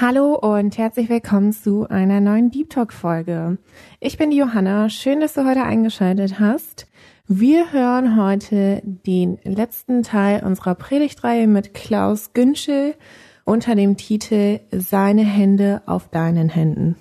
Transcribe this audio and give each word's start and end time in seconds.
Hallo 0.00 0.34
und 0.34 0.76
herzlich 0.76 1.08
willkommen 1.08 1.52
zu 1.52 1.88
einer 1.88 2.20
neuen 2.20 2.50
Deep 2.50 2.68
Talk 2.68 2.92
Folge. 2.92 3.58
Ich 4.00 4.18
bin 4.18 4.32
die 4.32 4.38
Johanna. 4.38 4.88
Schön, 4.88 5.20
dass 5.20 5.34
du 5.34 5.46
heute 5.48 5.62
eingeschaltet 5.62 6.40
hast. 6.40 6.88
Wir 7.28 7.72
hören 7.72 8.20
heute 8.20 8.82
den 8.84 9.38
letzten 9.44 10.02
Teil 10.02 10.42
unserer 10.42 10.74
Predigtreihe 10.74 11.46
mit 11.46 11.74
Klaus 11.74 12.32
Günschel 12.32 12.96
unter 13.44 13.76
dem 13.76 13.96
Titel 13.96 14.58
Seine 14.72 15.22
Hände 15.22 15.82
auf 15.86 16.08
deinen 16.08 16.48
Händen. 16.48 16.96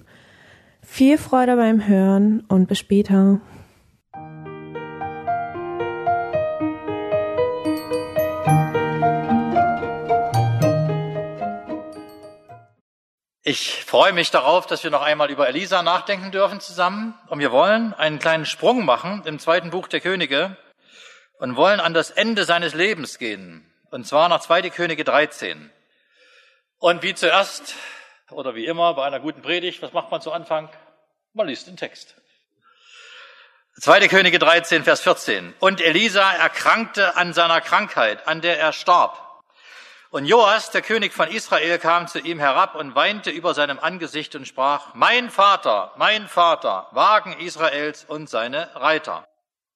Viel 0.84 1.18
Freude 1.18 1.56
beim 1.56 1.88
Hören 1.88 2.44
und 2.48 2.68
bis 2.68 2.78
später. 2.78 3.42
Ich 13.46 13.84
freue 13.84 14.14
mich 14.14 14.32
darauf, 14.32 14.68
dass 14.68 14.86
wir 14.86 14.90
noch 14.90 15.02
einmal 15.02 15.30
über 15.30 15.50
Elisa 15.50 15.84
nachdenken 15.84 16.32
dürfen 16.32 16.62
zusammen. 16.62 17.14
Und 17.28 17.40
wir 17.40 17.52
wollen 17.52 17.94
einen 17.94 18.18
kleinen 18.18 18.46
Sprung 18.46 18.86
machen 18.86 19.22
im 19.26 19.38
zweiten 19.38 19.70
Buch 19.70 19.90
der 19.90 20.00
Könige 20.00 20.56
und 21.40 21.58
wollen 21.58 21.82
an 21.82 21.94
das 21.94 22.10
Ende 22.10 22.46
seines 22.46 22.74
Lebens 22.74 23.18
gehen. 23.18 23.70
Und 23.92 24.08
zwar 24.08 24.30
nach 24.30 24.40
2. 24.40 24.70
Könige 24.70 25.04
13. 25.04 25.70
Und 26.78 27.04
wie 27.04 27.16
zuerst 27.16 27.76
oder 28.32 28.56
wie 28.56 28.66
immer 28.66 28.94
bei 28.94 29.04
einer 29.06 29.20
guten 29.20 29.42
Predigt, 29.42 29.82
was 29.82 29.92
macht 29.92 30.10
man 30.10 30.22
zu 30.22 30.32
Anfang? 30.32 30.70
Man 31.34 31.48
liest 31.48 31.68
den 31.68 31.76
Text. 31.76 32.16
2. 33.82 34.08
Könige 34.08 34.40
13, 34.40 34.86
Vers 34.86 35.02
14. 35.02 35.54
Und 35.60 35.82
Elisa 35.82 36.32
erkrankte 36.32 37.18
an 37.18 37.34
seiner 37.34 37.60
Krankheit, 37.60 38.26
an 38.26 38.40
der 38.40 38.58
er 38.58 38.72
starb. 38.72 39.23
Und 40.14 40.26
Joas, 40.26 40.70
der 40.70 40.84
König 40.84 41.12
von 41.12 41.28
Israel, 41.28 41.80
kam 41.80 42.08
zu 42.08 42.20
ihm 42.20 42.38
herab 42.38 42.76
und 42.76 42.94
weinte 42.94 43.32
über 43.32 43.56
seinem 43.56 43.80
Angesicht 43.80 44.36
und 44.36 44.48
sprach, 44.48 44.94
mein 44.94 45.32
Vater, 45.32 45.92
mein 45.98 46.28
Vater, 46.28 46.88
Wagen 46.92 47.36
Israels 47.40 48.06
und 48.08 48.30
seine 48.30 48.70
Reiter. 48.76 49.28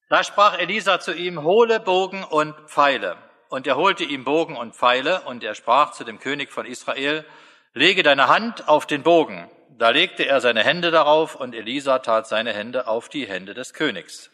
Da 0.09 0.23
sprach 0.23 0.59
Elisa 0.59 0.99
zu 0.99 1.11
ihm, 1.15 1.41
hole 1.41 1.79
Bogen 1.79 2.23
und 2.23 2.53
Pfeile. 2.69 3.17
Und 3.49 3.65
er 3.65 3.77
holte 3.77 4.03
ihm 4.03 4.25
Bogen 4.25 4.55
und 4.55 4.75
Pfeile, 4.75 5.21
und 5.21 5.43
er 5.43 5.55
sprach 5.55 5.93
zu 5.93 6.03
dem 6.03 6.19
König 6.19 6.51
von 6.51 6.67
Israel, 6.67 7.25
lege 7.73 8.03
deine 8.03 8.27
Hand 8.27 8.67
auf 8.67 8.85
den 8.85 9.01
Bogen. 9.01 9.49
Da 9.71 9.89
legte 9.89 10.27
er 10.27 10.39
seine 10.39 10.63
Hände 10.63 10.91
darauf, 10.91 11.33
und 11.33 11.55
Elisa 11.55 11.97
tat 11.97 12.27
seine 12.27 12.53
Hände 12.53 12.85
auf 12.85 13.09
die 13.09 13.25
Hände 13.25 13.55
des 13.55 13.73
Königs. 13.73 14.29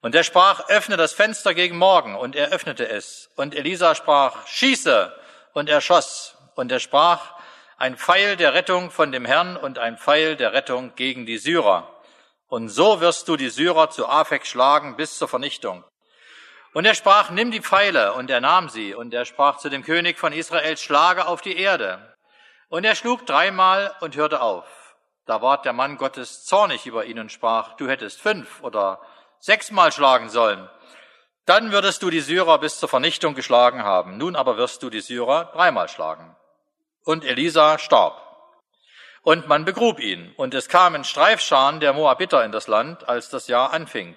Und 0.00 0.14
er 0.14 0.24
sprach, 0.24 0.70
öffne 0.70 0.96
das 0.96 1.12
Fenster 1.12 1.52
gegen 1.52 1.76
morgen, 1.76 2.14
und 2.14 2.36
er 2.36 2.52
öffnete 2.52 2.88
es. 2.88 3.28
Und 3.36 3.54
Elisa 3.54 3.94
sprach, 3.94 4.46
schieße, 4.46 5.12
und 5.56 5.70
er 5.70 5.80
schoss, 5.80 6.36
und 6.54 6.70
er 6.70 6.80
sprach, 6.80 7.32
ein 7.78 7.96
Pfeil 7.96 8.36
der 8.36 8.52
Rettung 8.52 8.90
von 8.90 9.10
dem 9.10 9.24
Herrn 9.24 9.56
und 9.56 9.78
ein 9.78 9.96
Pfeil 9.96 10.36
der 10.36 10.52
Rettung 10.52 10.94
gegen 10.96 11.24
die 11.24 11.38
Syrer. 11.38 11.90
Und 12.46 12.68
so 12.68 13.00
wirst 13.00 13.26
du 13.28 13.36
die 13.36 13.48
Syrer 13.48 13.88
zu 13.88 14.06
Afek 14.06 14.46
schlagen 14.46 14.96
bis 14.96 15.16
zur 15.16 15.28
Vernichtung. 15.28 15.82
Und 16.74 16.84
er 16.84 16.94
sprach, 16.94 17.30
nimm 17.30 17.50
die 17.50 17.62
Pfeile, 17.62 18.12
und 18.12 18.30
er 18.30 18.42
nahm 18.42 18.68
sie, 18.68 18.94
und 18.94 19.14
er 19.14 19.24
sprach 19.24 19.56
zu 19.56 19.70
dem 19.70 19.82
König 19.82 20.18
von 20.18 20.34
Israel, 20.34 20.76
schlage 20.76 21.26
auf 21.26 21.40
die 21.40 21.56
Erde. 21.56 22.14
Und 22.68 22.84
er 22.84 22.94
schlug 22.94 23.24
dreimal 23.24 23.94
und 24.00 24.14
hörte 24.14 24.42
auf. 24.42 24.66
Da 25.24 25.40
ward 25.40 25.64
der 25.64 25.72
Mann 25.72 25.96
Gottes 25.96 26.44
zornig 26.44 26.84
über 26.84 27.06
ihn 27.06 27.18
und 27.18 27.32
sprach, 27.32 27.76
du 27.76 27.88
hättest 27.88 28.20
fünf 28.20 28.62
oder 28.62 29.00
sechsmal 29.40 29.90
schlagen 29.90 30.28
sollen. 30.28 30.68
Dann 31.46 31.70
würdest 31.70 32.02
du 32.02 32.10
die 32.10 32.20
Syrer 32.20 32.58
bis 32.58 32.80
zur 32.80 32.88
Vernichtung 32.88 33.34
geschlagen 33.34 33.84
haben. 33.84 34.18
Nun 34.18 34.34
aber 34.34 34.56
wirst 34.56 34.82
du 34.82 34.90
die 34.90 35.00
Syrer 35.00 35.52
dreimal 35.54 35.88
schlagen. 35.88 36.36
Und 37.04 37.24
Elisa 37.24 37.78
starb. 37.78 38.20
Und 39.22 39.46
man 39.46 39.64
begrub 39.64 40.00
ihn. 40.00 40.32
Und 40.36 40.54
es 40.54 40.68
kamen 40.68 41.04
Streifscharen 41.04 41.78
der 41.78 41.92
Moabiter 41.92 42.44
in 42.44 42.50
das 42.50 42.66
Land, 42.66 43.08
als 43.08 43.30
das 43.30 43.46
Jahr 43.46 43.72
anfing. 43.72 44.16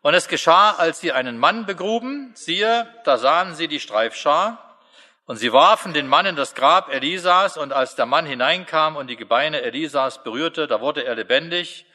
Und 0.00 0.14
es 0.14 0.26
geschah, 0.26 0.72
als 0.72 1.00
sie 1.00 1.12
einen 1.12 1.38
Mann 1.38 1.66
begruben, 1.66 2.32
siehe, 2.34 2.88
da 3.04 3.18
sahen 3.18 3.54
sie 3.54 3.68
die 3.68 3.78
Streifschar, 3.78 4.78
und 5.26 5.36
sie 5.36 5.52
warfen 5.52 5.92
den 5.92 6.08
Mann 6.08 6.26
in 6.26 6.34
das 6.34 6.54
Grab 6.54 6.92
Elisas, 6.92 7.56
und 7.56 7.72
als 7.72 7.94
der 7.94 8.06
Mann 8.06 8.26
hineinkam 8.26 8.96
und 8.96 9.06
die 9.06 9.16
Gebeine 9.16 9.62
Elisas 9.62 10.24
berührte, 10.24 10.66
da 10.66 10.80
wurde 10.80 11.04
er 11.04 11.14
lebendig 11.14 11.86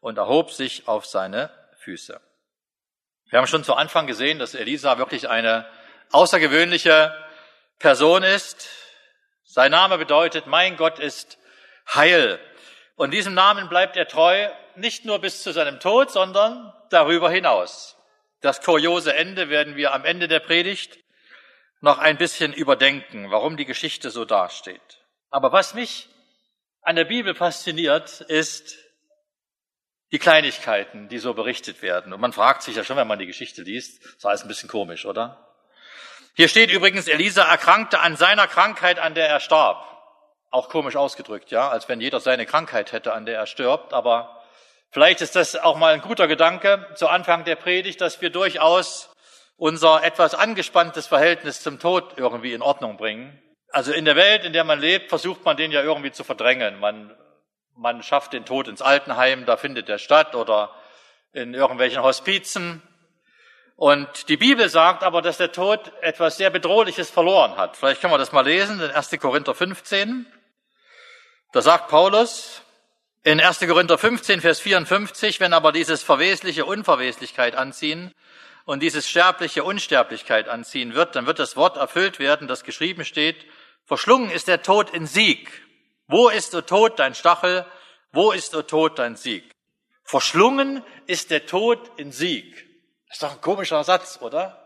und 0.00 0.18
erhob 0.18 0.50
sich 0.50 0.86
auf 0.86 1.06
seine 1.06 1.50
Füße. 1.78 2.20
Wir 3.28 3.40
haben 3.40 3.48
schon 3.48 3.64
zu 3.64 3.74
Anfang 3.74 4.06
gesehen, 4.06 4.38
dass 4.38 4.54
Elisa 4.54 4.98
wirklich 4.98 5.28
eine 5.28 5.68
außergewöhnliche 6.12 7.12
Person 7.80 8.22
ist. 8.22 8.68
Sein 9.42 9.72
Name 9.72 9.98
bedeutet, 9.98 10.46
mein 10.46 10.76
Gott 10.76 11.00
ist 11.00 11.36
Heil. 11.92 12.38
Und 12.94 13.10
diesem 13.10 13.34
Namen 13.34 13.68
bleibt 13.68 13.96
er 13.96 14.06
treu, 14.06 14.48
nicht 14.76 15.04
nur 15.04 15.18
bis 15.18 15.42
zu 15.42 15.52
seinem 15.52 15.80
Tod, 15.80 16.12
sondern 16.12 16.72
darüber 16.90 17.28
hinaus. 17.28 17.96
Das 18.42 18.62
kuriose 18.62 19.14
Ende 19.14 19.48
werden 19.48 19.74
wir 19.74 19.92
am 19.92 20.04
Ende 20.04 20.28
der 20.28 20.40
Predigt 20.40 20.98
noch 21.80 21.98
ein 21.98 22.18
bisschen 22.18 22.52
überdenken, 22.52 23.32
warum 23.32 23.56
die 23.56 23.66
Geschichte 23.66 24.10
so 24.10 24.24
dasteht. 24.24 25.00
Aber 25.30 25.50
was 25.50 25.74
mich 25.74 26.08
an 26.82 26.94
der 26.94 27.04
Bibel 27.04 27.34
fasziniert, 27.34 28.20
ist, 28.20 28.78
die 30.16 30.18
Kleinigkeiten, 30.18 31.10
die 31.10 31.18
so 31.18 31.34
berichtet 31.34 31.82
werden. 31.82 32.14
Und 32.14 32.22
man 32.22 32.32
fragt 32.32 32.62
sich 32.62 32.74
ja 32.74 32.84
schon, 32.84 32.96
wenn 32.96 33.06
man 33.06 33.18
die 33.18 33.26
Geschichte 33.26 33.60
liest, 33.60 34.02
ist 34.02 34.24
alles 34.24 34.40
ein 34.40 34.48
bisschen 34.48 34.70
komisch, 34.70 35.04
oder? 35.04 35.46
Hier 36.32 36.48
steht 36.48 36.70
übrigens, 36.70 37.06
Elisa 37.06 37.42
erkrankte 37.42 38.00
an 38.00 38.16
seiner 38.16 38.46
Krankheit, 38.46 38.98
an 38.98 39.14
der 39.14 39.28
er 39.28 39.40
starb. 39.40 39.84
Auch 40.50 40.70
komisch 40.70 40.96
ausgedrückt, 40.96 41.50
ja, 41.50 41.68
als 41.68 41.90
wenn 41.90 42.00
jeder 42.00 42.20
seine 42.20 42.46
Krankheit 42.46 42.92
hätte, 42.92 43.12
an 43.12 43.26
der 43.26 43.36
er 43.36 43.46
stirbt. 43.46 43.92
Aber 43.92 44.42
vielleicht 44.90 45.20
ist 45.20 45.36
das 45.36 45.54
auch 45.54 45.76
mal 45.76 45.92
ein 45.92 46.00
guter 46.00 46.28
Gedanke 46.28 46.86
zu 46.94 47.08
Anfang 47.08 47.44
der 47.44 47.56
Predigt, 47.56 48.00
dass 48.00 48.22
wir 48.22 48.30
durchaus 48.30 49.12
unser 49.58 50.02
etwas 50.02 50.34
angespanntes 50.34 51.06
Verhältnis 51.06 51.62
zum 51.62 51.78
Tod 51.78 52.14
irgendwie 52.16 52.54
in 52.54 52.62
Ordnung 52.62 52.96
bringen. 52.96 53.38
Also 53.68 53.92
in 53.92 54.06
der 54.06 54.16
Welt, 54.16 54.46
in 54.46 54.54
der 54.54 54.64
man 54.64 54.80
lebt, 54.80 55.10
versucht 55.10 55.44
man 55.44 55.58
den 55.58 55.72
ja 55.72 55.82
irgendwie 55.82 56.12
zu 56.12 56.24
verdrängen. 56.24 56.80
Man 56.80 57.14
man 57.76 58.02
schafft 58.02 58.32
den 58.32 58.44
Tod 58.44 58.68
ins 58.68 58.82
Altenheim, 58.82 59.44
da 59.44 59.56
findet 59.56 59.88
er 59.88 59.98
statt 59.98 60.34
oder 60.34 60.74
in 61.32 61.54
irgendwelchen 61.54 62.02
Hospizen. 62.02 62.82
Und 63.76 64.30
die 64.30 64.38
Bibel 64.38 64.70
sagt 64.70 65.02
aber, 65.02 65.20
dass 65.20 65.36
der 65.36 65.52
Tod 65.52 65.92
etwas 66.00 66.38
sehr 66.38 66.48
Bedrohliches 66.48 67.10
verloren 67.10 67.56
hat. 67.58 67.76
Vielleicht 67.76 68.00
können 68.00 68.12
wir 68.14 68.18
das 68.18 68.32
mal 68.32 68.46
lesen 68.46 68.80
in 68.80 68.90
1. 68.90 69.10
Korinther 69.20 69.54
15. 69.54 70.26
Da 71.52 71.60
sagt 71.60 71.88
Paulus 71.88 72.62
in 73.22 73.38
1. 73.40 73.60
Korinther 73.60 73.98
15, 73.98 74.40
Vers 74.40 74.60
54, 74.60 75.40
wenn 75.40 75.52
aber 75.52 75.72
dieses 75.72 76.02
verwesliche 76.02 76.64
Unverweslichkeit 76.64 77.54
anziehen 77.54 78.12
und 78.64 78.82
dieses 78.82 79.08
sterbliche 79.08 79.62
Unsterblichkeit 79.62 80.48
anziehen 80.48 80.94
wird, 80.94 81.14
dann 81.14 81.26
wird 81.26 81.38
das 81.38 81.56
Wort 81.56 81.76
erfüllt 81.76 82.18
werden, 82.18 82.48
das 82.48 82.64
geschrieben 82.64 83.04
steht, 83.04 83.44
verschlungen 83.84 84.30
ist 84.30 84.48
der 84.48 84.62
Tod 84.62 84.90
in 84.90 85.06
Sieg. 85.06 85.65
Wo 86.08 86.28
ist, 86.28 86.54
o 86.54 86.60
Tod, 86.60 86.98
dein 86.98 87.14
Stachel? 87.14 87.66
Wo 88.12 88.32
ist, 88.32 88.54
o 88.54 88.62
Tod, 88.62 88.98
dein 88.98 89.16
Sieg? 89.16 89.44
Verschlungen 90.04 90.84
ist 91.06 91.30
der 91.30 91.46
Tod 91.46 91.90
in 91.96 92.12
Sieg. 92.12 92.66
Das 93.08 93.16
ist 93.16 93.22
doch 93.22 93.32
ein 93.32 93.40
komischer 93.40 93.82
Satz, 93.82 94.18
oder? 94.20 94.64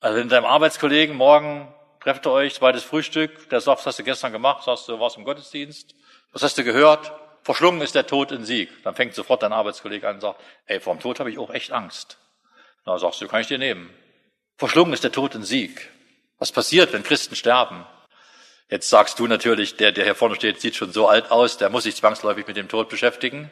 Also 0.00 0.18
in 0.18 0.28
deinem 0.28 0.44
Arbeitskollegen 0.44 1.16
morgen 1.16 1.72
trefft 2.00 2.26
ihr 2.26 2.30
euch, 2.30 2.54
zweites 2.54 2.84
Frühstück, 2.84 3.48
der 3.48 3.60
sagt, 3.60 3.80
was 3.80 3.86
hast 3.86 3.98
du 3.98 4.04
gestern 4.04 4.30
gemacht? 4.30 4.62
Sagst 4.64 4.88
du, 4.88 5.00
warst 5.00 5.16
im 5.16 5.24
Gottesdienst? 5.24 5.94
Was 6.32 6.42
hast 6.42 6.56
du 6.56 6.62
gehört? 6.62 7.12
Verschlungen 7.42 7.80
ist 7.80 7.96
der 7.96 8.06
Tod 8.06 8.30
in 8.30 8.44
Sieg. 8.44 8.70
Dann 8.84 8.94
fängt 8.94 9.14
sofort 9.14 9.42
dein 9.42 9.52
Arbeitskollege 9.52 10.08
an 10.08 10.16
und 10.16 10.20
sagt, 10.20 10.40
ey, 10.66 10.80
vor 10.80 10.94
dem 10.94 11.00
Tod 11.00 11.18
habe 11.18 11.30
ich 11.30 11.38
auch 11.38 11.50
echt 11.50 11.72
Angst. 11.72 12.18
Na, 12.84 12.98
sagst 12.98 13.20
du, 13.20 13.26
kann 13.26 13.40
ich 13.40 13.48
dir 13.48 13.58
nehmen. 13.58 13.92
Verschlungen 14.56 14.92
ist 14.92 15.02
der 15.02 15.12
Tod 15.12 15.34
in 15.34 15.42
Sieg. 15.42 15.90
Was 16.38 16.52
passiert, 16.52 16.92
wenn 16.92 17.02
Christen 17.02 17.34
sterben? 17.34 17.84
Jetzt 18.68 18.90
sagst 18.90 19.18
du 19.18 19.26
natürlich, 19.26 19.76
der, 19.76 19.92
der 19.92 20.04
hier 20.04 20.14
vorne 20.14 20.34
steht, 20.34 20.60
sieht 20.60 20.74
schon 20.74 20.92
so 20.92 21.06
alt 21.08 21.30
aus, 21.30 21.56
der 21.56 21.70
muss 21.70 21.84
sich 21.84 21.94
zwangsläufig 21.94 22.46
mit 22.46 22.56
dem 22.56 22.68
Tod 22.68 22.88
beschäftigen. 22.88 23.50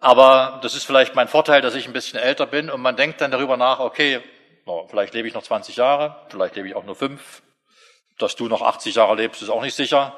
Aber 0.00 0.60
das 0.62 0.74
ist 0.74 0.84
vielleicht 0.84 1.14
mein 1.14 1.28
Vorteil, 1.28 1.60
dass 1.60 1.74
ich 1.74 1.86
ein 1.86 1.92
bisschen 1.92 2.18
älter 2.18 2.46
bin 2.46 2.70
und 2.70 2.80
man 2.80 2.96
denkt 2.96 3.20
dann 3.20 3.30
darüber 3.30 3.56
nach, 3.56 3.80
okay, 3.80 4.20
vielleicht 4.88 5.14
lebe 5.14 5.26
ich 5.26 5.34
noch 5.34 5.42
20 5.42 5.76
Jahre, 5.76 6.26
vielleicht 6.28 6.56
lebe 6.56 6.68
ich 6.68 6.76
auch 6.76 6.84
nur 6.84 6.94
fünf. 6.94 7.42
Dass 8.18 8.36
du 8.36 8.48
noch 8.48 8.62
80 8.62 8.96
Jahre 8.96 9.16
lebst, 9.16 9.42
ist 9.42 9.48
auch 9.48 9.62
nicht 9.62 9.74
sicher. 9.74 10.16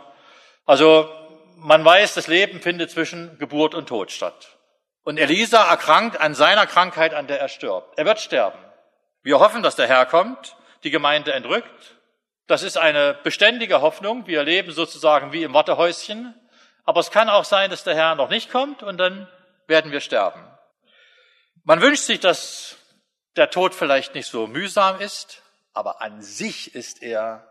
Also 0.67 1.09
man 1.57 1.85
weiß, 1.85 2.15
das 2.15 2.27
Leben 2.27 2.61
findet 2.61 2.91
zwischen 2.91 3.39
Geburt 3.39 3.75
und 3.75 3.89
Tod 3.89 4.11
statt. 4.11 4.59
Und 5.03 5.19
Elisa 5.19 5.71
erkrankt 5.71 6.21
an 6.21 6.35
seiner 6.35 6.67
Krankheit, 6.67 7.15
an 7.15 7.27
der 7.27 7.41
er 7.41 7.49
stirbt. 7.49 7.97
Er 7.99 8.07
wird 8.07 8.21
sterben. 8.21 8.59
Wir 9.23 9.39
hoffen, 9.39 9.63
dass 9.63 9.77
der 9.77 9.87
Herr 9.87 10.07
kommt, 10.07 10.57
die 10.83 10.91
Gemeinde 10.91 11.33
entrückt. 11.33 11.97
Das 12.51 12.65
ist 12.65 12.77
eine 12.77 13.15
beständige 13.23 13.81
Hoffnung. 13.81 14.27
Wir 14.27 14.43
leben 14.43 14.73
sozusagen 14.73 15.33
wie 15.33 15.45
im 15.45 15.55
Wartehäuschen. 15.55 16.35
Aber 16.85 16.99
es 16.99 17.13
kann 17.13 17.29
auch 17.29 17.45
sein, 17.45 17.71
dass 17.71 17.85
der 17.85 17.95
Herr 17.95 18.17
noch 18.17 18.29
nicht 18.29 18.51
kommt 18.51 18.83
und 18.83 18.99
dann 18.99 19.29
werden 19.69 19.93
wir 19.93 20.01
sterben. 20.01 20.45
Man 21.63 21.81
wünscht 21.81 22.03
sich, 22.03 22.19
dass 22.19 22.75
der 23.37 23.51
Tod 23.51 23.73
vielleicht 23.73 24.17
nicht 24.17 24.27
so 24.27 24.49
mühsam 24.49 24.99
ist, 24.99 25.43
aber 25.75 26.03
an 26.03 26.23
sich 26.23 26.75
ist 26.75 27.05
er 27.05 27.47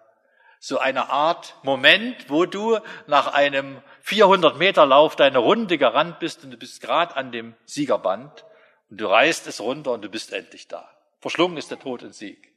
so 0.59 0.79
eine 0.79 1.09
Art 1.09 1.55
Moment, 1.63 2.29
wo 2.29 2.45
du 2.45 2.79
nach 3.07 3.31
einem 3.31 3.81
400 4.01 4.57
Meter 4.57 4.85
Lauf 4.85 5.15
deine 5.15 5.37
Runde 5.37 5.77
gerannt 5.77 6.19
bist 6.19 6.43
und 6.43 6.51
du 6.51 6.57
bist 6.57 6.81
gerade 6.81 7.15
an 7.15 7.31
dem 7.31 7.55
Siegerband 7.63 8.43
und 8.89 8.99
du 8.99 9.07
reißt 9.07 9.47
es 9.47 9.61
runter 9.61 9.93
und 9.93 10.01
du 10.01 10.09
bist 10.09 10.33
endlich 10.33 10.67
da. 10.67 10.89
Verschlungen 11.21 11.55
ist 11.55 11.71
der 11.71 11.79
Tod 11.79 12.03
und 12.03 12.13
Sieg. 12.13 12.48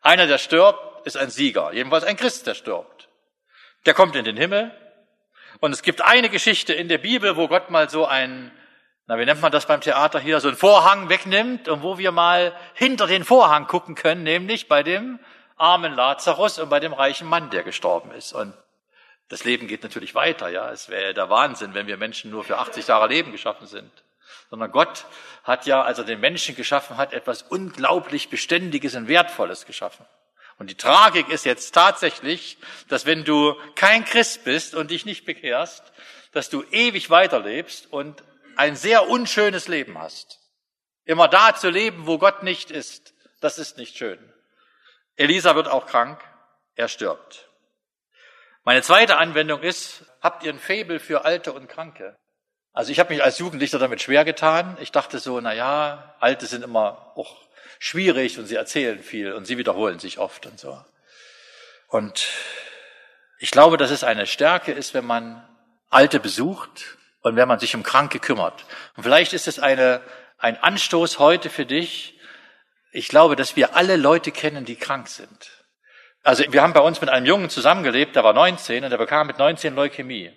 Einer, 0.00 0.26
der 0.26 0.38
stirbt, 0.38 1.06
ist 1.06 1.16
ein 1.16 1.30
Sieger. 1.30 1.72
Jedenfalls 1.72 2.04
ein 2.04 2.16
Christ, 2.16 2.46
der 2.46 2.54
stirbt. 2.54 3.08
Der 3.86 3.94
kommt 3.94 4.16
in 4.16 4.24
den 4.24 4.36
Himmel. 4.36 4.72
Und 5.60 5.72
es 5.72 5.82
gibt 5.82 6.02
eine 6.02 6.28
Geschichte 6.28 6.72
in 6.72 6.88
der 6.88 6.98
Bibel, 6.98 7.36
wo 7.36 7.48
Gott 7.48 7.70
mal 7.70 7.88
so 7.88 8.06
ein, 8.06 8.52
na, 9.06 9.18
wie 9.18 9.24
nennt 9.24 9.40
man 9.40 9.50
das 9.50 9.66
beim 9.66 9.80
Theater 9.80 10.20
hier, 10.20 10.40
so 10.40 10.48
einen 10.48 10.56
Vorhang 10.56 11.08
wegnimmt 11.08 11.68
und 11.68 11.82
wo 11.82 11.98
wir 11.98 12.12
mal 12.12 12.54
hinter 12.74 13.06
den 13.06 13.24
Vorhang 13.24 13.66
gucken 13.66 13.94
können, 13.94 14.22
nämlich 14.22 14.68
bei 14.68 14.82
dem 14.82 15.18
armen 15.56 15.94
Lazarus 15.94 16.58
und 16.58 16.68
bei 16.68 16.78
dem 16.78 16.92
reichen 16.92 17.28
Mann, 17.28 17.50
der 17.50 17.64
gestorben 17.64 18.12
ist. 18.12 18.32
Und 18.32 18.54
das 19.28 19.44
Leben 19.44 19.66
geht 19.66 19.82
natürlich 19.82 20.14
weiter, 20.14 20.48
ja. 20.48 20.70
Es 20.70 20.88
wäre 20.88 21.12
der 21.14 21.28
Wahnsinn, 21.28 21.74
wenn 21.74 21.86
wir 21.86 21.96
Menschen 21.96 22.30
nur 22.30 22.44
für 22.44 22.58
80 22.58 22.86
Jahre 22.86 23.08
Leben 23.08 23.32
geschaffen 23.32 23.66
sind. 23.66 23.90
Sondern 24.50 24.70
Gott 24.70 25.06
hat 25.44 25.66
ja, 25.66 25.82
als 25.82 25.98
er 25.98 26.04
den 26.04 26.20
Menschen 26.20 26.56
geschaffen 26.56 26.96
hat, 26.96 27.12
etwas 27.12 27.42
unglaublich 27.42 28.30
Beständiges 28.30 28.94
und 28.94 29.08
Wertvolles 29.08 29.66
geschaffen. 29.66 30.06
Und 30.58 30.70
die 30.70 30.74
Tragik 30.74 31.28
ist 31.28 31.44
jetzt 31.44 31.72
tatsächlich, 31.72 32.58
dass 32.88 33.06
wenn 33.06 33.24
du 33.24 33.54
kein 33.74 34.04
Christ 34.04 34.44
bist 34.44 34.74
und 34.74 34.90
dich 34.90 35.04
nicht 35.04 35.24
bekehrst, 35.24 35.92
dass 36.32 36.50
du 36.50 36.64
ewig 36.70 37.10
weiterlebst 37.10 37.92
und 37.92 38.22
ein 38.56 38.74
sehr 38.74 39.08
unschönes 39.08 39.68
Leben 39.68 39.98
hast. 39.98 40.40
Immer 41.04 41.28
da 41.28 41.54
zu 41.54 41.70
leben, 41.70 42.06
wo 42.06 42.18
Gott 42.18 42.42
nicht 42.42 42.70
ist, 42.70 43.14
das 43.40 43.58
ist 43.58 43.78
nicht 43.78 43.96
schön. 43.96 44.18
Elisa 45.16 45.54
wird 45.54 45.68
auch 45.68 45.86
krank, 45.86 46.20
er 46.74 46.88
stirbt. 46.88 47.48
Meine 48.64 48.82
zweite 48.82 49.16
Anwendung 49.16 49.62
ist, 49.62 50.04
habt 50.20 50.42
ihr 50.42 50.52
ein 50.52 50.58
Faible 50.58 51.00
für 51.00 51.24
Alte 51.24 51.52
und 51.52 51.68
Kranke? 51.68 52.16
Also 52.72 52.92
ich 52.92 53.00
habe 53.00 53.12
mich 53.12 53.22
als 53.22 53.38
Jugendlicher 53.38 53.78
damit 53.78 54.02
schwer 54.02 54.24
getan. 54.24 54.76
Ich 54.80 54.92
dachte 54.92 55.18
so, 55.18 55.40
na 55.40 55.52
ja, 55.52 56.14
Alte 56.20 56.46
sind 56.46 56.62
immer 56.62 57.12
auch 57.16 57.36
schwierig 57.78 58.38
und 58.38 58.46
sie 58.46 58.56
erzählen 58.56 59.02
viel 59.02 59.32
und 59.32 59.46
sie 59.46 59.58
wiederholen 59.58 59.98
sich 59.98 60.18
oft 60.18 60.46
und 60.46 60.58
so. 60.58 60.78
Und 61.88 62.28
ich 63.38 63.50
glaube, 63.50 63.76
dass 63.76 63.90
es 63.90 64.04
eine 64.04 64.26
Stärke 64.26 64.72
ist, 64.72 64.94
wenn 64.94 65.06
man 65.06 65.46
Alte 65.90 66.20
besucht 66.20 66.98
und 67.22 67.36
wenn 67.36 67.48
man 67.48 67.58
sich 67.58 67.74
um 67.74 67.82
Kranke 67.82 68.18
kümmert. 68.18 68.64
Und 68.96 69.04
vielleicht 69.04 69.32
ist 69.32 69.48
es 69.48 69.58
eine, 69.58 70.00
ein 70.38 70.56
Anstoß 70.56 71.18
heute 71.18 71.50
für 71.50 71.66
dich, 71.66 72.18
ich 72.90 73.08
glaube, 73.08 73.36
dass 73.36 73.54
wir 73.56 73.76
alle 73.76 73.96
Leute 73.96 74.32
kennen, 74.32 74.64
die 74.64 74.76
krank 74.76 75.08
sind. 75.08 75.50
Also 76.22 76.44
wir 76.50 76.62
haben 76.62 76.72
bei 76.72 76.80
uns 76.80 77.00
mit 77.00 77.10
einem 77.10 77.26
Jungen 77.26 77.50
zusammengelebt, 77.50 78.16
der 78.16 78.24
war 78.24 78.32
19 78.32 78.84
und 78.84 78.90
der 78.90 78.98
bekam 78.98 79.26
mit 79.26 79.38
19 79.38 79.74
Leukämie. 79.74 80.32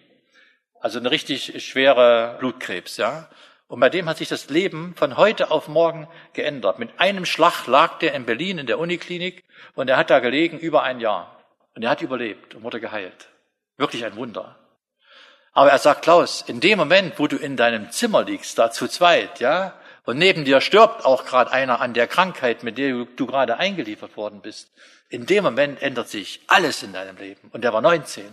Also 0.81 0.99
eine 0.99 1.11
richtig 1.11 1.63
schwere 1.63 2.35
Blutkrebs, 2.39 2.97
ja. 2.97 3.29
Und 3.67 3.79
bei 3.79 3.89
dem 3.89 4.09
hat 4.09 4.17
sich 4.17 4.27
das 4.27 4.49
Leben 4.49 4.95
von 4.95 5.15
heute 5.15 5.49
auf 5.51 5.69
morgen 5.69 6.07
geändert. 6.33 6.79
Mit 6.79 6.99
einem 6.99 7.25
Schlag 7.25 7.67
lag 7.67 7.99
der 7.99 8.13
in 8.15 8.25
Berlin 8.25 8.57
in 8.57 8.65
der 8.65 8.79
Uniklinik 8.79 9.45
und 9.75 9.89
er 9.89 9.95
hat 9.95 10.09
da 10.09 10.19
gelegen 10.19 10.59
über 10.59 10.83
ein 10.83 10.99
Jahr. 10.99 11.39
Und 11.75 11.83
er 11.83 11.91
hat 11.91 12.01
überlebt 12.01 12.55
und 12.55 12.63
wurde 12.63 12.81
geheilt. 12.81 13.29
Wirklich 13.77 14.03
ein 14.03 14.17
Wunder. 14.17 14.57
Aber 15.53 15.69
er 15.69 15.77
sagt, 15.77 16.01
Klaus, 16.01 16.43
in 16.47 16.59
dem 16.59 16.79
Moment, 16.79 17.17
wo 17.17 17.27
du 17.27 17.37
in 17.37 17.55
deinem 17.55 17.91
Zimmer 17.91 18.23
liegst, 18.23 18.57
da 18.57 18.71
zu 18.71 18.87
zweit, 18.87 19.39
ja, 19.39 19.79
und 20.03 20.17
neben 20.17 20.45
dir 20.45 20.61
stirbt 20.61 21.05
auch 21.05 21.25
gerade 21.25 21.51
einer 21.51 21.79
an 21.79 21.93
der 21.93 22.07
Krankheit, 22.07 22.63
mit 22.63 22.77
der 22.77 22.89
du, 22.89 23.05
du 23.05 23.27
gerade 23.27 23.57
eingeliefert 23.57 24.17
worden 24.17 24.41
bist. 24.41 24.71
In 25.09 25.25
dem 25.25 25.43
Moment 25.43 25.81
ändert 25.81 26.09
sich 26.09 26.41
alles 26.47 26.81
in 26.83 26.93
deinem 26.93 27.17
Leben. 27.17 27.49
Und 27.51 27.63
er 27.63 27.71
war 27.71 27.81
19. 27.81 28.25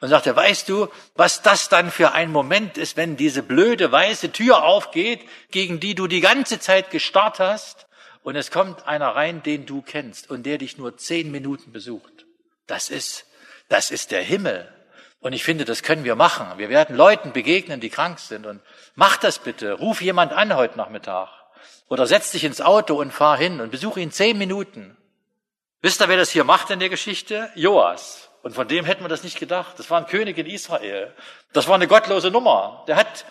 Und 0.00 0.08
sagte, 0.08 0.34
weißt 0.36 0.68
du, 0.68 0.88
was 1.14 1.42
das 1.42 1.68
dann 1.68 1.90
für 1.90 2.12
ein 2.12 2.30
Moment 2.30 2.76
ist, 2.78 2.96
wenn 2.96 3.16
diese 3.16 3.42
blöde 3.42 3.90
weiße 3.90 4.32
Tür 4.32 4.64
aufgeht, 4.64 5.20
gegen 5.50 5.80
die 5.80 5.94
du 5.94 6.06
die 6.06 6.20
ganze 6.20 6.58
Zeit 6.58 6.90
gestarrt 6.90 7.38
hast, 7.38 7.86
und 8.24 8.36
es 8.36 8.50
kommt 8.50 8.88
einer 8.88 9.14
rein, 9.14 9.42
den 9.42 9.66
du 9.66 9.82
kennst 9.82 10.30
und 10.30 10.44
der 10.44 10.56
dich 10.56 10.78
nur 10.78 10.96
zehn 10.96 11.30
Minuten 11.30 11.72
besucht. 11.72 12.24
Das 12.66 12.88
ist, 12.88 13.26
das 13.68 13.90
ist 13.90 14.10
der 14.10 14.22
Himmel. 14.22 14.72
Und 15.20 15.34
ich 15.34 15.44
finde, 15.44 15.66
das 15.66 15.82
können 15.82 16.04
wir 16.04 16.16
machen. 16.16 16.46
Wir 16.56 16.70
werden 16.70 16.96
Leuten 16.96 17.32
begegnen, 17.32 17.80
die 17.80 17.90
krank 17.90 18.18
sind. 18.18 18.46
Und 18.46 18.62
mach 18.94 19.18
das 19.18 19.38
bitte. 19.38 19.74
Ruf 19.74 20.00
jemand 20.00 20.32
an 20.32 20.56
heute 20.56 20.78
Nachmittag. 20.78 21.28
Oder 21.88 22.06
setz 22.06 22.30
dich 22.30 22.44
ins 22.44 22.62
Auto 22.62 22.98
und 22.98 23.12
fahr 23.12 23.36
hin 23.36 23.60
und 23.60 23.70
besuche 23.70 24.00
ihn 24.00 24.10
zehn 24.10 24.38
Minuten. 24.38 24.96
Wisst 25.82 26.00
ihr, 26.00 26.08
wer 26.08 26.16
das 26.16 26.30
hier 26.30 26.44
macht 26.44 26.70
in 26.70 26.80
der 26.80 26.88
Geschichte? 26.88 27.50
Joas. 27.54 28.30
Und 28.44 28.54
von 28.54 28.68
dem 28.68 28.84
hätten 28.84 29.02
wir 29.02 29.08
das 29.08 29.24
nicht 29.24 29.40
gedacht. 29.40 29.78
Das 29.78 29.90
war 29.90 29.98
ein 29.98 30.06
König 30.06 30.38
in 30.38 30.46
Israel. 30.46 31.12
Das 31.52 31.66
war 31.66 31.74
eine 31.74 31.88
gottlose 31.88 32.30
Nummer. 32.30 32.84
Der 32.86 32.94
hat, 32.94 33.24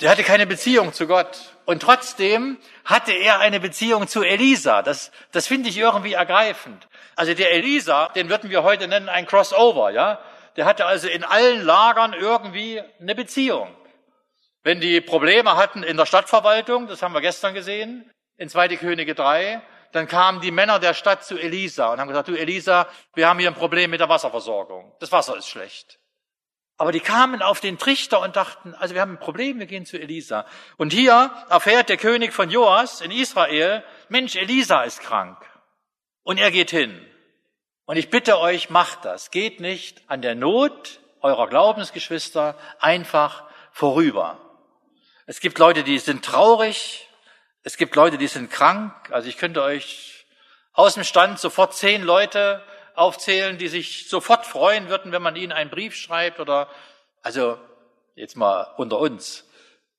der 0.00 0.10
hatte 0.10 0.24
keine 0.24 0.46
Beziehung 0.46 0.92
zu 0.92 1.06
Gott. 1.06 1.54
Und 1.64 1.82
trotzdem 1.82 2.58
hatte 2.84 3.12
er 3.12 3.38
eine 3.38 3.60
Beziehung 3.60 4.08
zu 4.08 4.22
Elisa. 4.22 4.82
Das, 4.82 5.12
das 5.30 5.46
finde 5.46 5.68
ich 5.68 5.78
irgendwie 5.78 6.14
ergreifend. 6.14 6.88
Also 7.14 7.32
der 7.34 7.52
Elisa, 7.52 8.08
den 8.08 8.28
würden 8.28 8.50
wir 8.50 8.64
heute 8.64 8.88
nennen 8.88 9.08
ein 9.08 9.26
Crossover, 9.26 9.90
ja 9.90 10.18
der 10.56 10.66
hatte 10.66 10.86
also 10.86 11.08
in 11.08 11.24
allen 11.24 11.62
Lagern 11.62 12.12
irgendwie 12.12 12.80
eine 13.00 13.14
Beziehung. 13.14 13.74
Wenn 14.62 14.80
die 14.80 15.00
Probleme 15.00 15.56
hatten 15.56 15.82
in 15.82 15.96
der 15.96 16.06
Stadtverwaltung, 16.06 16.86
das 16.86 17.02
haben 17.02 17.12
wir 17.12 17.20
gestern 17.20 17.54
gesehen, 17.54 18.10
in 18.36 18.48
2. 18.48 18.76
Könige 18.76 19.14
3, 19.14 19.60
dann 19.94 20.08
kamen 20.08 20.40
die 20.40 20.50
Männer 20.50 20.80
der 20.80 20.92
Stadt 20.92 21.24
zu 21.24 21.38
Elisa 21.38 21.92
und 21.92 22.00
haben 22.00 22.08
gesagt, 22.08 22.28
du 22.28 22.34
Elisa, 22.34 22.88
wir 23.14 23.28
haben 23.28 23.38
hier 23.38 23.48
ein 23.48 23.54
Problem 23.54 23.90
mit 23.90 24.00
der 24.00 24.08
Wasserversorgung. 24.08 24.92
Das 24.98 25.12
Wasser 25.12 25.36
ist 25.36 25.48
schlecht. 25.48 26.00
Aber 26.76 26.90
die 26.90 27.00
kamen 27.00 27.42
auf 27.42 27.60
den 27.60 27.78
Trichter 27.78 28.20
und 28.20 28.34
dachten, 28.34 28.74
also 28.74 28.94
wir 28.94 29.00
haben 29.00 29.12
ein 29.12 29.20
Problem, 29.20 29.60
wir 29.60 29.66
gehen 29.66 29.86
zu 29.86 29.96
Elisa. 29.96 30.46
Und 30.76 30.92
hier 30.92 31.30
erfährt 31.48 31.88
der 31.88 31.96
König 31.96 32.32
von 32.32 32.50
Joas 32.50 33.00
in 33.00 33.12
Israel, 33.12 33.84
Mensch, 34.08 34.34
Elisa 34.34 34.82
ist 34.82 35.00
krank. 35.00 35.38
Und 36.24 36.38
er 36.38 36.50
geht 36.50 36.70
hin. 36.70 37.00
Und 37.84 37.96
ich 37.96 38.10
bitte 38.10 38.40
euch, 38.40 38.70
macht 38.70 39.04
das. 39.04 39.30
Geht 39.30 39.60
nicht 39.60 40.02
an 40.08 40.22
der 40.22 40.34
Not 40.34 40.98
eurer 41.20 41.48
Glaubensgeschwister 41.48 42.58
einfach 42.80 43.44
vorüber. 43.70 44.40
Es 45.26 45.38
gibt 45.38 45.58
Leute, 45.58 45.84
die 45.84 45.98
sind 45.98 46.24
traurig. 46.24 47.08
Es 47.64 47.78
gibt 47.78 47.96
Leute, 47.96 48.18
die 48.18 48.26
sind 48.26 48.50
krank. 48.50 48.92
Also 49.10 49.26
ich 49.28 49.38
könnte 49.38 49.62
euch 49.62 50.26
aus 50.74 50.94
dem 50.94 51.04
Stand 51.04 51.40
sofort 51.40 51.74
zehn 51.74 52.02
Leute 52.02 52.62
aufzählen, 52.94 53.56
die 53.56 53.68
sich 53.68 54.08
sofort 54.08 54.44
freuen 54.44 54.90
würden, 54.90 55.12
wenn 55.12 55.22
man 55.22 55.34
ihnen 55.34 55.50
einen 55.50 55.70
Brief 55.70 55.96
schreibt 55.96 56.40
oder, 56.40 56.68
also 57.22 57.58
jetzt 58.14 58.36
mal 58.36 58.74
unter 58.76 58.98
uns, 58.98 59.44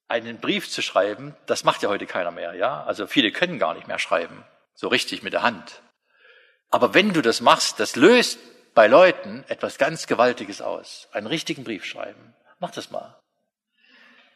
einen 0.08 0.40
Brief 0.40 0.70
zu 0.70 0.84
schreiben, 0.84 1.36
das 1.48 1.64
macht 1.64 1.82
ja 1.82 1.90
heute 1.90 2.06
keiner 2.06 2.30
mehr, 2.30 2.54
ja? 2.54 2.84
Also 2.84 3.08
viele 3.08 3.32
können 3.32 3.58
gar 3.58 3.74
nicht 3.74 3.88
mehr 3.88 3.98
schreiben, 3.98 4.46
so 4.76 4.88
richtig 4.88 5.24
mit 5.24 5.34
der 5.34 5.42
Hand. 5.42 5.82
Aber 6.70 6.94
wenn 6.94 7.14
du 7.14 7.22
das 7.22 7.42
machst, 7.42 7.80
das 7.80 7.96
löst 7.96 8.38
bei 8.76 8.86
Leuten 8.86 9.44
etwas 9.48 9.80
ganz 9.80 10.06
Gewaltiges 10.06 10.62
aus. 10.62 11.08
Einen 11.14 11.28
richtigen 11.28 11.64
Brief 11.64 11.84
schreiben. 11.84 12.36
Mach 12.60 12.72
das 12.72 12.92
mal. 12.92 13.20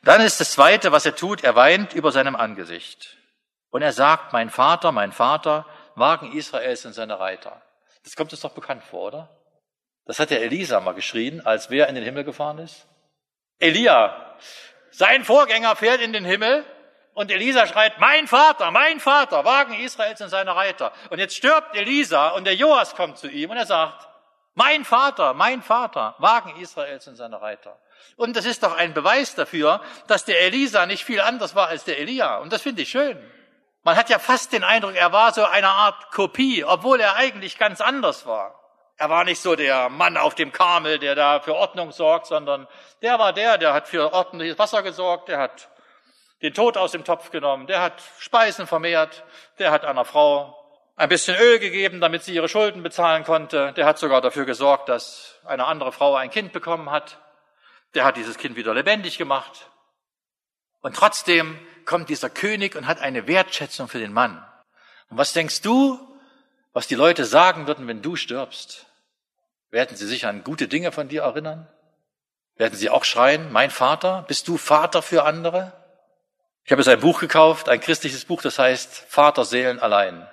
Dann 0.01 0.21
ist 0.21 0.39
das 0.39 0.53
Zweite, 0.53 0.91
was 0.91 1.05
er 1.05 1.15
tut, 1.15 1.43
er 1.43 1.55
weint 1.55 1.93
über 1.93 2.11
seinem 2.11 2.35
Angesicht. 2.35 3.18
Und 3.69 3.81
er 3.81 3.93
sagt, 3.93 4.33
mein 4.33 4.49
Vater, 4.49 4.91
mein 4.91 5.11
Vater, 5.11 5.65
Wagen 5.95 6.31
Israels 6.33 6.85
und 6.85 6.93
seine 6.93 7.19
Reiter. 7.19 7.61
Das 8.03 8.15
kommt 8.15 8.31
uns 8.31 8.41
doch 8.41 8.53
bekannt 8.53 8.83
vor, 8.83 9.07
oder? 9.07 9.29
Das 10.05 10.19
hat 10.19 10.31
der 10.31 10.41
Elisa 10.41 10.79
mal 10.79 10.93
geschrien, 10.93 11.45
als 11.45 11.69
wer 11.69 11.87
in 11.87 11.95
den 11.95 12.03
Himmel 12.03 12.23
gefahren 12.23 12.57
ist. 12.57 12.87
Elia, 13.59 14.35
sein 14.91 15.23
Vorgänger 15.23 15.75
fährt 15.75 16.01
in 16.01 16.13
den 16.13 16.25
Himmel 16.25 16.65
und 17.13 17.29
Elisa 17.29 17.67
schreit, 17.67 17.99
mein 17.99 18.27
Vater, 18.27 18.71
mein 18.71 18.99
Vater, 18.99 19.45
Wagen 19.45 19.73
Israels 19.73 20.21
und 20.21 20.29
seine 20.29 20.55
Reiter. 20.55 20.93
Und 21.09 21.19
jetzt 21.19 21.35
stirbt 21.35 21.75
Elisa 21.75 22.29
und 22.29 22.45
der 22.45 22.55
Joas 22.55 22.95
kommt 22.95 23.17
zu 23.17 23.29
ihm 23.29 23.51
und 23.51 23.57
er 23.57 23.65
sagt, 23.65 24.07
mein 24.55 24.83
Vater, 24.83 25.33
mein 25.33 25.61
Vater, 25.61 26.15
Wagen 26.17 26.55
Israels 26.59 27.07
und 27.07 27.15
seine 27.15 27.41
Reiter. 27.41 27.79
Und 28.15 28.35
das 28.35 28.45
ist 28.45 28.63
doch 28.63 28.75
ein 28.75 28.93
Beweis 28.93 29.35
dafür, 29.35 29.81
dass 30.07 30.25
der 30.25 30.41
Elisa 30.41 30.85
nicht 30.85 31.03
viel 31.03 31.21
anders 31.21 31.55
war 31.55 31.67
als 31.67 31.83
der 31.83 31.99
Elia. 31.99 32.37
Und 32.37 32.51
das 32.51 32.61
finde 32.61 32.81
ich 32.81 32.89
schön. 32.89 33.17
Man 33.83 33.95
hat 33.95 34.09
ja 34.09 34.19
fast 34.19 34.51
den 34.51 34.63
Eindruck, 34.63 34.95
er 34.95 35.11
war 35.11 35.33
so 35.33 35.45
eine 35.45 35.69
Art 35.69 36.11
Kopie, 36.11 36.63
obwohl 36.65 36.99
er 36.99 37.15
eigentlich 37.15 37.57
ganz 37.57 37.81
anders 37.81 38.25
war. 38.25 38.55
Er 38.97 39.09
war 39.09 39.23
nicht 39.23 39.41
so 39.41 39.55
der 39.55 39.87
Mann 39.87 40.17
auf 40.17 40.35
dem 40.35 40.51
Kamel, 40.51 40.99
der 40.99 41.15
da 41.15 41.39
für 41.39 41.55
Ordnung 41.55 41.91
sorgt, 41.91 42.25
sondern 42.25 42.67
der 43.01 43.17
war 43.17 43.31
der, 43.31 43.57
der 43.57 43.73
hat 43.73 43.87
für 43.87 44.11
ordentliches 44.11 44.59
Wasser 44.59 44.83
gesorgt, 44.83 45.29
der 45.29 45.39
hat 45.39 45.69
den 46.41 46.53
Tod 46.53 46.77
aus 46.77 46.91
dem 46.91 47.05
Topf 47.05 47.31
genommen, 47.31 47.67
der 47.67 47.81
hat 47.81 48.01
Speisen 48.19 48.67
vermehrt, 48.67 49.23
der 49.57 49.71
hat 49.71 49.85
einer 49.85 50.03
Frau 50.03 50.55
ein 50.97 51.07
bisschen 51.07 51.37
Öl 51.37 51.59
gegeben, 51.59 52.01
damit 52.01 52.23
sie 52.23 52.33
ihre 52.33 52.49
Schulden 52.49 52.83
bezahlen 52.83 53.23
konnte, 53.23 53.71
der 53.73 53.85
hat 53.85 53.97
sogar 53.97 54.19
dafür 54.19 54.43
gesorgt, 54.43 54.89
dass 54.89 55.39
eine 55.45 55.65
andere 55.65 55.93
Frau 55.93 56.15
ein 56.15 56.29
Kind 56.29 56.51
bekommen 56.51 56.91
hat, 56.91 57.19
der 57.93 58.03
hat 58.03 58.17
dieses 58.17 58.37
Kind 58.37 58.57
wieder 58.57 58.73
lebendig 58.73 59.17
gemacht. 59.17 59.69
Und 60.81 60.97
trotzdem 60.97 61.57
kommt 61.89 62.09
dieser 62.09 62.29
König 62.29 62.75
und 62.75 62.85
hat 62.85 63.01
eine 63.01 63.25
Wertschätzung 63.25 63.87
für 63.87 63.97
den 63.97 64.13
Mann. 64.13 64.45
Und 65.09 65.17
was 65.17 65.33
denkst 65.33 65.61
du, 65.61 65.99
was 66.71 66.85
die 66.85 66.93
Leute 66.93 67.25
sagen 67.25 67.65
würden, 67.65 67.87
wenn 67.87 68.03
du 68.03 68.15
stirbst? 68.15 68.85
Werden 69.71 69.97
sie 69.97 70.05
sich 70.05 70.27
an 70.27 70.43
gute 70.43 70.67
Dinge 70.67 70.91
von 70.91 71.09
dir 71.09 71.23
erinnern? 71.23 71.67
Werden 72.57 72.77
sie 72.77 72.91
auch 72.91 73.05
schreien, 73.05 73.51
mein 73.51 73.71
Vater, 73.71 74.23
bist 74.27 74.47
du 74.47 74.57
Vater 74.57 75.01
für 75.01 75.23
andere? 75.23 75.73
Ich 76.63 76.71
habe 76.71 76.81
jetzt 76.81 76.89
ein 76.89 76.99
Buch 76.99 77.19
gekauft, 77.19 77.69
ein 77.69 77.79
christliches 77.79 78.25
Buch, 78.25 78.43
das 78.43 78.59
heißt 78.59 79.05
Vater 79.07 79.43
Seelen 79.43 79.79
allein. 79.79 80.27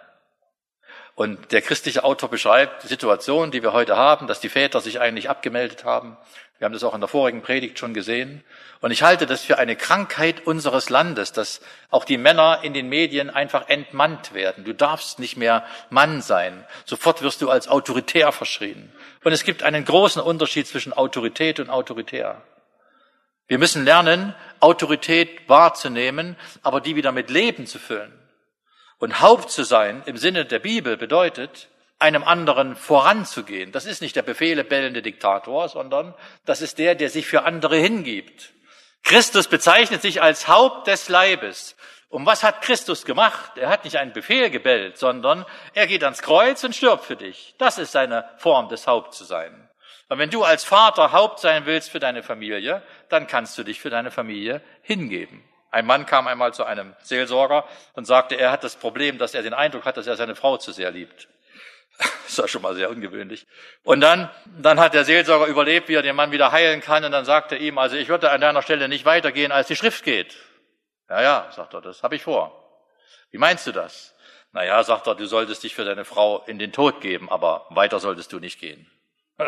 Und 1.14 1.52
der 1.52 1.62
christliche 1.62 2.04
Autor 2.04 2.28
beschreibt 2.28 2.82
die 2.82 2.88
Situation, 2.88 3.50
die 3.50 3.62
wir 3.62 3.72
heute 3.72 3.96
haben, 3.96 4.26
dass 4.26 4.40
die 4.40 4.50
Väter 4.50 4.82
sich 4.82 5.00
eigentlich 5.00 5.30
abgemeldet 5.30 5.84
haben. 5.84 6.18
Wir 6.58 6.64
haben 6.64 6.72
das 6.72 6.84
auch 6.84 6.94
in 6.94 7.00
der 7.00 7.08
vorigen 7.08 7.42
Predigt 7.42 7.78
schon 7.78 7.92
gesehen. 7.92 8.42
Und 8.80 8.90
ich 8.90 9.02
halte 9.02 9.26
das 9.26 9.42
für 9.42 9.58
eine 9.58 9.76
Krankheit 9.76 10.46
unseres 10.46 10.88
Landes, 10.88 11.32
dass 11.32 11.60
auch 11.90 12.04
die 12.04 12.16
Männer 12.16 12.60
in 12.62 12.72
den 12.72 12.88
Medien 12.88 13.28
einfach 13.28 13.68
entmannt 13.68 14.32
werden. 14.32 14.64
Du 14.64 14.72
darfst 14.72 15.18
nicht 15.18 15.36
mehr 15.36 15.66
Mann 15.90 16.22
sein. 16.22 16.64
Sofort 16.86 17.20
wirst 17.22 17.42
du 17.42 17.50
als 17.50 17.68
autoritär 17.68 18.32
verschrien. 18.32 18.90
Und 19.22 19.32
es 19.32 19.44
gibt 19.44 19.62
einen 19.62 19.84
großen 19.84 20.22
Unterschied 20.22 20.66
zwischen 20.66 20.94
Autorität 20.94 21.60
und 21.60 21.68
autoritär. 21.68 22.42
Wir 23.48 23.58
müssen 23.58 23.84
lernen, 23.84 24.34
Autorität 24.60 25.48
wahrzunehmen, 25.48 26.36
aber 26.62 26.80
die 26.80 26.96
wieder 26.96 27.12
mit 27.12 27.30
Leben 27.30 27.66
zu 27.66 27.78
füllen. 27.78 28.12
Und 28.98 29.20
Haupt 29.20 29.50
zu 29.50 29.62
sein 29.62 30.02
im 30.06 30.16
Sinne 30.16 30.46
der 30.46 30.58
Bibel 30.58 30.96
bedeutet, 30.96 31.68
einem 31.98 32.24
anderen 32.24 32.76
voranzugehen. 32.76 33.72
Das 33.72 33.86
ist 33.86 34.02
nicht 34.02 34.16
der 34.16 34.22
Befehle 34.22 34.64
bellende 34.64 35.02
Diktator, 35.02 35.68
sondern 35.68 36.14
das 36.44 36.60
ist 36.60 36.78
der, 36.78 36.94
der 36.94 37.08
sich 37.08 37.26
für 37.26 37.44
andere 37.44 37.76
hingibt. 37.76 38.52
Christus 39.02 39.48
bezeichnet 39.48 40.02
sich 40.02 40.20
als 40.20 40.48
Haupt 40.48 40.88
des 40.88 41.08
Leibes. 41.08 41.76
Und 42.08 42.26
was 42.26 42.42
hat 42.42 42.62
Christus 42.62 43.04
gemacht? 43.04 43.56
Er 43.56 43.68
hat 43.68 43.84
nicht 43.84 43.98
einen 43.98 44.12
Befehl 44.12 44.50
gebellt, 44.50 44.98
sondern 44.98 45.44
er 45.74 45.86
geht 45.86 46.04
ans 46.04 46.22
Kreuz 46.22 46.62
und 46.64 46.74
stirbt 46.74 47.04
für 47.04 47.16
dich. 47.16 47.54
Das 47.58 47.78
ist 47.78 47.92
seine 47.92 48.28
Form 48.36 48.68
des 48.68 48.86
Haupt 48.86 49.14
zu 49.14 49.24
sein. 49.24 49.68
Und 50.08 50.18
wenn 50.18 50.30
du 50.30 50.44
als 50.44 50.64
Vater 50.64 51.12
Haupt 51.12 51.40
sein 51.40 51.66
willst 51.66 51.90
für 51.90 51.98
deine 51.98 52.22
Familie, 52.22 52.82
dann 53.08 53.26
kannst 53.26 53.58
du 53.58 53.64
dich 53.64 53.80
für 53.80 53.90
deine 53.90 54.10
Familie 54.10 54.60
hingeben. 54.82 55.42
Ein 55.70 55.86
Mann 55.86 56.06
kam 56.06 56.26
einmal 56.28 56.54
zu 56.54 56.64
einem 56.64 56.94
Seelsorger 57.02 57.64
und 57.94 58.06
sagte, 58.06 58.36
er 58.36 58.52
hat 58.52 58.64
das 58.64 58.76
Problem, 58.76 59.18
dass 59.18 59.34
er 59.34 59.42
den 59.42 59.54
Eindruck 59.54 59.84
hat, 59.84 59.96
dass 59.96 60.06
er 60.06 60.16
seine 60.16 60.36
Frau 60.36 60.56
zu 60.56 60.72
sehr 60.72 60.90
liebt. 60.90 61.28
Das 61.98 62.38
war 62.38 62.48
schon 62.48 62.62
mal 62.62 62.74
sehr 62.74 62.90
ungewöhnlich. 62.90 63.46
Und 63.82 64.00
dann, 64.00 64.30
dann 64.60 64.80
hat 64.80 64.94
der 64.94 65.04
Seelsorger 65.04 65.46
überlebt, 65.46 65.88
wie 65.88 65.94
er 65.94 66.02
den 66.02 66.16
Mann 66.16 66.32
wieder 66.32 66.52
heilen 66.52 66.80
kann. 66.80 67.04
Und 67.04 67.12
dann 67.12 67.24
sagte 67.24 67.54
er 67.54 67.60
ihm, 67.60 67.78
also 67.78 67.96
ich 67.96 68.08
würde 68.08 68.30
an 68.30 68.40
deiner 68.40 68.62
Stelle 68.62 68.88
nicht 68.88 69.04
weitergehen, 69.04 69.52
als 69.52 69.68
die 69.68 69.76
Schrift 69.76 70.04
geht. 70.04 70.36
Ja, 71.08 71.22
ja, 71.22 71.52
sagt 71.54 71.72
er, 71.72 71.80
das 71.80 72.02
habe 72.02 72.16
ich 72.16 72.22
vor. 72.22 72.62
Wie 73.30 73.38
meinst 73.38 73.66
du 73.66 73.72
das? 73.72 74.14
Naja, 74.52 74.82
sagt 74.82 75.06
er, 75.06 75.14
du 75.14 75.26
solltest 75.26 75.62
dich 75.62 75.74
für 75.74 75.84
deine 75.84 76.04
Frau 76.04 76.42
in 76.46 76.58
den 76.58 76.72
Tod 76.72 77.00
geben, 77.00 77.30
aber 77.30 77.66
weiter 77.70 78.00
solltest 78.00 78.32
du 78.32 78.40
nicht 78.40 78.60
gehen. 78.60 78.90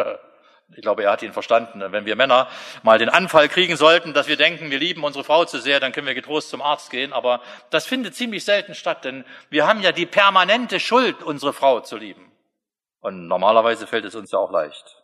Ich 0.76 0.82
glaube, 0.82 1.02
er 1.02 1.12
hat 1.12 1.22
ihn 1.22 1.32
verstanden. 1.32 1.82
Wenn 1.92 2.04
wir 2.04 2.14
Männer 2.14 2.46
mal 2.82 2.98
den 2.98 3.08
Anfall 3.08 3.48
kriegen 3.48 3.76
sollten, 3.78 4.12
dass 4.12 4.28
wir 4.28 4.36
denken, 4.36 4.70
wir 4.70 4.78
lieben 4.78 5.02
unsere 5.02 5.24
Frau 5.24 5.46
zu 5.46 5.58
sehr, 5.60 5.80
dann 5.80 5.92
können 5.92 6.06
wir 6.06 6.14
getrost 6.14 6.50
zum 6.50 6.60
Arzt 6.60 6.90
gehen. 6.90 7.14
Aber 7.14 7.40
das 7.70 7.86
findet 7.86 8.14
ziemlich 8.14 8.44
selten 8.44 8.74
statt, 8.74 9.02
denn 9.02 9.24
wir 9.48 9.66
haben 9.66 9.80
ja 9.80 9.92
die 9.92 10.04
permanente 10.04 10.78
Schuld, 10.78 11.22
unsere 11.22 11.54
Frau 11.54 11.80
zu 11.80 11.96
lieben. 11.96 12.30
Und 13.00 13.26
normalerweise 13.26 13.86
fällt 13.86 14.04
es 14.04 14.14
uns 14.14 14.32
ja 14.32 14.38
auch 14.38 14.50
leicht. 14.50 15.02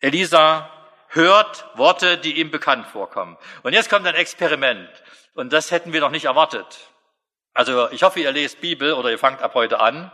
Elisa 0.00 0.70
hört 1.08 1.66
Worte, 1.74 2.18
die 2.18 2.40
ihm 2.40 2.50
bekannt 2.50 2.86
vorkommen. 2.86 3.36
Und 3.62 3.72
jetzt 3.72 3.90
kommt 3.90 4.06
ein 4.06 4.14
Experiment. 4.14 4.90
Und 5.34 5.52
das 5.52 5.70
hätten 5.70 5.92
wir 5.92 6.00
noch 6.00 6.10
nicht 6.10 6.24
erwartet. 6.24 6.90
Also 7.54 7.90
ich 7.90 8.02
hoffe, 8.02 8.20
ihr 8.20 8.32
lest 8.32 8.60
Bibel 8.60 8.94
oder 8.94 9.10
ihr 9.10 9.18
fangt 9.18 9.42
ab 9.42 9.54
heute 9.54 9.80
an. 9.80 10.10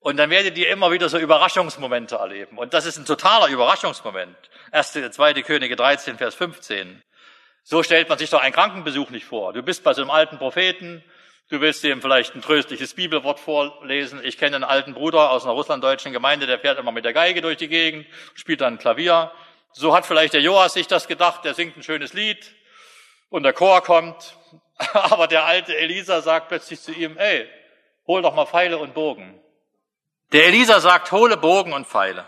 Und 0.00 0.16
dann 0.16 0.30
werdet 0.30 0.58
ihr 0.58 0.68
immer 0.68 0.90
wieder 0.90 1.08
so 1.08 1.18
Überraschungsmomente 1.18 2.16
erleben. 2.16 2.58
Und 2.58 2.74
das 2.74 2.86
ist 2.86 2.98
ein 2.98 3.04
totaler 3.04 3.48
Überraschungsmoment. 3.48 4.36
Erste, 4.72 5.10
zweite 5.10 5.42
Könige 5.42 5.76
13, 5.76 6.18
Vers 6.18 6.34
15. 6.34 7.02
So 7.62 7.82
stellt 7.84 8.08
man 8.08 8.18
sich 8.18 8.30
doch 8.30 8.40
einen 8.40 8.54
Krankenbesuch 8.54 9.10
nicht 9.10 9.26
vor. 9.26 9.52
Du 9.52 9.62
bist 9.62 9.84
bei 9.84 9.94
so 9.94 10.02
einem 10.02 10.10
alten 10.10 10.38
Propheten, 10.38 11.04
Du 11.52 11.60
willst 11.60 11.84
ihm 11.84 12.00
vielleicht 12.00 12.34
ein 12.34 12.40
tröstliches 12.40 12.94
Bibelwort 12.94 13.38
vorlesen. 13.38 14.24
Ich 14.24 14.38
kenne 14.38 14.56
einen 14.56 14.64
alten 14.64 14.94
Bruder 14.94 15.30
aus 15.30 15.44
einer 15.44 15.52
russlanddeutschen 15.52 16.10
Gemeinde, 16.10 16.46
der 16.46 16.58
fährt 16.58 16.78
immer 16.78 16.92
mit 16.92 17.04
der 17.04 17.12
Geige 17.12 17.42
durch 17.42 17.58
die 17.58 17.68
Gegend, 17.68 18.06
spielt 18.32 18.62
dann 18.62 18.78
Klavier. 18.78 19.30
So 19.72 19.94
hat 19.94 20.06
vielleicht 20.06 20.32
der 20.32 20.40
Joas 20.40 20.72
sich 20.72 20.86
das 20.86 21.08
gedacht, 21.08 21.44
der 21.44 21.52
singt 21.52 21.76
ein 21.76 21.82
schönes 21.82 22.14
Lied 22.14 22.54
und 23.28 23.42
der 23.42 23.52
Chor 23.52 23.82
kommt. 23.82 24.38
Aber 24.94 25.26
der 25.26 25.44
alte 25.44 25.76
Elisa 25.76 26.22
sagt 26.22 26.48
plötzlich 26.48 26.80
zu 26.80 26.90
ihm, 26.90 27.18
ey, 27.18 27.46
hol 28.06 28.22
doch 28.22 28.34
mal 28.34 28.46
Pfeile 28.46 28.78
und 28.78 28.94
Bogen. 28.94 29.38
Der 30.32 30.46
Elisa 30.46 30.80
sagt, 30.80 31.12
hole 31.12 31.36
Bogen 31.36 31.74
und 31.74 31.86
Pfeile. 31.86 32.24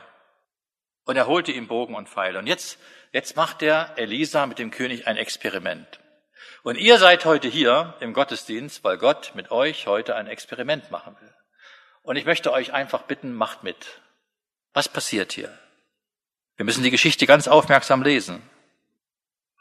Und 1.07 1.17
er 1.17 1.27
holte 1.27 1.51
ihm 1.51 1.67
Bogen 1.67 1.95
und 1.95 2.11
Pfeile. 2.11 2.41
Und 2.41 2.47
jetzt, 2.47 2.79
jetzt 3.13 3.37
macht 3.37 3.63
der 3.63 3.95
Elisa 3.97 4.45
mit 4.45 4.59
dem 4.59 4.71
König 4.71 5.07
ein 5.07 5.17
Experiment. 5.17 5.99
Und 6.65 6.79
ihr 6.79 6.97
seid 6.97 7.27
heute 7.27 7.47
hier 7.47 7.93
im 8.01 8.15
Gottesdienst, 8.15 8.85
weil 8.85 8.97
Gott 8.97 9.33
mit 9.35 9.51
euch 9.51 9.87
heute 9.87 10.17
ein 10.17 10.27
Experiment 10.27 10.91
machen 10.91 11.15
will. 11.21 11.35
Und 12.03 12.17
ich 12.17 12.25
möchte 12.25 12.51
euch 12.55 12.73
einfach 12.73 13.03
bitten, 13.03 13.35
macht 13.35 13.63
mit. 13.65 14.01
Was 14.73 14.89
passiert 14.89 15.33
hier? 15.35 15.53
Wir 16.57 16.65
müssen 16.65 16.83
die 16.83 16.91
Geschichte 16.91 17.27
ganz 17.27 17.49
aufmerksam 17.49 18.03
lesen. 18.03 18.43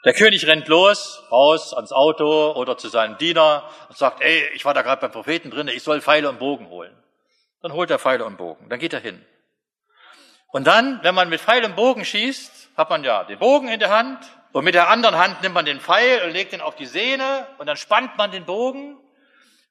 Der 0.05 0.13
König 0.13 0.47
rennt 0.47 0.69
los, 0.69 1.21
raus 1.29 1.73
ans 1.73 1.91
Auto 1.91 2.53
oder 2.53 2.77
zu 2.77 2.87
seinem 2.87 3.17
Diener 3.17 3.69
und 3.89 3.97
sagt, 3.97 4.21
ey, 4.21 4.47
ich 4.53 4.63
war 4.63 4.73
da 4.73 4.81
gerade 4.81 5.01
beim 5.01 5.11
Propheten 5.11 5.51
drin, 5.51 5.67
ich 5.67 5.83
soll 5.83 5.99
Pfeile 5.99 6.29
und 6.29 6.39
Bogen 6.39 6.69
holen. 6.69 6.95
Dann 7.61 7.73
holt 7.73 7.91
er 7.91 7.99
Pfeile 7.99 8.23
und 8.23 8.37
Bogen, 8.37 8.69
dann 8.69 8.79
geht 8.79 8.93
er 8.93 9.01
hin. 9.01 9.21
Und 10.53 10.67
dann, 10.67 11.01
wenn 11.03 11.15
man 11.15 11.27
mit 11.27 11.41
Pfeil 11.41 11.65
und 11.65 11.75
Bogen 11.75 12.05
schießt, 12.05 12.69
hat 12.77 12.89
man 12.89 13.03
ja 13.03 13.25
den 13.25 13.39
Bogen 13.39 13.67
in 13.67 13.81
der 13.81 13.89
Hand 13.89 14.25
und 14.53 14.63
mit 14.63 14.75
der 14.75 14.89
anderen 14.89 15.17
Hand 15.17 15.41
nimmt 15.41 15.55
man 15.55 15.65
den 15.65 15.81
Pfeil 15.81 16.21
und 16.23 16.31
legt 16.31 16.53
ihn 16.53 16.61
auf 16.61 16.75
die 16.75 16.85
Sehne 16.85 17.47
und 17.57 17.65
dann 17.65 17.75
spannt 17.75 18.17
man 18.17 18.31
den 18.31 18.45
Bogen. 18.45 18.97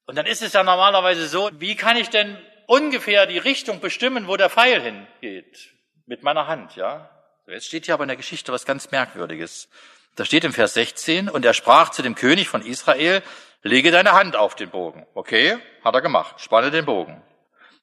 Und 0.06 0.16
dann 0.16 0.26
ist 0.26 0.42
es 0.42 0.52
ja 0.52 0.64
normalerweise 0.64 1.28
so, 1.28 1.50
wie 1.54 1.76
kann 1.76 1.96
ich 1.96 2.10
denn 2.10 2.36
ungefähr 2.66 3.26
die 3.26 3.38
Richtung 3.38 3.80
bestimmen, 3.80 4.26
wo 4.26 4.36
der 4.36 4.50
Pfeil 4.50 4.82
hingeht? 4.82 5.72
Mit 6.06 6.24
meiner 6.24 6.48
Hand, 6.48 6.74
ja? 6.74 7.08
Jetzt 7.46 7.66
steht 7.66 7.84
hier 7.84 7.94
aber 7.94 8.02
in 8.04 8.08
der 8.08 8.16
Geschichte 8.16 8.52
was 8.52 8.66
ganz 8.66 8.90
Merkwürdiges. 8.90 9.68
Da 10.16 10.24
steht 10.24 10.42
im 10.42 10.52
Vers 10.52 10.74
16, 10.74 11.28
und 11.28 11.44
er 11.44 11.54
sprach 11.54 11.90
zu 11.90 12.02
dem 12.02 12.16
König 12.16 12.48
von 12.48 12.62
Israel, 12.62 13.22
lege 13.62 13.92
deine 13.92 14.12
Hand 14.12 14.34
auf 14.34 14.56
den 14.56 14.70
Bogen. 14.70 15.06
Okay, 15.14 15.58
hat 15.84 15.94
er 15.94 16.02
gemacht, 16.02 16.40
spanne 16.40 16.72
den 16.72 16.84
Bogen. 16.84 17.22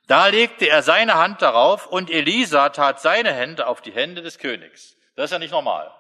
Da 0.08 0.28
legte 0.28 0.68
er 0.68 0.84
seine 0.84 1.14
Hand 1.14 1.42
darauf 1.42 1.88
und 1.88 2.10
Elisa 2.10 2.70
tat 2.70 3.00
seine 3.00 3.32
Hände 3.32 3.68
auf 3.68 3.80
die 3.80 3.94
Hände 3.94 4.22
des 4.22 4.38
Königs. 4.38 4.98
Das 5.16 5.26
ist 5.26 5.32
ja 5.32 5.40
nicht 5.40 5.52
normal. 5.52 5.94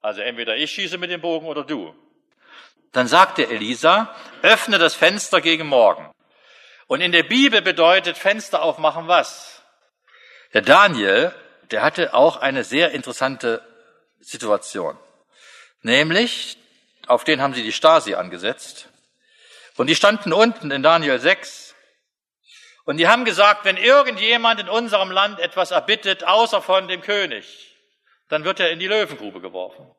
Also 0.00 0.20
entweder 0.20 0.56
ich 0.56 0.70
schieße 0.70 0.98
mit 0.98 1.10
dem 1.10 1.20
Bogen 1.20 1.46
oder 1.46 1.64
du. 1.64 1.94
Dann 2.92 3.08
sagte 3.08 3.48
Elisa, 3.48 4.14
öffne 4.42 4.78
das 4.78 4.94
Fenster 4.94 5.40
gegen 5.40 5.66
morgen. 5.66 6.10
Und 6.86 7.00
in 7.00 7.12
der 7.12 7.22
Bibel 7.22 7.60
bedeutet 7.60 8.16
Fenster 8.16 8.62
aufmachen 8.62 9.08
was? 9.08 9.62
Der 10.54 10.62
Daniel, 10.62 11.34
der 11.70 11.82
hatte 11.82 12.14
auch 12.14 12.38
eine 12.38 12.64
sehr 12.64 12.92
interessante 12.92 13.62
Situation. 14.20 14.96
Nämlich, 15.82 16.56
auf 17.06 17.24
den 17.24 17.42
haben 17.42 17.54
sie 17.54 17.62
die 17.62 17.72
Stasi 17.72 18.14
angesetzt. 18.14 18.88
Und 19.76 19.88
die 19.88 19.94
standen 19.94 20.32
unten 20.32 20.70
in 20.70 20.82
Daniel 20.82 21.18
6. 21.18 21.74
Und 22.84 22.96
die 22.96 23.06
haben 23.06 23.26
gesagt, 23.26 23.66
wenn 23.66 23.76
irgendjemand 23.76 24.60
in 24.60 24.68
unserem 24.68 25.10
Land 25.10 25.40
etwas 25.40 25.70
erbittet, 25.70 26.24
außer 26.24 26.62
von 26.62 26.88
dem 26.88 27.02
König, 27.02 27.76
dann 28.28 28.44
wird 28.44 28.60
er 28.60 28.70
in 28.70 28.78
die 28.78 28.86
Löwengrube 28.86 29.40
geworfen. 29.40 29.90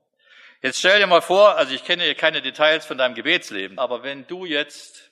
Jetzt 0.61 0.79
stell 0.79 0.99
dir 0.99 1.07
mal 1.07 1.21
vor, 1.21 1.55
also 1.55 1.73
ich 1.73 1.83
kenne 1.83 2.13
keine 2.15 2.41
Details 2.41 2.85
von 2.85 2.97
deinem 2.97 3.15
Gebetsleben, 3.15 3.79
aber 3.79 4.03
wenn 4.03 4.27
du 4.27 4.45
jetzt 4.45 5.09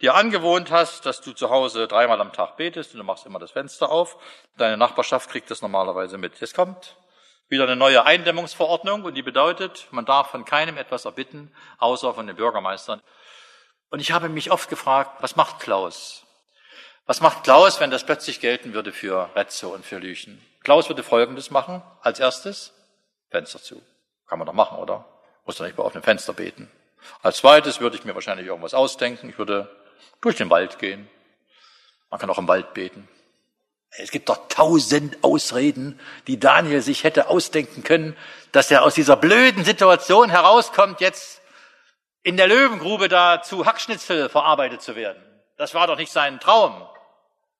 dir 0.00 0.14
angewohnt 0.14 0.70
hast, 0.70 1.06
dass 1.06 1.20
du 1.20 1.32
zu 1.32 1.50
Hause 1.50 1.88
dreimal 1.88 2.20
am 2.20 2.32
Tag 2.32 2.56
betest 2.56 2.92
und 2.92 2.98
du 2.98 3.04
machst 3.04 3.26
immer 3.26 3.38
das 3.38 3.50
Fenster 3.50 3.90
auf, 3.90 4.16
deine 4.56 4.76
Nachbarschaft 4.76 5.30
kriegt 5.30 5.50
das 5.50 5.62
normalerweise 5.62 6.18
mit. 6.18 6.38
Jetzt 6.40 6.54
kommt 6.54 6.96
wieder 7.48 7.64
eine 7.64 7.76
neue 7.76 8.04
Eindämmungsverordnung 8.04 9.04
und 9.04 9.14
die 9.14 9.22
bedeutet, 9.22 9.86
man 9.90 10.04
darf 10.04 10.30
von 10.30 10.44
keinem 10.44 10.76
etwas 10.76 11.04
erbitten, 11.04 11.54
außer 11.78 12.14
von 12.14 12.26
den 12.26 12.36
Bürgermeistern. 12.36 13.00
Und 13.90 14.00
ich 14.00 14.12
habe 14.12 14.28
mich 14.28 14.50
oft 14.50 14.68
gefragt, 14.68 15.22
was 15.22 15.36
macht 15.36 15.60
Klaus? 15.60 16.24
Was 17.06 17.20
macht 17.20 17.44
Klaus, 17.44 17.80
wenn 17.80 17.90
das 17.90 18.04
plötzlich 18.04 18.40
gelten 18.40 18.74
würde 18.74 18.92
für 18.92 19.30
Retze 19.36 19.68
und 19.68 19.86
für 19.86 19.98
Lüchen? 19.98 20.44
Klaus 20.66 20.88
würde 20.88 21.04
Folgendes 21.04 21.52
machen. 21.52 21.80
Als 22.00 22.18
erstes 22.18 22.72
Fenster 23.30 23.62
zu. 23.62 23.80
Kann 24.26 24.40
man 24.40 24.46
doch 24.46 24.52
machen, 24.52 24.78
oder? 24.78 25.04
Muss 25.44 25.58
doch 25.58 25.64
nicht 25.64 25.76
bei 25.76 25.84
offenem 25.84 26.02
Fenster 26.02 26.32
beten. 26.32 26.68
Als 27.22 27.36
zweites 27.36 27.78
würde 27.78 27.96
ich 27.96 28.04
mir 28.04 28.16
wahrscheinlich 28.16 28.48
irgendwas 28.48 28.74
ausdenken. 28.74 29.28
Ich 29.28 29.38
würde 29.38 29.70
durch 30.20 30.34
den 30.34 30.50
Wald 30.50 30.80
gehen. 30.80 31.08
Man 32.10 32.18
kann 32.18 32.28
auch 32.30 32.38
im 32.38 32.48
Wald 32.48 32.74
beten. 32.74 33.08
Es 33.90 34.10
gibt 34.10 34.28
doch 34.28 34.48
tausend 34.48 35.22
Ausreden, 35.22 36.00
die 36.26 36.40
Daniel 36.40 36.80
sich 36.82 37.04
hätte 37.04 37.28
ausdenken 37.28 37.84
können, 37.84 38.16
dass 38.50 38.68
er 38.68 38.82
aus 38.82 38.96
dieser 38.96 39.14
blöden 39.14 39.64
Situation 39.64 40.30
herauskommt, 40.30 41.00
jetzt 41.00 41.42
in 42.24 42.36
der 42.36 42.48
Löwengrube 42.48 43.06
da 43.06 43.40
zu 43.40 43.66
Hackschnitzel 43.66 44.28
verarbeitet 44.28 44.82
zu 44.82 44.96
werden. 44.96 45.22
Das 45.58 45.74
war 45.74 45.86
doch 45.86 45.96
nicht 45.96 46.10
sein 46.10 46.40
Traum. 46.40 46.84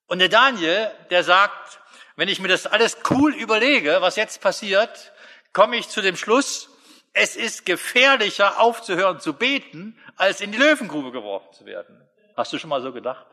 Und 0.08 0.18
der 0.18 0.28
Daniel, 0.28 0.90
der 1.10 1.22
sagt, 1.22 1.78
wenn 2.16 2.28
ich 2.28 2.40
mir 2.40 2.48
das 2.48 2.66
alles 2.66 2.98
cool 3.10 3.34
überlege, 3.34 3.98
was 4.00 4.16
jetzt 4.16 4.40
passiert, 4.40 5.12
komme 5.52 5.76
ich 5.76 5.88
zu 5.88 6.02
dem 6.02 6.16
Schluss, 6.16 6.70
es 7.12 7.36
ist 7.36 7.64
gefährlicher 7.64 8.60
aufzuhören 8.60 9.20
zu 9.20 9.34
beten, 9.34 9.98
als 10.16 10.40
in 10.40 10.52
die 10.52 10.58
Löwengrube 10.58 11.12
geworfen 11.12 11.52
zu 11.52 11.64
werden. 11.64 12.02
Hast 12.36 12.52
du 12.52 12.58
schon 12.58 12.70
mal 12.70 12.82
so 12.82 12.92
gedacht? 12.92 13.26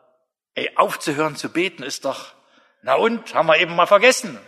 Ey, 0.55 0.71
aufzuhören 0.75 1.35
zu 1.35 1.49
beten 1.49 1.83
ist 1.83 2.05
doch, 2.05 2.33
na 2.81 2.95
und, 2.95 3.33
haben 3.33 3.47
wir 3.47 3.57
eben 3.57 3.75
mal 3.75 3.87
vergessen. 3.87 4.39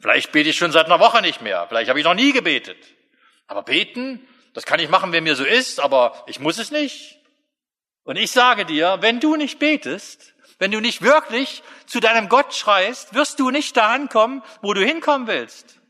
Vielleicht 0.00 0.32
bete 0.32 0.50
ich 0.50 0.56
schon 0.56 0.72
seit 0.72 0.86
einer 0.86 1.00
Woche 1.00 1.22
nicht 1.22 1.40
mehr. 1.40 1.66
Vielleicht 1.68 1.88
habe 1.88 1.98
ich 1.98 2.04
noch 2.04 2.14
nie 2.14 2.32
gebetet. 2.32 2.76
Aber 3.46 3.62
beten, 3.62 4.26
das 4.52 4.66
kann 4.66 4.80
ich 4.80 4.88
machen, 4.88 5.12
wenn 5.12 5.24
mir 5.24 5.36
so 5.36 5.44
ist, 5.44 5.80
aber 5.80 6.22
ich 6.26 6.40
muss 6.40 6.58
es 6.58 6.70
nicht. 6.70 7.18
Und 8.02 8.16
ich 8.16 8.30
sage 8.30 8.66
dir, 8.66 8.98
wenn 9.00 9.20
du 9.20 9.36
nicht 9.36 9.58
betest, 9.58 10.33
wenn 10.58 10.70
du 10.70 10.80
nicht 10.80 11.02
wirklich 11.02 11.62
zu 11.86 12.00
deinem 12.00 12.28
Gott 12.28 12.54
schreist, 12.54 13.14
wirst 13.14 13.40
du 13.40 13.50
nicht 13.50 13.76
da 13.76 13.88
ankommen, 13.88 14.42
wo 14.62 14.74
du 14.74 14.84
hinkommen 14.84 15.26
willst. 15.26 15.80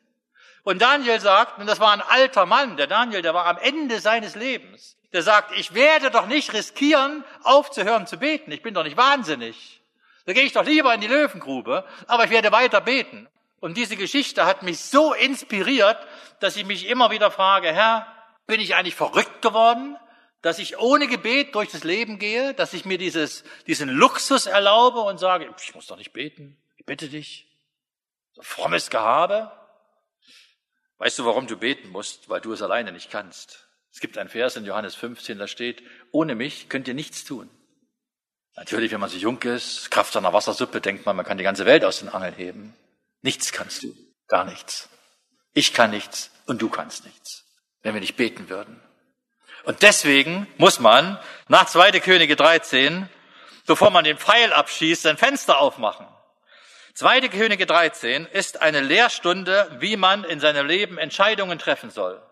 Und 0.62 0.80
Daniel 0.80 1.20
sagt, 1.20 1.58
und 1.58 1.66
das 1.66 1.80
war 1.80 1.92
ein 1.92 2.00
alter 2.00 2.46
Mann, 2.46 2.76
der 2.76 2.86
Daniel, 2.86 3.22
der 3.22 3.34
war 3.34 3.46
am 3.46 3.58
Ende 3.58 4.00
seines 4.00 4.34
Lebens, 4.34 4.96
der 5.12 5.22
sagt, 5.22 5.52
ich 5.56 5.74
werde 5.74 6.10
doch 6.10 6.26
nicht 6.26 6.52
riskieren, 6.54 7.22
aufzuhören 7.42 8.06
zu 8.06 8.18
beten. 8.18 8.50
Ich 8.50 8.62
bin 8.62 8.74
doch 8.74 8.82
nicht 8.82 8.96
wahnsinnig. 8.96 9.82
Da 10.26 10.32
gehe 10.32 10.44
ich 10.44 10.52
doch 10.52 10.64
lieber 10.64 10.94
in 10.94 11.02
die 11.02 11.06
Löwengrube, 11.06 11.84
aber 12.06 12.24
ich 12.24 12.30
werde 12.30 12.50
weiter 12.50 12.80
beten. 12.80 13.28
Und 13.60 13.76
diese 13.76 13.96
Geschichte 13.96 14.46
hat 14.46 14.62
mich 14.62 14.80
so 14.80 15.12
inspiriert, 15.12 15.98
dass 16.40 16.56
ich 16.56 16.64
mich 16.64 16.86
immer 16.86 17.10
wieder 17.10 17.30
frage, 17.30 17.72
Herr, 17.72 18.06
bin 18.46 18.60
ich 18.60 18.74
eigentlich 18.74 18.94
verrückt 18.94 19.42
geworden? 19.42 19.96
Dass 20.44 20.58
ich 20.58 20.76
ohne 20.76 21.06
Gebet 21.06 21.54
durch 21.54 21.70
das 21.70 21.84
Leben 21.84 22.18
gehe, 22.18 22.52
dass 22.52 22.74
ich 22.74 22.84
mir 22.84 22.98
dieses, 22.98 23.44
diesen 23.66 23.88
Luxus 23.88 24.44
erlaube 24.44 25.00
und 25.00 25.16
sage, 25.16 25.48
ich 25.58 25.74
muss 25.74 25.86
doch 25.86 25.96
nicht 25.96 26.12
beten, 26.12 26.58
ich 26.76 26.84
bitte 26.84 27.08
dich. 27.08 27.46
So 28.34 28.42
frommes 28.42 28.90
Gehabe. 28.90 29.50
Weißt 30.98 31.18
du, 31.18 31.24
warum 31.24 31.46
du 31.46 31.56
beten 31.56 31.88
musst? 31.88 32.28
Weil 32.28 32.42
du 32.42 32.52
es 32.52 32.60
alleine 32.60 32.92
nicht 32.92 33.10
kannst. 33.10 33.66
Es 33.90 34.00
gibt 34.00 34.18
ein 34.18 34.28
Vers 34.28 34.56
in 34.56 34.66
Johannes 34.66 34.94
15, 34.94 35.38
da 35.38 35.48
steht, 35.48 35.82
ohne 36.10 36.34
mich 36.34 36.68
könnt 36.68 36.88
ihr 36.88 36.94
nichts 36.94 37.24
tun. 37.24 37.48
Natürlich, 38.54 38.92
wenn 38.92 39.00
man 39.00 39.08
so 39.08 39.16
jung 39.16 39.40
ist, 39.40 39.90
Kraft 39.90 40.14
einer 40.14 40.34
Wassersuppe, 40.34 40.82
denkt 40.82 41.06
man, 41.06 41.16
man 41.16 41.24
kann 41.24 41.38
die 41.38 41.44
ganze 41.44 41.64
Welt 41.64 41.86
aus 41.86 42.00
den 42.00 42.10
Angeln 42.10 42.34
heben. 42.34 42.76
Nichts 43.22 43.50
kannst 43.50 43.82
du, 43.82 43.96
gar 44.28 44.44
nichts. 44.44 44.90
Ich 45.54 45.72
kann 45.72 45.90
nichts 45.90 46.30
und 46.44 46.60
du 46.60 46.68
kannst 46.68 47.06
nichts, 47.06 47.46
wenn 47.80 47.94
wir 47.94 48.02
nicht 48.02 48.16
beten 48.16 48.50
würden. 48.50 48.78
Und 49.64 49.82
deswegen 49.82 50.46
muss 50.58 50.78
man 50.78 51.18
nach 51.48 51.66
2. 51.66 51.92
Könige 52.00 52.36
13, 52.36 53.08
bevor 53.66 53.90
man 53.90 54.04
den 54.04 54.18
Pfeil 54.18 54.52
abschießt, 54.52 55.02
sein 55.02 55.16
Fenster 55.16 55.58
aufmachen. 55.58 56.06
2. 56.94 57.28
Könige 57.28 57.66
13 57.66 58.26
ist 58.26 58.62
eine 58.62 58.80
Lehrstunde, 58.80 59.68
wie 59.80 59.96
man 59.96 60.22
in 60.24 60.38
seinem 60.38 60.66
Leben 60.66 60.98
Entscheidungen 60.98 61.58
treffen 61.58 61.90
soll. 61.90 62.22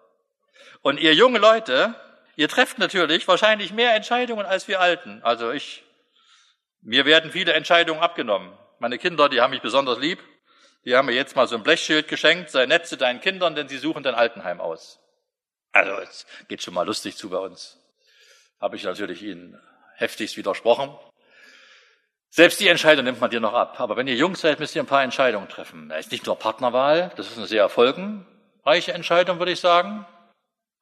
Und 0.83 1.01
ihr 1.01 1.15
junge 1.15 1.39
Leute, 1.39 1.95
ihr 2.37 2.49
trefft 2.49 2.79
natürlich 2.79 3.27
wahrscheinlich 3.27 3.73
mehr 3.73 3.95
Entscheidungen 3.95 4.47
als 4.47 4.69
wir 4.69 4.81
Alten. 4.81 5.21
Also 5.25 5.51
ich, 5.51 5.83
mir 6.81 7.07
werden 7.07 7.33
viele 7.33 7.55
Entscheidungen 7.55 8.01
abgenommen. 8.01 8.53
Meine 8.79 8.99
Kinder, 8.99 9.29
die 9.29 9.41
haben 9.41 9.51
mich 9.51 9.63
besonders 9.63 9.99
lieb. 9.99 10.21
Die 10.85 10.95
haben 10.95 11.07
mir 11.07 11.15
jetzt 11.15 11.35
mal 11.35 11.49
so 11.49 11.57
ein 11.57 11.63
Blechschild 11.63 12.09
geschenkt, 12.09 12.51
sei 12.51 12.67
nett 12.67 12.87
zu 12.87 12.97
deinen 12.97 13.21
Kindern, 13.21 13.55
denn 13.55 13.69
sie 13.69 13.79
suchen 13.79 14.03
dein 14.03 14.15
Altenheim 14.15 14.61
aus. 14.61 15.02
Also 15.73 15.93
es 16.01 16.27
geht 16.49 16.63
schon 16.63 16.75
mal 16.75 16.87
lustig 16.87 17.17
zu 17.17 17.31
bei 17.31 17.39
uns. 17.39 17.79
Habe 18.61 18.77
ich 18.77 18.85
natürlich 18.85 19.23
Ihnen 19.23 19.59
heftigst 19.97 20.37
widersprochen. 20.37 20.95
Selbst 22.31 22.61
die 22.61 22.69
Entscheidung 22.69 23.05
nimmt 23.05 23.21
man 23.21 23.31
dir 23.31 23.41
noch 23.41 23.55
ab. 23.55 23.81
Aber 23.81 23.97
wenn 23.97 24.07
ihr 24.07 24.15
jung 24.15 24.37
seid, 24.37 24.61
müsst 24.61 24.77
ihr 24.77 24.83
ein 24.83 24.87
paar 24.87 25.03
Entscheidungen 25.03 25.49
treffen. 25.49 25.89
Da 25.89 25.97
ist 25.97 26.13
nicht 26.13 26.27
nur 26.27 26.39
Partnerwahl, 26.39 27.13
das 27.17 27.31
ist 27.31 27.37
eine 27.37 27.47
sehr 27.47 27.63
erfolgenreiche 27.63 28.93
Entscheidung, 28.93 29.39
würde 29.39 29.53
ich 29.53 29.61
sagen. 29.61 30.07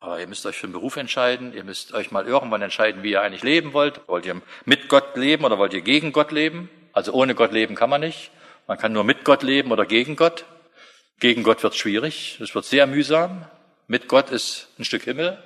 Aber 0.00 0.18
ihr 0.18 0.26
müsst 0.26 0.46
euch 0.46 0.57
für 0.57 0.64
einen 0.64 0.72
Beruf 0.72 0.96
entscheiden. 0.96 1.53
Ihr 1.53 1.64
müsst 1.64 1.92
euch 1.92 2.11
mal 2.11 2.26
irgendwann 2.26 2.62
entscheiden, 2.62 3.03
wie 3.03 3.11
ihr 3.12 3.20
eigentlich 3.20 3.42
leben 3.42 3.72
wollt. 3.72 4.07
Wollt 4.09 4.26
ihr 4.26 4.40
mit 4.64 4.88
Gott 4.88 5.16
leben 5.16 5.44
oder 5.44 5.59
wollt 5.59 5.74
ihr 5.74 5.83
gegen 5.83 6.12
Gott 6.12 6.33
leben? 6.33 6.70
Also 6.92 7.12
ohne 7.12 7.35
Gott 7.35 7.53
leben 7.53 7.74
kann 7.74 7.90
man 7.90 8.00
nicht. 8.00 8.31
Man 8.66 8.79
kann 8.79 8.92
nur 8.92 9.05
mit 9.05 9.24
Gott 9.24 9.42
leben 9.42 9.72
oder 9.72 9.87
gegen 9.87 10.16
Gott. 10.16 10.44
Gegen 11.18 11.42
Gott 11.42 11.62
wird 11.62 11.74
schwierig. 11.74 12.38
Es 12.40 12.55
wird 12.55 12.64
sehr 12.64 12.87
mühsam 12.87 13.46
mit 13.90 14.07
Gott 14.07 14.31
ist 14.31 14.68
ein 14.79 14.85
Stück 14.85 15.03
Himmel. 15.03 15.42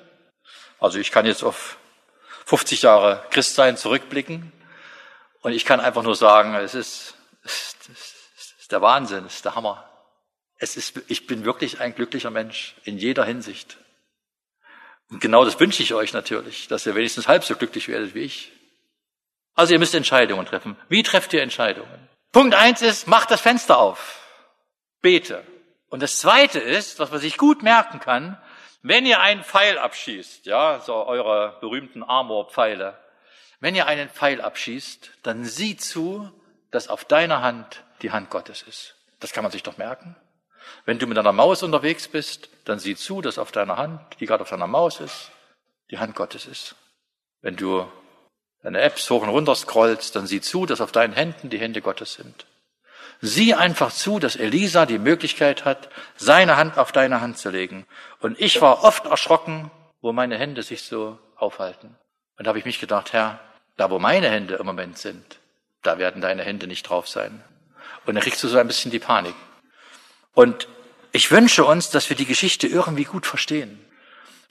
Also 0.78 0.98
ich 0.98 1.10
kann 1.10 1.24
jetzt 1.24 1.42
auf 1.42 1.78
50 2.44 2.82
Jahre 2.82 3.24
Christsein 3.30 3.78
zurückblicken 3.78 4.52
und 5.40 5.52
ich 5.52 5.64
kann 5.64 5.80
einfach 5.80 6.02
nur 6.02 6.14
sagen, 6.14 6.54
es 6.54 6.74
ist, 6.74 7.14
es 7.42 7.74
ist 8.60 8.70
der 8.70 8.82
Wahnsinn, 8.82 9.24
es 9.24 9.36
ist 9.36 9.46
der 9.46 9.54
Hammer. 9.54 9.88
Es 10.58 10.76
ist, 10.76 11.00
ich 11.08 11.26
bin 11.26 11.46
wirklich 11.46 11.80
ein 11.80 11.94
glücklicher 11.94 12.30
Mensch 12.30 12.74
in 12.84 12.98
jeder 12.98 13.24
Hinsicht. 13.24 13.78
Und 15.08 15.22
genau 15.22 15.46
das 15.46 15.58
wünsche 15.58 15.82
ich 15.82 15.94
euch 15.94 16.12
natürlich, 16.12 16.68
dass 16.68 16.84
ihr 16.84 16.94
wenigstens 16.94 17.26
halb 17.26 17.44
so 17.44 17.56
glücklich 17.56 17.88
werdet 17.88 18.14
wie 18.14 18.24
ich. 18.24 18.52
Also 19.54 19.72
ihr 19.72 19.78
müsst 19.78 19.94
Entscheidungen 19.94 20.44
treffen. 20.44 20.76
Wie 20.90 21.02
trefft 21.02 21.32
ihr 21.32 21.40
Entscheidungen? 21.40 22.10
Punkt 22.30 22.54
eins 22.54 22.82
ist, 22.82 23.06
macht 23.06 23.30
das 23.30 23.40
Fenster 23.40 23.78
auf. 23.78 24.20
Bete. 25.00 25.46
Und 25.94 26.02
das 26.02 26.18
Zweite 26.18 26.58
ist, 26.58 26.98
was 26.98 27.12
man 27.12 27.20
sich 27.20 27.38
gut 27.38 27.62
merken 27.62 28.00
kann, 28.00 28.36
wenn 28.82 29.06
ihr 29.06 29.20
einen 29.20 29.44
Pfeil 29.44 29.78
abschießt, 29.78 30.44
ja, 30.44 30.80
so 30.80 30.92
eure 30.92 31.56
berühmten 31.60 32.02
Armor-Pfeile, 32.02 32.98
wenn 33.60 33.76
ihr 33.76 33.86
einen 33.86 34.08
Pfeil 34.08 34.40
abschießt, 34.40 35.12
dann 35.22 35.44
sieh 35.44 35.76
zu, 35.76 36.32
dass 36.72 36.88
auf 36.88 37.04
deiner 37.04 37.42
Hand 37.42 37.84
die 38.02 38.10
Hand 38.10 38.28
Gottes 38.28 38.62
ist. 38.62 38.96
Das 39.20 39.32
kann 39.32 39.44
man 39.44 39.52
sich 39.52 39.62
doch 39.62 39.76
merken. 39.76 40.16
Wenn 40.84 40.98
du 40.98 41.06
mit 41.06 41.16
einer 41.16 41.30
Maus 41.30 41.62
unterwegs 41.62 42.08
bist, 42.08 42.48
dann 42.64 42.80
sieh 42.80 42.96
zu, 42.96 43.20
dass 43.20 43.38
auf 43.38 43.52
deiner 43.52 43.76
Hand, 43.76 44.00
die 44.18 44.26
gerade 44.26 44.42
auf 44.42 44.50
deiner 44.50 44.66
Maus 44.66 44.98
ist, 44.98 45.30
die 45.92 45.98
Hand 45.98 46.16
Gottes 46.16 46.46
ist. 46.46 46.74
Wenn 47.40 47.54
du 47.54 47.86
deine 48.64 48.80
Apps 48.80 49.08
hoch 49.10 49.22
und 49.22 49.28
runter 49.28 49.54
scrollst, 49.54 50.16
dann 50.16 50.26
sieh 50.26 50.40
zu, 50.40 50.66
dass 50.66 50.80
auf 50.80 50.90
deinen 50.90 51.12
Händen 51.12 51.50
die 51.50 51.60
Hände 51.60 51.82
Gottes 51.82 52.14
sind. 52.14 52.46
Sieh 53.20 53.54
einfach 53.54 53.92
zu, 53.92 54.18
dass 54.18 54.36
Elisa 54.36 54.86
die 54.86 54.98
Möglichkeit 54.98 55.64
hat, 55.64 55.88
seine 56.16 56.56
Hand 56.56 56.78
auf 56.78 56.92
deine 56.92 57.20
Hand 57.20 57.38
zu 57.38 57.50
legen. 57.50 57.86
Und 58.20 58.40
ich 58.40 58.60
war 58.60 58.84
oft 58.84 59.06
erschrocken, 59.06 59.70
wo 60.00 60.12
meine 60.12 60.38
Hände 60.38 60.62
sich 60.62 60.82
so 60.82 61.18
aufhalten. 61.36 61.96
Und 62.36 62.44
da 62.44 62.48
habe 62.48 62.58
ich 62.58 62.64
mich 62.64 62.80
gedacht, 62.80 63.12
Herr, 63.12 63.40
da 63.76 63.90
wo 63.90 63.98
meine 63.98 64.28
Hände 64.28 64.54
im 64.54 64.66
Moment 64.66 64.98
sind, 64.98 65.38
da 65.82 65.98
werden 65.98 66.20
deine 66.20 66.42
Hände 66.42 66.66
nicht 66.66 66.88
drauf 66.88 67.08
sein. 67.08 67.42
Und 68.06 68.14
dann 68.14 68.22
kriegst 68.22 68.42
du 68.42 68.48
so 68.48 68.58
ein 68.58 68.66
bisschen 68.66 68.90
die 68.90 68.98
Panik. 68.98 69.34
Und 70.34 70.68
ich 71.12 71.30
wünsche 71.30 71.64
uns, 71.64 71.90
dass 71.90 72.08
wir 72.08 72.16
die 72.16 72.26
Geschichte 72.26 72.66
irgendwie 72.66 73.04
gut 73.04 73.26
verstehen. 73.26 73.80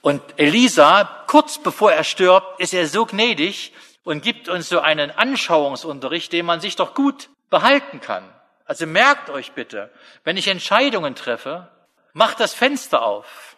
Und 0.02 0.22
Elisa, 0.38 1.04
kurz 1.28 1.62
bevor 1.62 1.92
er 1.92 2.04
stirbt, 2.04 2.60
ist 2.60 2.74
er 2.74 2.88
so 2.88 3.06
gnädig 3.06 3.74
und 4.04 4.24
gibt 4.24 4.50
uns 4.50 4.70
so 4.70 4.80
einen 4.80 5.12
Anschauungsunterricht, 5.12 6.34
den 6.34 6.46
man 6.46 6.62
sich 6.62 6.76
doch 6.76 6.94
gut 6.94 7.30
behalten 7.50 8.02
kann. 8.02 8.24
Also 8.66 8.86
merkt 8.86 9.30
euch 9.30 9.52
bitte, 9.54 9.92
wenn 10.24 10.38
ich 10.38 10.48
Entscheidungen 10.48 11.16
treffe, 11.16 11.70
macht 12.14 12.40
das 12.40 12.54
Fenster 12.54 13.04
auf. 13.04 13.58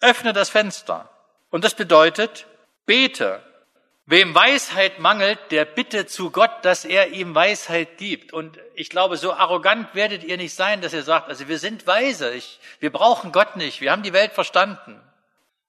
Öffne 0.00 0.32
das 0.32 0.50
Fenster. 0.50 1.08
Und 1.50 1.64
das 1.64 1.74
bedeutet, 1.74 2.46
bete. 2.86 3.42
Wem 4.04 4.34
Weisheit 4.34 4.98
mangelt, 4.98 5.38
der 5.50 5.64
bitte 5.64 6.06
zu 6.06 6.32
Gott, 6.32 6.50
dass 6.62 6.84
er 6.84 7.10
ihm 7.10 7.34
Weisheit 7.34 7.98
gibt. 7.98 8.32
Und 8.32 8.58
ich 8.74 8.90
glaube, 8.90 9.16
so 9.16 9.32
arrogant 9.32 9.94
werdet 9.94 10.24
ihr 10.24 10.36
nicht 10.36 10.54
sein, 10.54 10.80
dass 10.80 10.92
ihr 10.92 11.04
sagt, 11.04 11.28
also 11.28 11.46
wir 11.46 11.58
sind 11.58 11.86
weise, 11.86 12.34
ich, 12.34 12.58
wir 12.80 12.90
brauchen 12.90 13.30
Gott 13.30 13.56
nicht, 13.56 13.80
wir 13.80 13.92
haben 13.92 14.02
die 14.02 14.12
Welt 14.12 14.32
verstanden. 14.32 15.00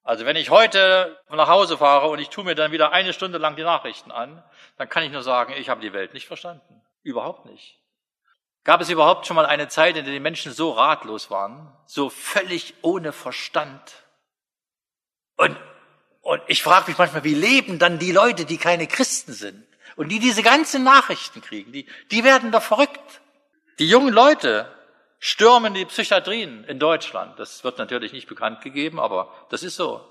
Also 0.04 0.26
wenn 0.26 0.36
ich 0.36 0.50
heute 0.50 1.18
nach 1.30 1.48
Hause 1.48 1.78
fahre 1.78 2.10
und 2.10 2.20
ich 2.20 2.30
tue 2.30 2.44
mir 2.44 2.56
dann 2.56 2.72
wieder 2.72 2.92
eine 2.92 3.14
Stunde 3.14 3.38
lang 3.38 3.56
die 3.56 3.64
Nachrichten 3.64 4.12
an, 4.12 4.44
dann 4.78 4.90
kann 4.90 5.04
ich 5.04 5.12
nur 5.12 5.24
sagen, 5.24 5.54
ich 5.56 5.70
habe 5.70 5.80
die 5.80 5.94
Welt 5.94 6.14
nicht 6.14 6.28
verstanden. 6.28 6.82
Überhaupt 7.04 7.46
nicht. 7.46 7.80
Gab 8.64 8.80
es 8.80 8.90
überhaupt 8.90 9.28
schon 9.28 9.36
mal 9.36 9.46
eine 9.46 9.68
Zeit, 9.68 9.98
in 9.98 10.06
der 10.06 10.14
die 10.14 10.20
Menschen 10.20 10.54
so 10.54 10.72
ratlos 10.72 11.30
waren, 11.30 11.72
so 11.86 12.10
völlig 12.10 12.76
ohne 12.82 13.12
Verstand? 13.12 13.94
Und, 15.36 15.58
und 16.22 16.42
ich 16.48 16.64
frage 16.64 16.88
mich 16.88 16.98
manchmal, 16.98 17.26
wie 17.26 17.34
leben 17.34 17.78
dann 17.78 18.00
die 18.00 18.14
Leute, 18.14 18.46
die 18.46 18.58
keine 18.58 18.88
Christen 18.88 19.34
sind 19.34 19.66
und 19.98 20.10
die 20.10 20.20
diese 20.20 20.44
ganzen 20.44 20.84
Nachrichten 20.84 21.42
kriegen? 21.42 21.74
Die, 21.74 21.88
die 22.12 22.24
werden 22.24 22.52
doch 22.52 22.64
verrückt. 22.64 23.22
Die 23.80 23.90
jungen 23.90 24.14
Leute 24.14 24.72
stürmen 25.20 25.74
die 25.74 25.86
Psychiatrien 25.86 26.64
in 26.64 26.80
Deutschland. 26.80 27.40
Das 27.40 27.66
wird 27.66 27.78
natürlich 27.80 28.14
nicht 28.14 28.28
bekannt 28.28 28.62
gegeben, 28.62 29.00
aber 29.00 29.34
das 29.50 29.64
ist 29.64 29.76
so. 29.76 30.08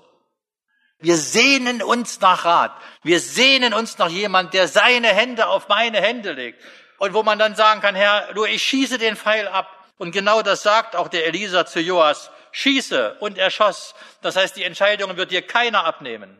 Wir 0.99 1.17
sehnen 1.17 1.81
uns 1.81 2.21
nach 2.21 2.45
Rat. 2.45 2.71
Wir 3.01 3.19
sehnen 3.19 3.73
uns 3.73 3.97
nach 3.97 4.09
jemand, 4.09 4.53
der 4.53 4.67
seine 4.67 5.07
Hände 5.07 5.47
auf 5.47 5.67
meine 5.67 5.99
Hände 5.99 6.33
legt. 6.33 6.61
Und 7.03 7.13
wo 7.13 7.21
man 7.21 7.37
dann 7.37 7.53
sagen 7.53 7.81
kann, 7.81 7.95
Herr, 7.95 8.31
du, 8.33 8.45
ich 8.45 8.63
schieße 8.63 8.97
den 8.97 9.17
Pfeil 9.17 9.49
ab. 9.49 9.67
Und 9.97 10.13
genau 10.13 10.41
das 10.41 10.63
sagt 10.63 10.95
auch 10.95 11.09
der 11.09 11.27
Elisa 11.27 11.65
zu 11.65 11.81
Joas. 11.81 12.31
Schieße 12.53 13.17
und 13.19 13.37
er 13.37 13.49
schoss. 13.49 13.93
Das 14.21 14.37
heißt, 14.37 14.55
die 14.55 14.63
Entscheidungen 14.63 15.17
wird 15.17 15.31
dir 15.31 15.41
keiner 15.41 15.83
abnehmen. 15.83 16.37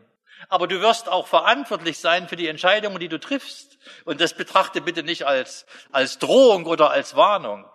Aber 0.48 0.66
du 0.66 0.80
wirst 0.80 1.10
auch 1.10 1.26
verantwortlich 1.26 1.98
sein 1.98 2.28
für 2.28 2.36
die 2.36 2.48
Entscheidungen, 2.48 2.98
die 2.98 3.10
du 3.10 3.20
triffst. 3.20 3.76
Und 4.06 4.22
das 4.22 4.32
betrachte 4.32 4.80
bitte 4.80 5.02
nicht 5.02 5.26
als, 5.26 5.66
als 5.92 6.18
Drohung 6.18 6.64
oder 6.64 6.90
als 6.90 7.14
Warnung. 7.14 7.66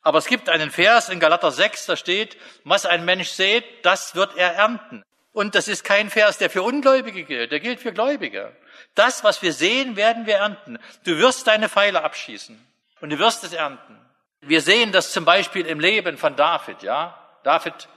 Aber 0.00 0.16
es 0.16 0.24
gibt 0.24 0.48
einen 0.48 0.70
Vers 0.70 1.10
in 1.10 1.20
Galater 1.20 1.52
6, 1.52 1.84
da 1.84 1.96
steht, 1.96 2.38
was 2.64 2.86
ein 2.86 3.04
Mensch 3.04 3.28
sät, 3.28 3.64
das 3.82 4.14
wird 4.14 4.38
er 4.38 4.54
ernten. 4.54 5.02
Und 5.32 5.54
das 5.54 5.68
ist 5.68 5.84
kein 5.84 6.08
Vers, 6.08 6.38
der 6.38 6.48
für 6.48 6.62
Ungläubige 6.62 7.24
gilt, 7.24 7.52
der 7.52 7.60
gilt 7.60 7.80
für 7.80 7.92
Gläubige. 7.92 8.56
Das, 8.94 9.24
was 9.24 9.42
wir 9.42 9.52
sehen, 9.52 9.96
werden 9.96 10.26
wir 10.26 10.36
ernten. 10.36 10.78
Du 11.04 11.18
wirst 11.18 11.46
deine 11.46 11.68
Pfeile 11.68 12.02
abschießen 12.02 12.58
und 13.00 13.10
du 13.10 13.18
wirst 13.18 13.44
es 13.44 13.52
ernten. 13.52 13.98
Wir 14.40 14.62
sehen 14.62 14.92
das 14.92 15.12
zum 15.12 15.24
Beispiel 15.24 15.66
im 15.66 15.80
Leben 15.80 16.16
von 16.16 16.36
David, 16.36 16.82
ja. 16.82 17.18
David 17.42 17.88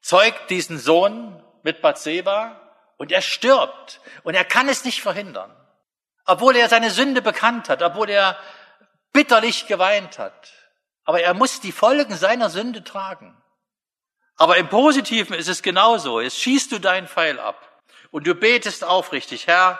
zeugt 0.00 0.50
diesen 0.50 0.78
Sohn 0.78 1.42
mit 1.62 1.82
Bathseba 1.82 2.60
und 2.96 3.12
er 3.12 3.22
stirbt 3.22 4.00
und 4.22 4.34
er 4.34 4.44
kann 4.44 4.68
es 4.68 4.84
nicht 4.84 5.02
verhindern. 5.02 5.54
Obwohl 6.24 6.56
er 6.56 6.68
seine 6.68 6.90
Sünde 6.90 7.20
bekannt 7.20 7.68
hat, 7.68 7.82
obwohl 7.82 8.08
er 8.08 8.38
bitterlich 9.12 9.66
geweint 9.66 10.18
hat. 10.18 10.52
Aber 11.04 11.20
er 11.20 11.34
muss 11.34 11.60
die 11.60 11.72
Folgen 11.72 12.14
seiner 12.14 12.48
Sünde 12.48 12.84
tragen. 12.84 13.36
Aber 14.36 14.56
im 14.56 14.68
Positiven 14.68 15.34
ist 15.34 15.48
es 15.48 15.62
genauso. 15.62 16.20
Es 16.20 16.38
schießt 16.38 16.72
du 16.72 16.78
deinen 16.78 17.08
Pfeil 17.08 17.38
ab 17.38 17.82
und 18.10 18.26
du 18.26 18.34
betest 18.34 18.84
aufrichtig, 18.84 19.46
Herr, 19.46 19.78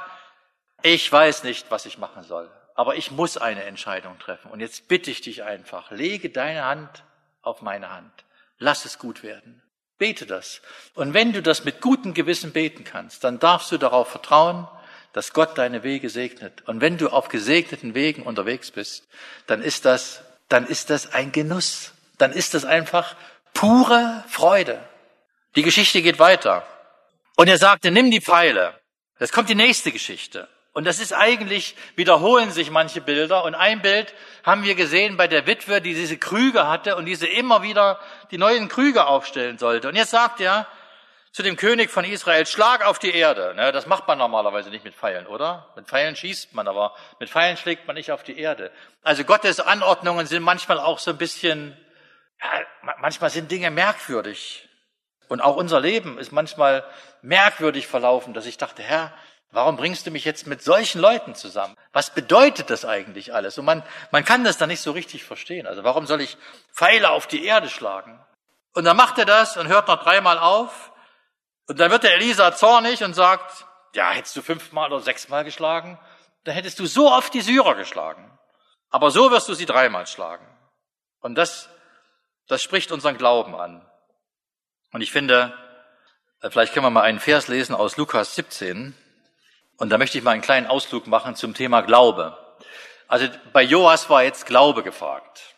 ich 0.83 1.11
weiß 1.11 1.45
nicht, 1.45 1.71
was 1.71 1.87
ich 1.87 1.99
machen 1.99 2.23
soll, 2.23 2.51
aber 2.75 2.97
ich 2.97 3.11
muss 3.11 3.37
eine 3.37 3.65
Entscheidung 3.65 4.19
treffen. 4.19 4.51
Und 4.51 4.61
jetzt 4.61 4.89
bitte 4.89 5.11
ich 5.11 5.21
dich 5.21 5.43
einfach, 5.43 5.91
lege 5.91 6.31
deine 6.31 6.65
Hand 6.65 7.05
auf 7.43 7.63
meine 7.63 7.91
Hand. 7.91 8.13
Lass 8.59 8.85
es 8.85 8.99
gut 8.99 9.23
werden. 9.23 9.63
Bete 9.99 10.27
das. 10.27 10.63
Und 10.95 11.15
wenn 11.15 11.33
du 11.33 11.43
das 11.43 11.65
mit 11.65 11.81
gutem 11.81 12.15
Gewissen 12.15 12.53
beten 12.53 12.85
kannst, 12.85 13.25
dann 13.25 13.39
darfst 13.39 13.71
du 13.71 13.79
darauf 13.79 14.09
vertrauen, 14.09 14.69
dass 15.13 15.33
Gott 15.33 15.59
deine 15.59 15.83
Wege 15.83 16.09
segnet. 16.09 16.67
Und 16.67 16.81
wenn 16.81 16.97
du 16.97 17.09
auf 17.09 17.29
gesegneten 17.29 17.95
Wegen 17.95 18.23
unterwegs 18.23 18.71
bist, 18.71 19.07
dann 19.47 19.63
ist 19.63 19.85
das, 19.85 20.23
dann 20.49 20.67
ist 20.67 20.91
das 20.91 21.13
ein 21.13 21.33
Genuss. 21.33 21.93
Dann 22.19 22.33
ist 22.33 22.55
das 22.55 22.65
einfach 22.65 23.15
pure 23.53 24.25
Freude. 24.29 24.83
Die 25.55 25.63
Geschichte 25.63 26.03
geht 26.03 26.19
weiter. 26.19 26.67
Und 27.37 27.49
er 27.49 27.59
sagte, 27.59 27.91
nimm 27.91 28.11
die 28.11 28.21
Pfeile. 28.21 28.81
Jetzt 29.21 29.33
kommt 29.33 29.49
die 29.49 29.55
nächste 29.55 29.93
Geschichte. 29.93 30.49
Und 30.73 30.85
das 30.87 31.01
ist 31.01 31.13
eigentlich, 31.13 31.77
wiederholen 31.97 32.51
sich 32.51 32.71
manche 32.71 33.01
Bilder. 33.01 33.45
Und 33.45 33.55
ein 33.55 33.83
Bild 33.83 34.15
haben 34.43 34.65
wir 34.65 34.75
gesehen 34.75 35.17
bei 35.17 35.29
der 35.29 35.47
Witwe, 35.47 35.81
die 35.81 35.95
diese 35.95 36.17
Krüge 36.17 36.67
hatte 36.67 36.97
und 36.97 37.05
diese 37.05 37.27
immer 37.27 37.63
wieder 37.63 38.01
die 38.31 38.39
neuen 38.39 38.69
Krüge 38.69 39.07
aufstellen 39.07 39.59
sollte. 39.59 39.89
Und 39.89 39.97
jetzt 39.97 40.11
sagt 40.11 40.41
er 40.41 40.67
zu 41.31 41.43
dem 41.43 41.57
König 41.57 41.91
von 41.91 42.05
Israel, 42.05 42.47
schlag 42.47 42.87
auf 42.87 42.99
die 42.99 43.15
Erde. 43.15 43.55
Ne, 43.55 43.73
das 43.73 43.87
macht 43.87 44.07
man 44.09 44.19
normalerweise 44.19 44.71
nicht 44.71 44.85
mit 44.85 44.95
Pfeilen, 44.95 45.27
oder? 45.27 45.69
Mit 45.77 45.87
Pfeilen 45.87 46.17
schießt 46.17 46.55
man, 46.55 46.69
aber 46.69 46.95
mit 47.21 47.31
Pfeilen 47.31 47.57
schlägt 47.57 47.87
man 47.87 47.97
nicht 47.97 48.13
auf 48.13 48.23
die 48.23 48.39
Erde. 48.39 48.71
Also 49.03 49.25
Gottes 49.25 49.61
Anordnungen 49.61 50.27
sind 50.27 50.43
manchmal 50.43 50.79
auch 50.79 50.99
so 50.99 51.11
ein 51.11 51.19
bisschen 51.19 51.77
ja, 52.43 52.97
manchmal 52.99 53.31
sind 53.31 53.51
Dinge 53.51 53.71
merkwürdig. 53.71 54.69
Und 55.29 55.41
auch 55.41 55.57
unser 55.57 55.81
Leben 55.81 56.19
ist 56.19 56.33
manchmal 56.33 56.85
merkwürdig 57.23 57.87
verlaufen, 57.87 58.35
dass 58.35 58.47
ich 58.47 58.59
dachte, 58.59 58.83
Herr, 58.83 59.15
warum 59.53 59.77
bringst 59.77 60.07
du 60.07 60.11
mich 60.11 60.25
jetzt 60.25 60.47
mit 60.47 60.63
solchen 60.63 61.01
Leuten 61.01 61.35
zusammen? 61.35 61.77
Was 61.93 62.13
bedeutet 62.13 62.71
das 62.71 62.85
eigentlich 62.85 63.35
alles? 63.35 63.59
Und 63.59 63.65
man, 63.65 63.83
man 64.11 64.25
kann 64.25 64.45
das 64.45 64.59
da 64.59 64.67
nicht 64.67 64.81
so 64.81 64.91
richtig 64.91 65.25
verstehen. 65.25 65.67
Also 65.67 65.85
warum 65.85 66.07
soll 66.07 66.21
ich 66.21 66.37
Pfeile 66.73 67.11
auf 67.11 67.27
die 67.27 67.45
Erde 67.45 67.69
schlagen? 67.69 68.19
Und 68.75 68.85
dann 68.85 68.97
macht 68.97 69.19
er 69.19 69.27
das 69.27 69.57
und 69.57 69.69
hört 69.69 69.89
noch 69.89 70.03
dreimal 70.03 70.39
auf. 70.39 70.93
Und 71.69 71.79
dann 71.79 71.91
wird 71.91 72.03
der 72.03 72.15
Elisa 72.15 72.55
zornig 72.55 73.05
und 73.05 73.15
sagt, 73.15 73.67
ja, 73.95 74.11
hättest 74.11 74.35
du 74.37 74.43
fünfmal 74.43 74.93
oder 74.93 75.03
sechsmal 75.03 75.45
geschlagen, 75.45 75.99
dann 76.45 76.55
hättest 76.55 76.79
du 76.81 76.87
so 76.87 77.13
oft 77.13 77.33
die 77.35 77.43
Syrer 77.43 77.77
geschlagen. 77.77 78.37
Aber 78.91 79.11
so 79.11 79.31
wirst 79.31 79.49
du 79.49 79.55
sie 79.55 79.67
dreimal 79.67 80.07
schlagen. 80.07 80.47
Und 81.21 81.37
das 81.37 81.69
das 82.53 82.63
spricht 82.63 82.93
unseren 82.93 83.17
Glauben 83.17 83.55
an. 83.55 83.87
Und 84.93 85.01
ich 85.01 85.11
finde, 85.11 85.57
äh, 86.41 86.51
vielleicht 86.51 86.75
können 86.75 86.85
wir 86.85 86.91
mal 86.91 87.03
einen 87.03 87.21
Vers 87.21 87.49
lesen 87.49 87.75
aus 87.75 87.97
Lukas 87.97 88.35
17. 88.35 88.95
Und 89.83 89.89
da 89.89 89.99
möchte 89.99 90.17
ich 90.17 90.23
mal 90.23 90.31
einen 90.31 90.43
kleinen 90.43 90.69
Ausflug 90.69 91.09
machen 91.09 91.35
zum 91.35 91.55
Thema 91.55 91.81
Glaube. 91.81 92.39
Also 93.09 93.27
bei 93.53 93.65
Joas 93.65 94.09
war 94.09 94.23
jetzt 94.23 94.47
Glaube 94.47 94.85
gefragt. 94.85 95.57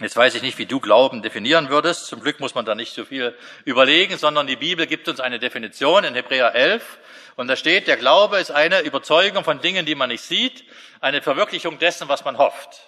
Jetzt 0.00 0.18
weiß 0.18 0.34
ich 0.34 0.42
nicht, 0.42 0.58
wie 0.58 0.66
du 0.66 0.80
Glauben 0.80 1.22
definieren 1.22 1.70
würdest. 1.70 2.08
Zum 2.08 2.20
Glück 2.20 2.40
muss 2.40 2.54
man 2.54 2.66
da 2.66 2.74
nicht 2.74 2.92
so 2.92 3.06
viel 3.06 3.34
überlegen, 3.64 4.18
sondern 4.18 4.46
die 4.46 4.56
Bibel 4.56 4.86
gibt 4.86 5.08
uns 5.08 5.18
eine 5.18 5.38
Definition 5.38 6.04
in 6.04 6.14
Hebräer 6.14 6.54
11. 6.54 6.98
Und 7.36 7.48
da 7.48 7.56
steht, 7.56 7.86
der 7.86 7.96
Glaube 7.96 8.38
ist 8.38 8.50
eine 8.50 8.82
Überzeugung 8.82 9.44
von 9.44 9.62
Dingen, 9.62 9.86
die 9.86 9.94
man 9.94 10.10
nicht 10.10 10.24
sieht, 10.24 10.64
eine 11.00 11.22
Verwirklichung 11.22 11.78
dessen, 11.78 12.10
was 12.10 12.26
man 12.26 12.36
hofft. 12.36 12.86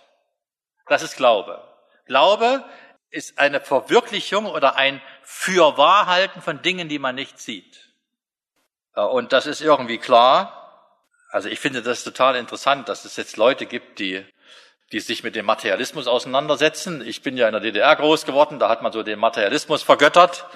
Das 0.88 1.02
ist 1.02 1.16
Glaube. 1.16 1.66
Glaube 2.04 2.62
ist 3.08 3.38
eine 3.38 3.62
Verwirklichung 3.62 4.44
oder 4.44 4.76
ein 4.76 5.00
Fürwahrhalten 5.22 6.42
von 6.42 6.60
Dingen, 6.60 6.90
die 6.90 6.98
man 6.98 7.14
nicht 7.14 7.38
sieht. 7.38 7.83
Äh, 8.94 9.02
und 9.02 9.32
das 9.32 9.46
ist 9.46 9.60
irgendwie 9.60 9.98
klar. 9.98 10.60
Also 11.30 11.48
ich 11.48 11.60
finde 11.60 11.82
das 11.82 12.04
total 12.04 12.36
interessant, 12.36 12.88
dass 12.88 13.04
es 13.04 13.16
jetzt 13.16 13.36
Leute 13.36 13.66
gibt, 13.66 13.98
die, 13.98 14.24
die 14.92 15.00
sich 15.00 15.24
mit 15.24 15.34
dem 15.34 15.46
Materialismus 15.46 16.06
auseinandersetzen. 16.06 17.06
Ich 17.06 17.22
bin 17.22 17.36
ja 17.36 17.46
in 17.48 17.52
der 17.52 17.60
DDR 17.60 17.96
groß 17.96 18.24
geworden, 18.24 18.58
da 18.58 18.68
hat 18.68 18.82
man 18.82 18.92
so 18.92 19.02
den 19.02 19.18
Materialismus 19.18 19.82
vergöttert. 19.82 20.46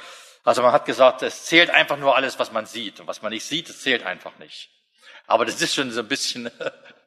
Also 0.44 0.62
man 0.62 0.72
hat 0.72 0.84
gesagt, 0.84 1.22
es 1.22 1.44
zählt 1.44 1.70
einfach 1.70 1.96
nur 1.96 2.16
alles, 2.16 2.38
was 2.38 2.52
man 2.52 2.64
sieht. 2.64 3.00
Und 3.00 3.06
was 3.06 3.22
man 3.22 3.32
nicht 3.32 3.44
sieht, 3.44 3.68
das 3.68 3.80
zählt 3.80 4.04
einfach 4.04 4.38
nicht. 4.38 4.70
Aber 5.26 5.44
das 5.44 5.60
ist 5.60 5.74
schon 5.74 5.90
so 5.90 6.00
ein 6.00 6.08
bisschen 6.08 6.50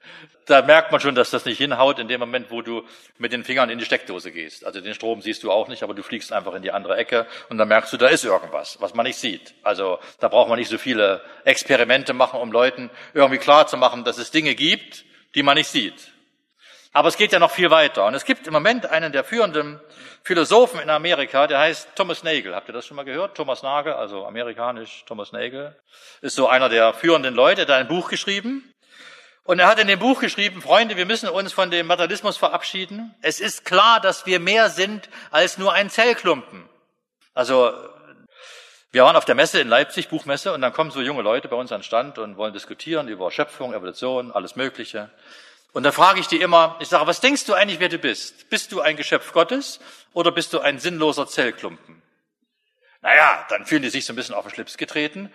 da 0.45 0.62
merkt 0.62 0.91
man 0.91 1.00
schon, 1.00 1.15
dass 1.15 1.30
das 1.30 1.45
nicht 1.45 1.58
hinhaut 1.58 2.00
in 2.00 2.08
dem 2.08 2.19
Moment, 2.19 2.52
wo 2.52 2.62
du 2.62 2.84
mit 3.17 3.32
den 3.32 3.43
Fingern 3.43 3.69
in 3.69 3.80
die 3.80 3.86
Steckdose 3.86 4.32
gehst. 4.32 4.65
Also 4.65 4.82
den 4.82 4.93
Strom 4.93 5.21
siehst 5.21 5.43
du 5.43 5.52
auch 5.52 5.67
nicht, 5.67 5.84
aber 5.84 5.93
du 5.93 6.04
fliegst 6.04 6.34
einfach 6.34 6.54
in 6.54 6.62
die 6.62 6.71
andere 6.71 6.97
Ecke 6.97 7.28
und 7.50 7.58
dann 7.58 7.67
merkst 7.67 7.93
du, 7.93 7.97
da 7.97 8.08
ist 8.08 8.26
irgendwas, 8.26 8.82
was 8.82 8.93
man 8.93 9.06
nicht 9.06 9.17
sieht. 9.17 9.54
Also 9.63 10.00
da 10.19 10.28
braucht 10.28 10.50
man 10.50 10.60
nicht 10.60 10.69
so 10.69 10.78
viele 10.78 11.21
Experimente 11.45 12.13
machen, 12.13 12.39
um 12.39 12.52
Leuten 12.52 12.89
irgendwie 13.13 13.38
klar 13.38 13.67
zu 13.67 13.78
machen, 13.78 14.04
dass 14.04 14.17
es 14.17 14.32
Dinge 14.32 14.56
gibt, 14.56 15.06
die 15.36 15.43
man 15.43 15.56
nicht 15.56 15.69
sieht. 15.69 16.12
Aber 16.93 17.08
es 17.08 17.15
geht 17.15 17.32
ja 17.32 17.39
noch 17.39 17.52
viel 17.52 17.71
weiter. 17.71 18.06
Und 18.06 18.15
es 18.15 18.26
gibt 18.26 18.47
im 18.47 18.54
Moment 18.54 18.86
einen 18.86 19.13
der 19.13 19.24
führenden 19.24 19.80
Philosophen 20.24 20.82
in 20.82 20.89
Amerika, 20.89 21.47
der 21.47 21.60
heißt 21.60 21.95
Thomas 21.95 22.24
Nagel. 22.24 22.54
Habt 22.54 22.67
ihr 22.67 22.74
das 22.74 22.86
schon 22.86 22.97
mal 22.97 23.06
gehört? 23.06 23.38
Thomas 23.38 23.63
Nagel, 23.63 23.93
also 23.93 24.26
amerikanisch 24.26 25.06
Thomas 25.06 25.32
Nagel, 25.32 25.76
ist 26.21 26.36
so 26.36 26.47
einer 26.47 26.67
der 26.67 26.93
führenden 26.93 27.34
Leute, 27.34 27.65
der 27.65 27.76
hat 27.76 27.82
ein 27.84 27.88
Buch 27.88 28.10
geschrieben. 28.10 28.74
Und 29.43 29.60
er 29.60 29.67
hat 29.67 29.80
in 29.80 29.88
dem 29.88 29.99
Buch 29.99 30.19
geschrieben, 30.19 30.62
Freunde, 30.62 30.97
wir 30.97 31.06
müssen 31.06 31.27
uns 31.27 31.51
von 31.51 31.71
dem 31.71 31.88
Materialismus 31.88 32.38
verabschieden. 32.38 33.15
Es 33.21 33.39
ist 33.39 33.65
klar, 33.65 33.99
dass 33.99 34.25
wir 34.25 34.39
mehr 34.39 34.69
sind 34.69 35.10
als 35.32 35.58
nur 35.58 35.73
ein 35.73 35.89
Zellklumpen. 35.89 36.69
Also, 37.34 37.73
wir 38.91 39.04
waren 39.04 39.15
auf 39.15 39.25
der 39.25 39.36
Messe 39.36 39.60
in 39.60 39.67
Leipzig, 39.67 40.10
Buchmesse, 40.10 40.54
und 40.54 40.62
dann 40.62 40.73
kommen 40.73 40.91
so 40.91 41.01
junge 41.01 41.23
Leute 41.23 41.47
bei 41.47 41.56
uns 41.56 41.71
an 41.71 41.82
Stand 41.82 42.19
und 42.19 42.38
wollen 42.38 42.54
diskutieren 42.54 43.08
über 43.08 43.32
Schöpfung, 43.32 43.73
Evolution, 43.73 44.32
alles 44.32 44.56
Mögliche. 44.56 45.10
Und 45.73 45.84
da 45.84 45.91
frage 45.91 46.19
ich 46.19 46.27
die 46.27 46.41
immer, 46.41 46.75
ich 46.80 46.89
sage, 46.89 47.08
was 47.08 47.21
denkst 47.21 47.45
du 47.45 47.54
eigentlich, 47.54 47.80
wer 47.80 47.89
du 47.89 47.97
bist? 47.97 48.49
Bist 48.49 48.71
du 48.71 48.82
ein 48.82 48.97
Geschöpf 48.97 49.32
Gottes 49.32 49.80
oder 50.13 50.32
bist 50.32 50.54
du 50.54 50.60
ein 50.60 50.77
sinnloser 50.77 51.25
Zellklumpen? 51.27 52.01
Naja, 53.01 53.45
dann 53.49 53.65
fühlen 53.65 53.82
die 53.82 53.89
sich 53.89 54.06
so 54.06 54.13
ein 54.13 54.17
bisschen 54.17 54.36
auf 54.36 54.45
den 54.45 54.54
Schlips 54.54 54.77
getreten 54.77 55.34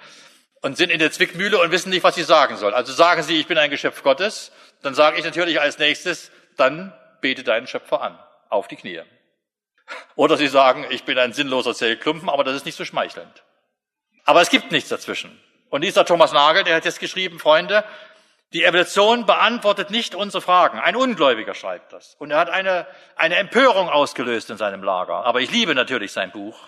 und 0.66 0.76
sind 0.76 0.90
in 0.90 0.98
der 0.98 1.12
Zwickmühle 1.12 1.60
und 1.60 1.70
wissen 1.70 1.90
nicht, 1.90 2.02
was 2.02 2.16
sie 2.16 2.24
sagen 2.24 2.56
sollen. 2.56 2.74
Also 2.74 2.92
sagen 2.92 3.22
sie, 3.22 3.38
ich 3.38 3.46
bin 3.46 3.56
ein 3.56 3.70
Geschöpf 3.70 4.02
Gottes, 4.02 4.50
dann 4.82 4.96
sage 4.96 5.16
ich 5.16 5.24
natürlich 5.24 5.60
als 5.60 5.78
nächstes, 5.78 6.32
dann 6.56 6.92
bete 7.20 7.44
deinen 7.44 7.68
Schöpfer 7.68 8.02
an, 8.02 8.18
auf 8.48 8.66
die 8.66 8.74
Knie. 8.74 9.02
Oder 10.16 10.36
sie 10.36 10.48
sagen, 10.48 10.84
ich 10.90 11.04
bin 11.04 11.20
ein 11.20 11.32
sinnloser 11.32 11.72
Zellklumpen, 11.72 12.28
aber 12.28 12.42
das 12.42 12.56
ist 12.56 12.66
nicht 12.66 12.74
so 12.74 12.84
schmeichelnd. 12.84 13.44
Aber 14.24 14.40
es 14.40 14.50
gibt 14.50 14.72
nichts 14.72 14.88
dazwischen. 14.88 15.40
Und 15.70 15.82
dieser 15.82 16.04
Thomas 16.04 16.32
Nagel, 16.32 16.64
der 16.64 16.74
hat 16.74 16.84
jetzt 16.84 16.98
geschrieben, 16.98 17.38
Freunde, 17.38 17.84
die 18.52 18.64
Evolution 18.64 19.24
beantwortet 19.24 19.90
nicht 19.90 20.16
unsere 20.16 20.40
Fragen. 20.40 20.80
Ein 20.80 20.96
Ungläubiger 20.96 21.54
schreibt 21.54 21.92
das. 21.92 22.16
Und 22.16 22.32
er 22.32 22.38
hat 22.38 22.50
eine, 22.50 22.88
eine 23.14 23.36
Empörung 23.36 23.88
ausgelöst 23.88 24.50
in 24.50 24.56
seinem 24.56 24.82
Lager. 24.82 25.24
Aber 25.26 25.40
ich 25.40 25.52
liebe 25.52 25.76
natürlich 25.76 26.10
sein 26.10 26.32
Buch. 26.32 26.58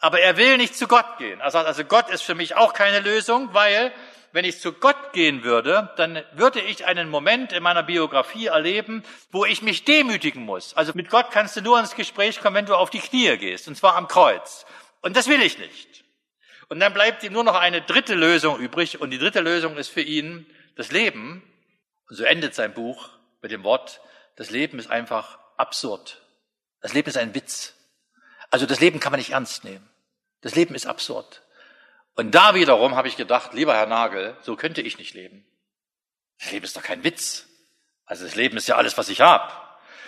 Aber 0.00 0.20
er 0.20 0.36
will 0.36 0.56
nicht 0.56 0.74
zu 0.74 0.88
Gott 0.88 1.18
gehen. 1.18 1.40
Er 1.40 1.50
sagt 1.50 1.66
also, 1.66 1.84
Gott 1.84 2.08
ist 2.08 2.22
für 2.22 2.34
mich 2.34 2.56
auch 2.56 2.72
keine 2.72 3.00
Lösung, 3.00 3.52
weil 3.52 3.92
wenn 4.32 4.44
ich 4.44 4.60
zu 4.60 4.72
Gott 4.72 5.12
gehen 5.12 5.42
würde, 5.42 5.92
dann 5.96 6.22
würde 6.32 6.60
ich 6.60 6.86
einen 6.86 7.08
Moment 7.08 7.52
in 7.52 7.62
meiner 7.62 7.82
Biografie 7.82 8.46
erleben, 8.46 9.02
wo 9.30 9.44
ich 9.44 9.60
mich 9.62 9.84
demütigen 9.84 10.44
muss. 10.44 10.74
Also 10.74 10.92
mit 10.94 11.10
Gott 11.10 11.30
kannst 11.30 11.56
du 11.56 11.62
nur 11.62 11.78
ins 11.78 11.96
Gespräch 11.96 12.40
kommen, 12.40 12.56
wenn 12.56 12.66
du 12.66 12.74
auf 12.74 12.90
die 12.90 13.00
Knie 13.00 13.36
gehst, 13.36 13.68
und 13.68 13.76
zwar 13.76 13.96
am 13.96 14.08
Kreuz. 14.08 14.66
Und 15.02 15.16
das 15.16 15.28
will 15.28 15.42
ich 15.42 15.58
nicht. 15.58 16.04
Und 16.68 16.78
dann 16.78 16.94
bleibt 16.94 17.24
ihm 17.24 17.32
nur 17.32 17.44
noch 17.44 17.56
eine 17.56 17.82
dritte 17.82 18.14
Lösung 18.14 18.58
übrig. 18.58 19.00
Und 19.00 19.10
die 19.10 19.18
dritte 19.18 19.40
Lösung 19.40 19.76
ist 19.76 19.88
für 19.88 20.02
ihn 20.02 20.46
das 20.76 20.92
Leben. 20.92 21.42
Und 22.08 22.16
so 22.16 22.24
endet 22.24 22.54
sein 22.54 22.72
Buch 22.72 23.10
mit 23.42 23.50
dem 23.50 23.64
Wort, 23.64 24.00
das 24.36 24.50
Leben 24.50 24.78
ist 24.78 24.88
einfach 24.90 25.38
absurd. 25.56 26.22
Das 26.80 26.94
Leben 26.94 27.08
ist 27.08 27.18
ein 27.18 27.34
Witz. 27.34 27.74
Also 28.50 28.66
das 28.66 28.80
Leben 28.80 29.00
kann 29.00 29.10
man 29.10 29.18
nicht 29.18 29.30
ernst 29.30 29.64
nehmen. 29.64 29.89
Das 30.40 30.54
Leben 30.54 30.74
ist 30.74 30.86
absurd. 30.86 31.42
Und 32.14 32.34
da 32.34 32.54
wiederum 32.54 32.96
habe 32.96 33.08
ich 33.08 33.16
gedacht, 33.16 33.54
lieber 33.54 33.74
Herr 33.74 33.86
Nagel, 33.86 34.36
so 34.42 34.56
könnte 34.56 34.82
ich 34.82 34.98
nicht 34.98 35.14
leben. 35.14 35.46
Das 36.38 36.50
Leben 36.52 36.64
ist 36.64 36.76
doch 36.76 36.82
kein 36.82 37.04
Witz. 37.04 37.46
Also 38.06 38.24
das 38.24 38.34
Leben 38.34 38.56
ist 38.56 38.66
ja 38.66 38.76
alles, 38.76 38.98
was 38.98 39.08
ich 39.08 39.20
habe. 39.20 39.52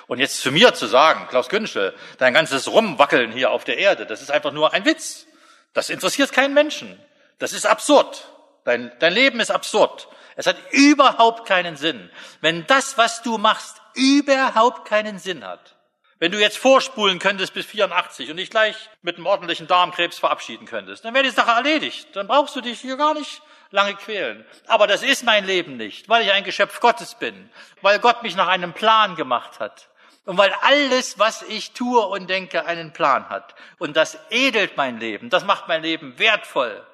Und 0.08 0.18
jetzt 0.18 0.40
zu 0.40 0.50
mir 0.50 0.74
zu 0.74 0.86
sagen, 0.86 1.28
Klaus 1.28 1.48
Günschel, 1.48 1.94
dein 2.18 2.34
ganzes 2.34 2.68
Rumwackeln 2.68 3.32
hier 3.32 3.50
auf 3.50 3.64
der 3.64 3.78
Erde, 3.78 4.06
das 4.06 4.20
ist 4.20 4.30
einfach 4.30 4.52
nur 4.52 4.72
ein 4.72 4.84
Witz. 4.84 5.26
Das 5.72 5.90
interessiert 5.90 6.32
keinen 6.32 6.54
Menschen. 6.54 7.00
Das 7.38 7.52
ist 7.52 7.66
absurd. 7.66 8.28
Dein, 8.64 8.92
dein 8.98 9.12
Leben 9.12 9.40
ist 9.40 9.50
absurd. 9.50 10.08
Es 10.36 10.46
hat 10.46 10.56
überhaupt 10.70 11.46
keinen 11.46 11.76
Sinn. 11.76 12.10
Wenn 12.40 12.66
das, 12.66 12.98
was 12.98 13.22
du 13.22 13.38
machst, 13.38 13.80
überhaupt 13.94 14.88
keinen 14.88 15.18
Sinn 15.18 15.46
hat. 15.46 15.76
Wenn 16.22 16.30
du 16.30 16.38
jetzt 16.38 16.56
vorspulen 16.56 17.18
könntest 17.18 17.52
bis 17.52 17.66
84 17.66 18.30
und 18.30 18.36
dich 18.36 18.48
gleich 18.48 18.76
mit 19.02 19.16
einem 19.16 19.26
ordentlichen 19.26 19.66
Darmkrebs 19.66 20.20
verabschieden 20.20 20.66
könntest, 20.66 21.04
dann 21.04 21.14
wäre 21.14 21.24
die 21.24 21.30
Sache 21.30 21.50
erledigt. 21.50 22.14
Dann 22.14 22.28
brauchst 22.28 22.54
du 22.54 22.60
dich 22.60 22.80
hier 22.80 22.96
gar 22.96 23.14
nicht 23.14 23.42
lange 23.72 23.94
quälen. 23.94 24.46
Aber 24.68 24.86
das 24.86 25.02
ist 25.02 25.24
mein 25.24 25.44
Leben 25.44 25.76
nicht, 25.76 26.08
weil 26.08 26.22
ich 26.22 26.30
ein 26.30 26.44
Geschöpf 26.44 26.78
Gottes 26.78 27.16
bin, 27.16 27.50
weil 27.80 27.98
Gott 27.98 28.22
mich 28.22 28.36
nach 28.36 28.46
einem 28.46 28.72
Plan 28.72 29.16
gemacht 29.16 29.58
hat. 29.58 29.88
Und 30.24 30.38
weil 30.38 30.54
alles, 30.62 31.18
was 31.18 31.42
ich 31.42 31.72
tue 31.72 32.06
und 32.06 32.30
denke, 32.30 32.66
einen 32.66 32.92
Plan 32.92 33.28
hat. 33.28 33.56
Und 33.78 33.96
das 33.96 34.16
edelt 34.30 34.76
mein 34.76 35.00
Leben, 35.00 35.28
das 35.28 35.44
macht 35.44 35.66
mein 35.66 35.82
Leben 35.82 36.20
wertvoll. 36.20 36.86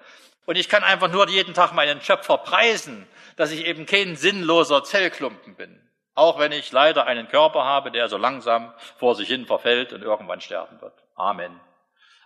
Und 0.46 0.56
ich 0.56 0.70
kann 0.70 0.82
einfach 0.82 1.12
nur 1.12 1.28
jeden 1.28 1.52
Tag 1.52 1.74
meinen 1.74 2.00
Schöpfer 2.00 2.38
preisen, 2.38 3.06
dass 3.36 3.50
ich 3.50 3.66
eben 3.66 3.84
kein 3.84 4.16
sinnloser 4.16 4.84
Zellklumpen 4.84 5.54
bin. 5.54 5.78
Auch 6.18 6.40
wenn 6.40 6.50
ich 6.50 6.72
leider 6.72 7.06
einen 7.06 7.28
Körper 7.28 7.64
habe, 7.64 7.92
der 7.92 8.08
so 8.08 8.16
langsam 8.16 8.74
vor 8.96 9.14
sich 9.14 9.28
hin 9.28 9.46
verfällt 9.46 9.92
und 9.92 10.02
irgendwann 10.02 10.40
sterben 10.40 10.80
wird. 10.80 10.94
Amen. 11.14 11.60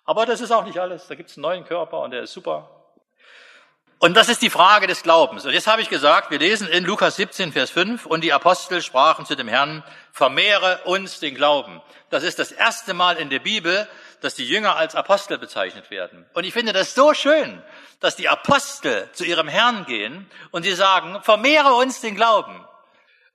Aber 0.06 0.24
das 0.24 0.40
ist 0.40 0.50
auch 0.50 0.64
nicht 0.64 0.78
alles. 0.78 1.08
Da 1.08 1.14
gibt 1.14 1.28
es 1.28 1.36
einen 1.36 1.42
neuen 1.42 1.66
Körper 1.66 2.00
und 2.00 2.10
der 2.10 2.22
ist 2.22 2.32
super. 2.32 2.70
Und 3.98 4.16
das 4.16 4.30
ist 4.30 4.40
die 4.40 4.48
Frage 4.48 4.86
des 4.86 5.02
Glaubens. 5.02 5.44
Und 5.44 5.52
jetzt 5.52 5.66
habe 5.66 5.82
ich 5.82 5.90
gesagt, 5.90 6.30
wir 6.30 6.38
lesen 6.38 6.68
in 6.68 6.86
Lukas 6.86 7.16
17, 7.16 7.52
Vers 7.52 7.70
5, 7.70 8.06
und 8.06 8.24
die 8.24 8.32
Apostel 8.32 8.80
sprachen 8.80 9.26
zu 9.26 9.36
dem 9.36 9.46
Herrn, 9.46 9.84
vermehre 10.10 10.80
uns 10.86 11.20
den 11.20 11.34
Glauben. 11.34 11.82
Das 12.08 12.22
ist 12.22 12.38
das 12.38 12.50
erste 12.50 12.94
Mal 12.94 13.18
in 13.18 13.28
der 13.28 13.40
Bibel, 13.40 13.86
dass 14.22 14.34
die 14.34 14.48
Jünger 14.48 14.76
als 14.76 14.94
Apostel 14.94 15.36
bezeichnet 15.36 15.90
werden. 15.90 16.24
Und 16.32 16.44
ich 16.44 16.54
finde 16.54 16.72
das 16.72 16.94
so 16.94 17.12
schön, 17.12 17.62
dass 18.00 18.16
die 18.16 18.30
Apostel 18.30 19.10
zu 19.12 19.26
ihrem 19.26 19.48
Herrn 19.48 19.84
gehen 19.84 20.30
und 20.50 20.62
sie 20.62 20.72
sagen, 20.72 21.22
vermehre 21.22 21.74
uns 21.74 22.00
den 22.00 22.14
Glauben. 22.14 22.66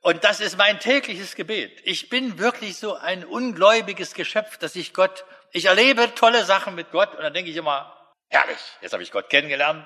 Und 0.07 0.23
das 0.23 0.39
ist 0.39 0.57
mein 0.57 0.79
tägliches 0.79 1.35
Gebet. 1.35 1.81
Ich 1.83 2.07
bin 2.07 2.39
wirklich 2.39 2.77
so 2.77 2.95
ein 2.95 3.25
ungläubiges 3.25 4.13
Geschöpf, 4.13 4.57
dass 4.57 4.77
ich 4.77 4.93
Gott, 4.93 5.25
ich 5.51 5.65
erlebe 5.65 6.15
tolle 6.15 6.45
Sachen 6.45 6.75
mit 6.75 6.91
Gott 6.91 7.13
und 7.13 7.23
dann 7.23 7.33
denke 7.33 7.51
ich 7.51 7.57
immer, 7.57 7.93
herrlich, 8.29 8.57
jetzt 8.79 8.93
habe 8.93 9.03
ich 9.03 9.11
Gott 9.11 9.29
kennengelernt 9.29 9.85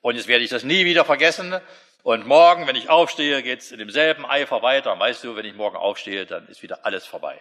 und 0.00 0.16
jetzt 0.16 0.26
werde 0.26 0.42
ich 0.42 0.48
das 0.48 0.64
nie 0.64 0.86
wieder 0.86 1.04
vergessen. 1.04 1.60
Und 2.02 2.26
morgen, 2.26 2.66
wenn 2.66 2.76
ich 2.76 2.88
aufstehe, 2.88 3.42
geht 3.42 3.60
es 3.60 3.70
in 3.70 3.78
demselben 3.78 4.24
Eifer 4.24 4.62
weiter. 4.62 4.94
Und 4.94 5.00
weißt 5.00 5.22
du, 5.24 5.36
wenn 5.36 5.44
ich 5.44 5.54
morgen 5.54 5.76
aufstehe, 5.76 6.24
dann 6.24 6.48
ist 6.48 6.62
wieder 6.62 6.86
alles 6.86 7.04
vorbei. 7.04 7.38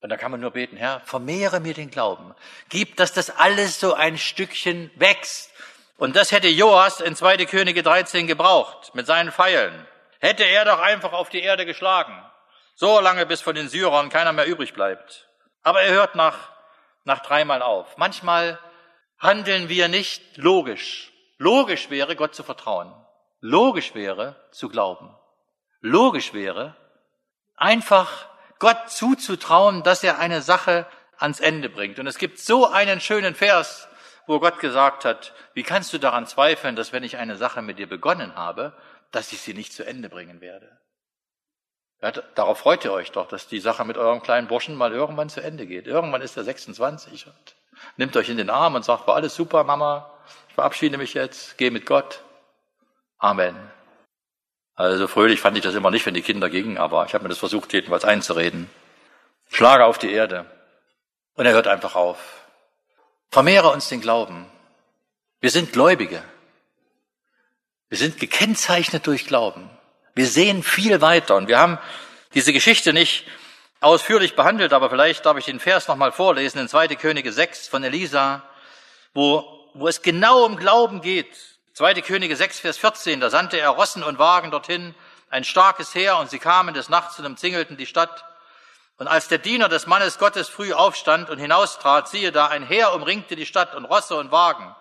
Und 0.00 0.08
da 0.08 0.16
kann 0.16 0.32
man 0.32 0.40
nur 0.40 0.50
beten, 0.50 0.76
Herr, 0.76 0.98
vermehre 1.04 1.60
mir 1.60 1.74
den 1.74 1.92
Glauben. 1.92 2.34
Gib, 2.70 2.96
dass 2.96 3.12
das 3.12 3.30
alles 3.30 3.78
so 3.78 3.94
ein 3.94 4.18
Stückchen 4.18 4.90
wächst. 4.96 5.52
Und 5.96 6.16
das 6.16 6.32
hätte 6.32 6.48
Joas 6.48 7.00
in 7.00 7.14
2. 7.14 7.46
Könige 7.46 7.84
13 7.84 8.26
gebraucht, 8.26 8.96
mit 8.96 9.06
seinen 9.06 9.30
Pfeilen. 9.30 9.86
Hätte 10.26 10.42
er 10.42 10.64
doch 10.64 10.80
einfach 10.80 11.12
auf 11.12 11.28
die 11.28 11.40
Erde 11.40 11.64
geschlagen. 11.66 12.20
So 12.74 12.98
lange, 12.98 13.26
bis 13.26 13.42
von 13.42 13.54
den 13.54 13.68
Syrern 13.68 14.08
keiner 14.08 14.32
mehr 14.32 14.48
übrig 14.48 14.74
bleibt. 14.74 15.28
Aber 15.62 15.82
er 15.82 15.92
hört 15.92 16.16
nach, 16.16 16.50
nach 17.04 17.20
dreimal 17.20 17.62
auf. 17.62 17.96
Manchmal 17.96 18.58
handeln 19.20 19.68
wir 19.68 19.86
nicht 19.86 20.36
logisch. 20.36 21.12
Logisch 21.38 21.90
wäre, 21.90 22.16
Gott 22.16 22.34
zu 22.34 22.42
vertrauen. 22.42 22.92
Logisch 23.38 23.94
wäre, 23.94 24.34
zu 24.50 24.68
glauben. 24.68 25.16
Logisch 25.80 26.34
wäre, 26.34 26.74
einfach 27.54 28.26
Gott 28.58 28.90
zuzutrauen, 28.90 29.84
dass 29.84 30.02
er 30.02 30.18
eine 30.18 30.42
Sache 30.42 30.86
ans 31.18 31.38
Ende 31.38 31.68
bringt. 31.68 32.00
Und 32.00 32.08
es 32.08 32.18
gibt 32.18 32.40
so 32.40 32.66
einen 32.66 33.00
schönen 33.00 33.36
Vers, 33.36 33.86
wo 34.26 34.40
Gott 34.40 34.58
gesagt 34.60 35.04
hat, 35.04 35.32
wie 35.54 35.62
kannst 35.62 35.92
du 35.92 35.98
daran 35.98 36.26
zweifeln, 36.26 36.76
dass 36.76 36.92
wenn 36.92 37.04
ich 37.04 37.16
eine 37.16 37.36
Sache 37.36 37.62
mit 37.62 37.78
dir 37.78 37.88
begonnen 37.88 38.34
habe, 38.34 38.72
dass 39.12 39.32
ich 39.32 39.40
sie 39.40 39.54
nicht 39.54 39.72
zu 39.72 39.84
Ende 39.84 40.08
bringen 40.08 40.40
werde? 40.40 40.78
Ja, 42.02 42.10
darauf 42.10 42.58
freut 42.58 42.84
ihr 42.84 42.92
euch 42.92 43.12
doch, 43.12 43.26
dass 43.26 43.48
die 43.48 43.60
Sache 43.60 43.84
mit 43.84 43.96
eurem 43.96 44.22
kleinen 44.22 44.48
Burschen 44.48 44.74
mal 44.74 44.92
irgendwann 44.92 45.30
zu 45.30 45.40
Ende 45.40 45.66
geht. 45.66 45.86
Irgendwann 45.86 46.20
ist 46.20 46.36
er 46.36 46.44
26 46.44 47.26
und 47.26 47.56
nimmt 47.96 48.16
euch 48.16 48.28
in 48.28 48.36
den 48.36 48.50
Arm 48.50 48.74
und 48.74 48.84
sagt, 48.84 49.06
war 49.06 49.16
alles 49.16 49.34
super, 49.34 49.64
Mama, 49.64 50.10
verabschiede 50.54 50.98
mich 50.98 51.14
jetzt, 51.14 51.56
gehe 51.56 51.70
mit 51.70 51.86
Gott. 51.86 52.22
Amen. 53.18 53.56
Also 54.74 55.08
fröhlich 55.08 55.40
fand 55.40 55.56
ich 55.56 55.64
das 55.64 55.74
immer 55.74 55.90
nicht, 55.90 56.04
wenn 56.04 56.12
die 56.12 56.22
Kinder 56.22 56.50
gingen, 56.50 56.76
aber 56.76 57.06
ich 57.06 57.14
habe 57.14 57.24
mir 57.24 57.30
das 57.30 57.38
versucht, 57.38 57.72
jedenfalls 57.72 58.04
einzureden. 58.04 58.68
Schlage 59.48 59.86
auf 59.86 59.96
die 59.96 60.12
Erde. 60.12 60.44
Und 61.34 61.46
er 61.46 61.52
hört 61.52 61.66
einfach 61.66 61.94
auf. 61.94 62.35
Vermehre 63.30 63.70
uns 63.70 63.88
den 63.88 64.00
Glauben. 64.00 64.46
Wir 65.40 65.50
sind 65.50 65.72
Gläubige. 65.72 66.22
Wir 67.88 67.98
sind 67.98 68.18
gekennzeichnet 68.18 69.06
durch 69.06 69.26
Glauben. 69.26 69.70
Wir 70.14 70.26
sehen 70.26 70.62
viel 70.62 71.00
weiter 71.00 71.36
und 71.36 71.48
wir 71.48 71.58
haben 71.58 71.78
diese 72.34 72.52
Geschichte 72.52 72.92
nicht 72.92 73.26
ausführlich 73.80 74.34
behandelt, 74.34 74.72
aber 74.72 74.90
vielleicht 74.90 75.26
darf 75.26 75.36
ich 75.36 75.44
den 75.44 75.60
Vers 75.60 75.86
nochmal 75.88 76.12
vorlesen 76.12 76.58
in 76.58 76.68
2. 76.68 76.88
Könige 76.96 77.32
6 77.32 77.68
von 77.68 77.84
Elisa, 77.84 78.42
wo 79.12 79.56
wo 79.78 79.88
es 79.88 80.02
genau 80.02 80.44
um 80.44 80.56
Glauben 80.56 81.00
geht. 81.00 81.36
Zweite 81.74 82.00
Könige 82.00 82.34
6, 82.34 82.60
Vers 82.60 82.78
14, 82.78 83.20
da 83.20 83.28
sandte 83.28 83.58
er 83.58 83.70
Rossen 83.70 84.02
und 84.02 84.18
Wagen 84.18 84.50
dorthin, 84.50 84.94
ein 85.28 85.44
starkes 85.44 85.94
Heer, 85.94 86.16
und 86.18 86.30
sie 86.30 86.38
kamen 86.38 86.72
des 86.72 86.88
Nachts 86.88 87.18
und 87.18 87.26
umzingelten 87.26 87.76
die 87.76 87.86
Stadt. 87.86 88.24
Und 88.98 89.08
als 89.08 89.28
der 89.28 89.38
Diener 89.38 89.68
des 89.68 89.86
Mannes 89.86 90.18
Gottes 90.18 90.48
früh 90.48 90.72
aufstand 90.72 91.28
und 91.28 91.38
hinaustrat, 91.38 92.08
siehe 92.08 92.32
da, 92.32 92.46
ein 92.46 92.62
Heer 92.62 92.94
umringte 92.94 93.36
die 93.36 93.44
Stadt 93.44 93.74
und 93.74 93.84
Rosse 93.84 94.16
und 94.16 94.30
Wagen. 94.30 94.74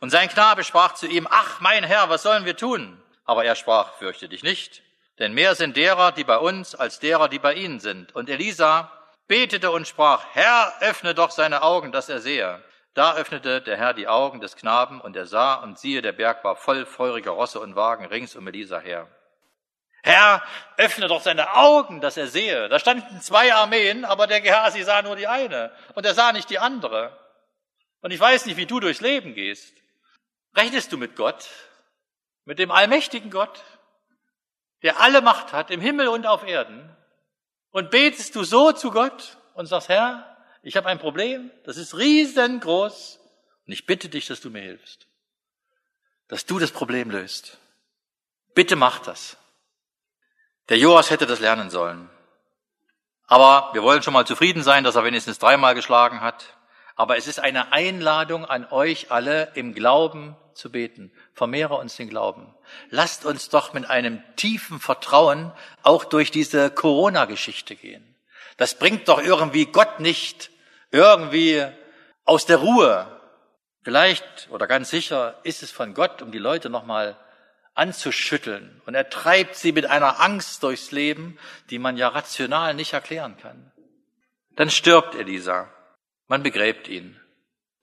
Und 0.00 0.10
sein 0.10 0.28
Knabe 0.28 0.62
sprach 0.62 0.94
zu 0.94 1.08
ihm, 1.08 1.26
ach, 1.28 1.60
mein 1.60 1.82
Herr, 1.82 2.08
was 2.08 2.22
sollen 2.22 2.44
wir 2.44 2.56
tun? 2.56 3.02
Aber 3.24 3.44
er 3.44 3.56
sprach, 3.56 3.94
fürchte 3.94 4.28
dich 4.28 4.44
nicht, 4.44 4.82
denn 5.18 5.34
mehr 5.34 5.56
sind 5.56 5.76
derer, 5.76 6.12
die 6.12 6.22
bei 6.22 6.38
uns, 6.38 6.76
als 6.76 7.00
derer, 7.00 7.28
die 7.28 7.40
bei 7.40 7.54
ihnen 7.54 7.80
sind. 7.80 8.14
Und 8.14 8.30
Elisa 8.30 8.92
betete 9.26 9.72
und 9.72 9.88
sprach, 9.88 10.24
Herr, 10.32 10.72
öffne 10.80 11.14
doch 11.14 11.32
seine 11.32 11.62
Augen, 11.62 11.90
dass 11.90 12.08
er 12.08 12.20
sehe. 12.20 12.62
Da 12.94 13.14
öffnete 13.14 13.60
der 13.60 13.76
Herr 13.76 13.92
die 13.92 14.08
Augen 14.08 14.40
des 14.40 14.56
Knaben, 14.56 15.00
und 15.00 15.16
er 15.16 15.26
sah, 15.26 15.54
und 15.54 15.78
siehe, 15.78 16.00
der 16.00 16.12
Berg 16.12 16.44
war 16.44 16.54
voll 16.56 16.86
feuriger 16.86 17.32
Rosse 17.32 17.60
und 17.60 17.74
Wagen 17.74 18.06
rings 18.06 18.36
um 18.36 18.46
Elisa 18.46 18.78
her. 18.78 19.08
Herr, 20.02 20.42
öffne 20.76 21.08
doch 21.08 21.22
seine 21.22 21.54
Augen, 21.54 22.00
dass 22.00 22.16
er 22.16 22.28
sehe. 22.28 22.68
Da 22.68 22.78
standen 22.78 23.20
zwei 23.20 23.52
Armeen, 23.54 24.04
aber 24.04 24.26
der 24.26 24.40
Gehasi 24.40 24.82
sah 24.82 25.02
nur 25.02 25.16
die 25.16 25.26
eine, 25.26 25.72
und 25.94 26.06
er 26.06 26.14
sah 26.14 26.32
nicht 26.32 26.50
die 26.50 26.58
andere. 26.58 27.18
Und 28.00 28.12
ich 28.12 28.20
weiß 28.20 28.46
nicht, 28.46 28.56
wie 28.56 28.66
du 28.66 28.80
durchs 28.80 29.00
Leben 29.00 29.34
gehst. 29.34 29.74
Rechnest 30.56 30.92
du 30.92 30.98
mit 30.98 31.16
Gott? 31.16 31.48
Mit 32.44 32.58
dem 32.58 32.70
allmächtigen 32.70 33.30
Gott, 33.30 33.62
der 34.82 35.00
alle 35.00 35.20
Macht 35.20 35.52
hat, 35.52 35.70
im 35.70 35.80
Himmel 35.80 36.08
und 36.08 36.26
auf 36.26 36.46
Erden? 36.46 36.96
Und 37.70 37.90
betest 37.90 38.34
du 38.34 38.44
so 38.44 38.72
zu 38.72 38.90
Gott 38.90 39.36
und 39.54 39.66
sagst, 39.66 39.88
Herr, 39.88 40.36
ich 40.62 40.76
habe 40.76 40.88
ein 40.88 40.98
Problem, 40.98 41.50
das 41.64 41.76
ist 41.76 41.96
riesengroß 41.96 43.18
und 43.66 43.72
ich 43.72 43.86
bitte 43.86 44.08
dich, 44.08 44.26
dass 44.26 44.40
du 44.40 44.50
mir 44.50 44.62
hilfst, 44.62 45.06
dass 46.28 46.46
du 46.46 46.58
das 46.58 46.72
Problem 46.72 47.10
löst. 47.10 47.58
Bitte 48.54 48.76
mach 48.76 48.98
das. 48.98 49.37
Der 50.68 50.78
Joas 50.78 51.10
hätte 51.10 51.26
das 51.26 51.40
lernen 51.40 51.70
sollen. 51.70 52.10
Aber 53.26 53.70
wir 53.72 53.82
wollen 53.82 54.02
schon 54.02 54.14
mal 54.14 54.26
zufrieden 54.26 54.62
sein, 54.62 54.84
dass 54.84 54.96
er 54.96 55.04
wenigstens 55.04 55.38
dreimal 55.38 55.74
geschlagen 55.74 56.20
hat. 56.20 56.56
Aber 56.96 57.16
es 57.16 57.26
ist 57.26 57.38
eine 57.38 57.72
Einladung 57.72 58.44
an 58.44 58.66
euch 58.70 59.10
alle, 59.10 59.52
im 59.54 59.74
Glauben 59.74 60.36
zu 60.54 60.72
beten. 60.72 61.12
Vermehre 61.32 61.76
uns 61.76 61.96
den 61.96 62.08
Glauben. 62.08 62.54
Lasst 62.90 63.24
uns 63.24 63.48
doch 63.48 63.72
mit 63.72 63.88
einem 63.88 64.22
tiefen 64.36 64.80
Vertrauen 64.80 65.52
auch 65.82 66.04
durch 66.04 66.30
diese 66.30 66.70
Corona-Geschichte 66.70 67.76
gehen. 67.76 68.16
Das 68.56 68.74
bringt 68.74 69.08
doch 69.08 69.22
irgendwie 69.22 69.66
Gott 69.66 70.00
nicht 70.00 70.50
irgendwie 70.90 71.64
aus 72.24 72.44
der 72.44 72.56
Ruhe. 72.58 73.06
Vielleicht 73.82 74.48
oder 74.50 74.66
ganz 74.66 74.90
sicher 74.90 75.38
ist 75.44 75.62
es 75.62 75.70
von 75.70 75.94
Gott, 75.94 76.20
um 76.20 76.32
die 76.32 76.38
Leute 76.38 76.68
nochmal 76.68 77.16
anzuschütteln. 77.78 78.80
Und 78.86 78.94
er 78.94 79.08
treibt 79.08 79.54
sie 79.54 79.72
mit 79.72 79.86
einer 79.86 80.20
Angst 80.20 80.62
durchs 80.62 80.90
Leben, 80.90 81.38
die 81.70 81.78
man 81.78 81.96
ja 81.96 82.08
rational 82.08 82.74
nicht 82.74 82.92
erklären 82.92 83.36
kann. 83.40 83.72
Dann 84.56 84.70
stirbt 84.70 85.14
Elisa. 85.14 85.68
Man 86.26 86.42
begräbt 86.42 86.88
ihn. 86.88 87.18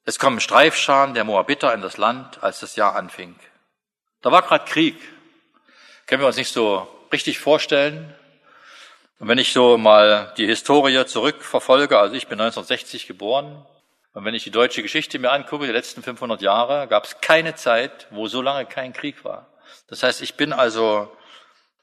Es 0.04 0.20
kommen 0.20 0.40
Streifscharen 0.40 1.14
der 1.14 1.24
Moabiter 1.24 1.74
in 1.74 1.82
das 1.82 1.98
Land, 1.98 2.44
als 2.44 2.60
das 2.60 2.76
Jahr 2.76 2.96
anfing. 2.96 3.36
Da 4.22 4.32
war 4.32 4.44
gerade 4.44 4.66
Krieg. 4.66 4.96
Können 6.06 6.22
wir 6.22 6.28
uns 6.28 6.38
nicht 6.38 6.52
so 6.52 6.88
richtig 7.12 7.40
vorstellen. 7.40 8.14
Und 9.20 9.30
wenn 9.30 9.38
ich 9.38 9.54
so 9.54 9.78
mal 9.78 10.34
die 10.38 10.46
Historie 10.46 11.06
zurückverfolge, 11.06 11.98
also 11.98 12.14
ich 12.14 12.28
bin 12.28 12.40
1960 12.40 13.08
geboren, 13.08 13.66
und 14.14 14.24
wenn 14.24 14.34
ich 14.34 14.44
die 14.44 14.52
deutsche 14.52 14.82
Geschichte 14.82 15.20
mir 15.20 15.32
angucke, 15.32 15.66
die 15.66 15.74
letzten 15.74 16.02
500 16.02 16.42
Jahre, 16.42 16.88
gab 16.88 17.04
es 17.04 17.20
keine 17.20 17.56
Zeit, 17.56 18.08
wo 18.12 18.28
so 18.28 18.42
lange 18.42 18.66
kein 18.66 18.94
Krieg 18.94 19.26
war. 19.26 19.48
Das 19.88 20.04
heißt, 20.04 20.22
ich 20.22 20.36
bin 20.36 20.54
also, 20.54 21.12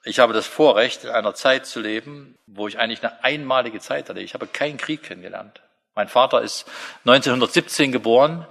ich 0.04 0.18
habe 0.18 0.32
das 0.32 0.46
Vorrecht, 0.46 1.04
in 1.04 1.10
einer 1.10 1.34
Zeit 1.34 1.66
zu 1.66 1.80
leben, 1.80 2.36
wo 2.46 2.68
ich 2.68 2.78
eigentlich 2.78 3.02
eine 3.02 3.22
einmalige 3.22 3.80
Zeit 3.80 4.08
hatte. 4.08 4.20
Ich 4.20 4.34
habe 4.34 4.46
keinen 4.46 4.76
Krieg 4.76 5.02
kennengelernt. 5.02 5.62
Mein 5.94 6.08
Vater 6.08 6.42
ist 6.42 6.66
1917 7.04 7.92
geboren 7.92 8.46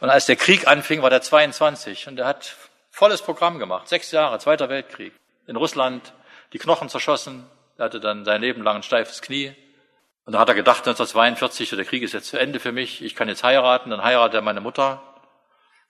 und 0.00 0.10
als 0.10 0.26
der 0.26 0.36
Krieg 0.36 0.68
anfing, 0.68 1.02
war 1.02 1.10
der 1.10 1.22
22 1.22 2.08
und 2.08 2.18
er 2.18 2.26
hat 2.26 2.56
volles 2.90 3.22
Programm 3.22 3.58
gemacht. 3.58 3.88
Sechs 3.88 4.10
Jahre, 4.10 4.38
Zweiter 4.38 4.68
Weltkrieg. 4.68 5.14
In 5.46 5.56
Russland 5.56 6.12
die 6.52 6.58
Knochen 6.58 6.88
zerschossen. 6.88 7.46
Er 7.78 7.86
hatte 7.86 8.00
dann 8.00 8.24
sein 8.24 8.40
Leben 8.40 8.62
lang 8.62 8.76
ein 8.76 8.82
steifes 8.82 9.22
Knie. 9.22 9.54
Und 10.26 10.34
da 10.34 10.38
hat 10.38 10.48
er 10.48 10.54
gedacht, 10.54 10.80
1942, 10.80 11.70
der 11.70 11.84
Krieg 11.84 12.02
ist 12.02 12.12
jetzt 12.12 12.28
zu 12.28 12.38
Ende 12.38 12.60
für 12.60 12.72
mich, 12.72 13.02
ich 13.02 13.14
kann 13.14 13.28
jetzt 13.28 13.44
heiraten. 13.44 13.90
Dann 13.90 14.02
heiratet 14.02 14.34
er 14.34 14.42
meine 14.42 14.60
Mutter. 14.60 15.02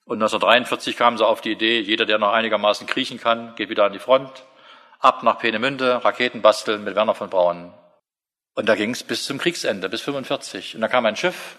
Und 0.06 0.16
1943 0.16 0.96
kamen 0.96 1.16
sie 1.16 1.26
auf 1.26 1.40
die 1.40 1.52
Idee, 1.52 1.80
jeder, 1.80 2.04
der 2.04 2.18
noch 2.18 2.32
einigermaßen 2.32 2.86
kriechen 2.86 3.18
kann, 3.18 3.54
geht 3.56 3.70
wieder 3.70 3.84
an 3.84 3.92
die 3.92 3.98
Front. 3.98 4.44
Ab 5.00 5.22
nach 5.22 5.38
Peenemünde, 5.38 6.04
Raketen 6.04 6.42
basteln 6.42 6.84
mit 6.84 6.94
Werner 6.94 7.14
von 7.14 7.30
Braun. 7.30 7.72
Und 8.54 8.68
da 8.68 8.74
ging 8.74 8.90
es 8.90 9.02
bis 9.02 9.24
zum 9.24 9.38
Kriegsende, 9.38 9.88
bis 9.88 10.02
45. 10.02 10.74
Und 10.74 10.82
da 10.82 10.88
kam 10.88 11.06
ein 11.06 11.16
Schiff. 11.16 11.56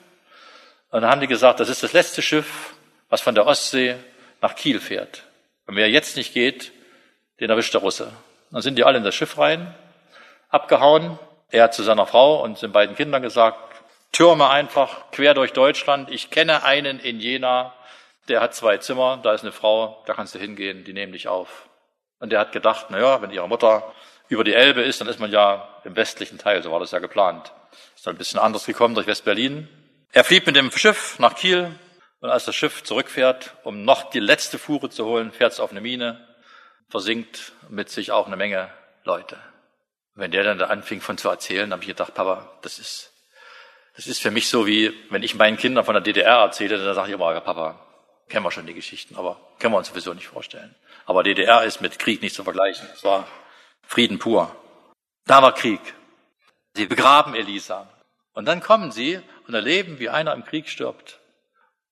Und 0.91 1.01
da 1.01 1.09
haben 1.09 1.21
die 1.21 1.27
gesagt, 1.27 1.59
das 1.59 1.69
ist 1.69 1.83
das 1.83 1.93
letzte 1.93 2.21
Schiff, 2.21 2.73
was 3.09 3.21
von 3.21 3.35
der 3.35 3.47
Ostsee 3.47 3.95
nach 4.41 4.55
Kiel 4.55 4.79
fährt. 4.79 5.23
Und 5.67 5.75
wer 5.75 5.89
jetzt 5.89 6.15
nicht 6.15 6.33
geht, 6.33 6.71
den 7.39 7.49
erwischt 7.49 7.73
der 7.73 7.81
Russe. 7.81 8.11
Dann 8.51 8.61
sind 8.61 8.77
die 8.77 8.83
alle 8.83 8.97
in 8.97 9.03
das 9.03 9.15
Schiff 9.15 9.37
rein, 9.37 9.73
abgehauen. 10.49 11.19
Er 11.49 11.63
hat 11.63 11.73
zu 11.73 11.83
seiner 11.83 12.05
Frau 12.05 12.43
und 12.43 12.61
den 12.61 12.71
beiden 12.71 12.95
Kindern 12.95 13.21
gesagt, 13.21 13.59
Türme 14.11 14.49
einfach 14.49 15.11
quer 15.11 15.33
durch 15.33 15.51
Deutschland. 15.51 16.09
Ich 16.09 16.29
kenne 16.29 16.63
einen 16.63 16.99
in 16.99 17.19
Jena, 17.19 17.73
der 18.27 18.41
hat 18.41 18.55
zwei 18.55 18.77
Zimmer, 18.77 19.19
da 19.23 19.33
ist 19.33 19.41
eine 19.41 19.51
Frau, 19.51 20.03
da 20.05 20.13
kannst 20.13 20.35
du 20.35 20.39
hingehen, 20.39 20.83
die 20.83 20.93
nehmen 20.93 21.11
dich 21.11 21.27
auf. 21.27 21.69
Und 22.19 22.31
der 22.31 22.39
hat 22.39 22.51
gedacht, 22.51 22.87
na 22.89 22.99
ja, 22.99 23.21
wenn 23.21 23.31
ihre 23.31 23.47
Mutter 23.47 23.93
über 24.27 24.43
die 24.43 24.53
Elbe 24.53 24.81
ist, 24.81 25.01
dann 25.01 25.07
ist 25.07 25.19
man 25.19 25.31
ja 25.31 25.67
im 25.83 25.95
westlichen 25.95 26.37
Teil, 26.37 26.63
so 26.63 26.71
war 26.71 26.79
das 26.79 26.91
ja 26.91 26.99
geplant. 26.99 27.53
Ist 27.95 28.07
dann 28.07 28.15
ein 28.15 28.17
bisschen 28.17 28.39
anders 28.39 28.65
gekommen 28.65 28.95
durch 28.95 29.07
West-Berlin. 29.07 29.67
Er 30.11 30.23
fliegt 30.23 30.47
mit 30.47 30.55
dem 30.55 30.71
Schiff 30.71 31.19
nach 31.19 31.35
Kiel 31.35 31.71
und 32.21 32.29
als 32.29 32.45
das 32.45 32.55
Schiff 32.55 32.83
zurückfährt, 32.83 33.55
um 33.63 33.83
noch 33.83 34.09
die 34.09 34.19
letzte 34.19 34.57
Fuhre 34.57 34.89
zu 34.89 35.05
holen, 35.05 35.31
fährt 35.31 35.53
es 35.53 35.59
auf 35.59 35.71
eine 35.71 35.81
Mine, 35.81 36.25
versinkt 36.89 37.51
mit 37.69 37.89
sich 37.89 38.11
auch 38.11 38.27
eine 38.27 38.37
Menge 38.37 38.71
Leute. 39.03 39.37
wenn 40.17 40.31
der 40.31 40.43
dann 40.43 40.57
da 40.57 40.67
anfing 40.67 41.01
von 41.01 41.17
zu 41.17 41.27
erzählen, 41.27 41.71
habe 41.71 41.81
ich 41.81 41.89
gedacht, 41.89 42.13
Papa, 42.13 42.49
das 42.61 42.79
ist, 42.79 43.11
das 43.97 44.07
ist 44.07 44.21
für 44.21 44.31
mich 44.31 44.47
so 44.47 44.65
wie, 44.65 44.93
wenn 45.09 45.23
ich 45.23 45.35
meinen 45.35 45.57
Kindern 45.57 45.83
von 45.83 45.93
der 45.93 46.01
DDR 46.01 46.37
erzähle, 46.37 46.77
dann 46.77 46.95
sage 46.95 47.09
ich 47.09 47.13
immer, 47.13 47.39
Papa, 47.41 47.85
kennen 48.29 48.45
wir 48.45 48.51
schon 48.51 48.65
die 48.65 48.73
Geschichten, 48.73 49.15
aber 49.15 49.37
können 49.59 49.73
wir 49.73 49.77
uns 49.77 49.89
sowieso 49.89 50.13
nicht 50.13 50.27
vorstellen. 50.27 50.73
Aber 51.05 51.23
DDR 51.23 51.63
ist 51.63 51.81
mit 51.81 51.99
Krieg 51.99 52.21
nicht 52.21 52.35
zu 52.35 52.43
vergleichen. 52.43 52.87
Es 52.93 53.03
war 53.03 53.27
Frieden 53.83 54.19
pur. 54.19 54.55
Da 55.25 55.41
war 55.41 55.53
Krieg. 55.53 55.81
Sie 56.73 56.87
begraben 56.87 57.35
Elisa. 57.35 57.87
Und 58.33 58.45
dann 58.45 58.61
kommen 58.61 58.91
sie 58.91 59.21
und 59.47 59.53
erleben, 59.53 59.99
wie 59.99 60.09
einer 60.09 60.33
im 60.33 60.43
Krieg 60.43 60.69
stirbt. 60.69 61.19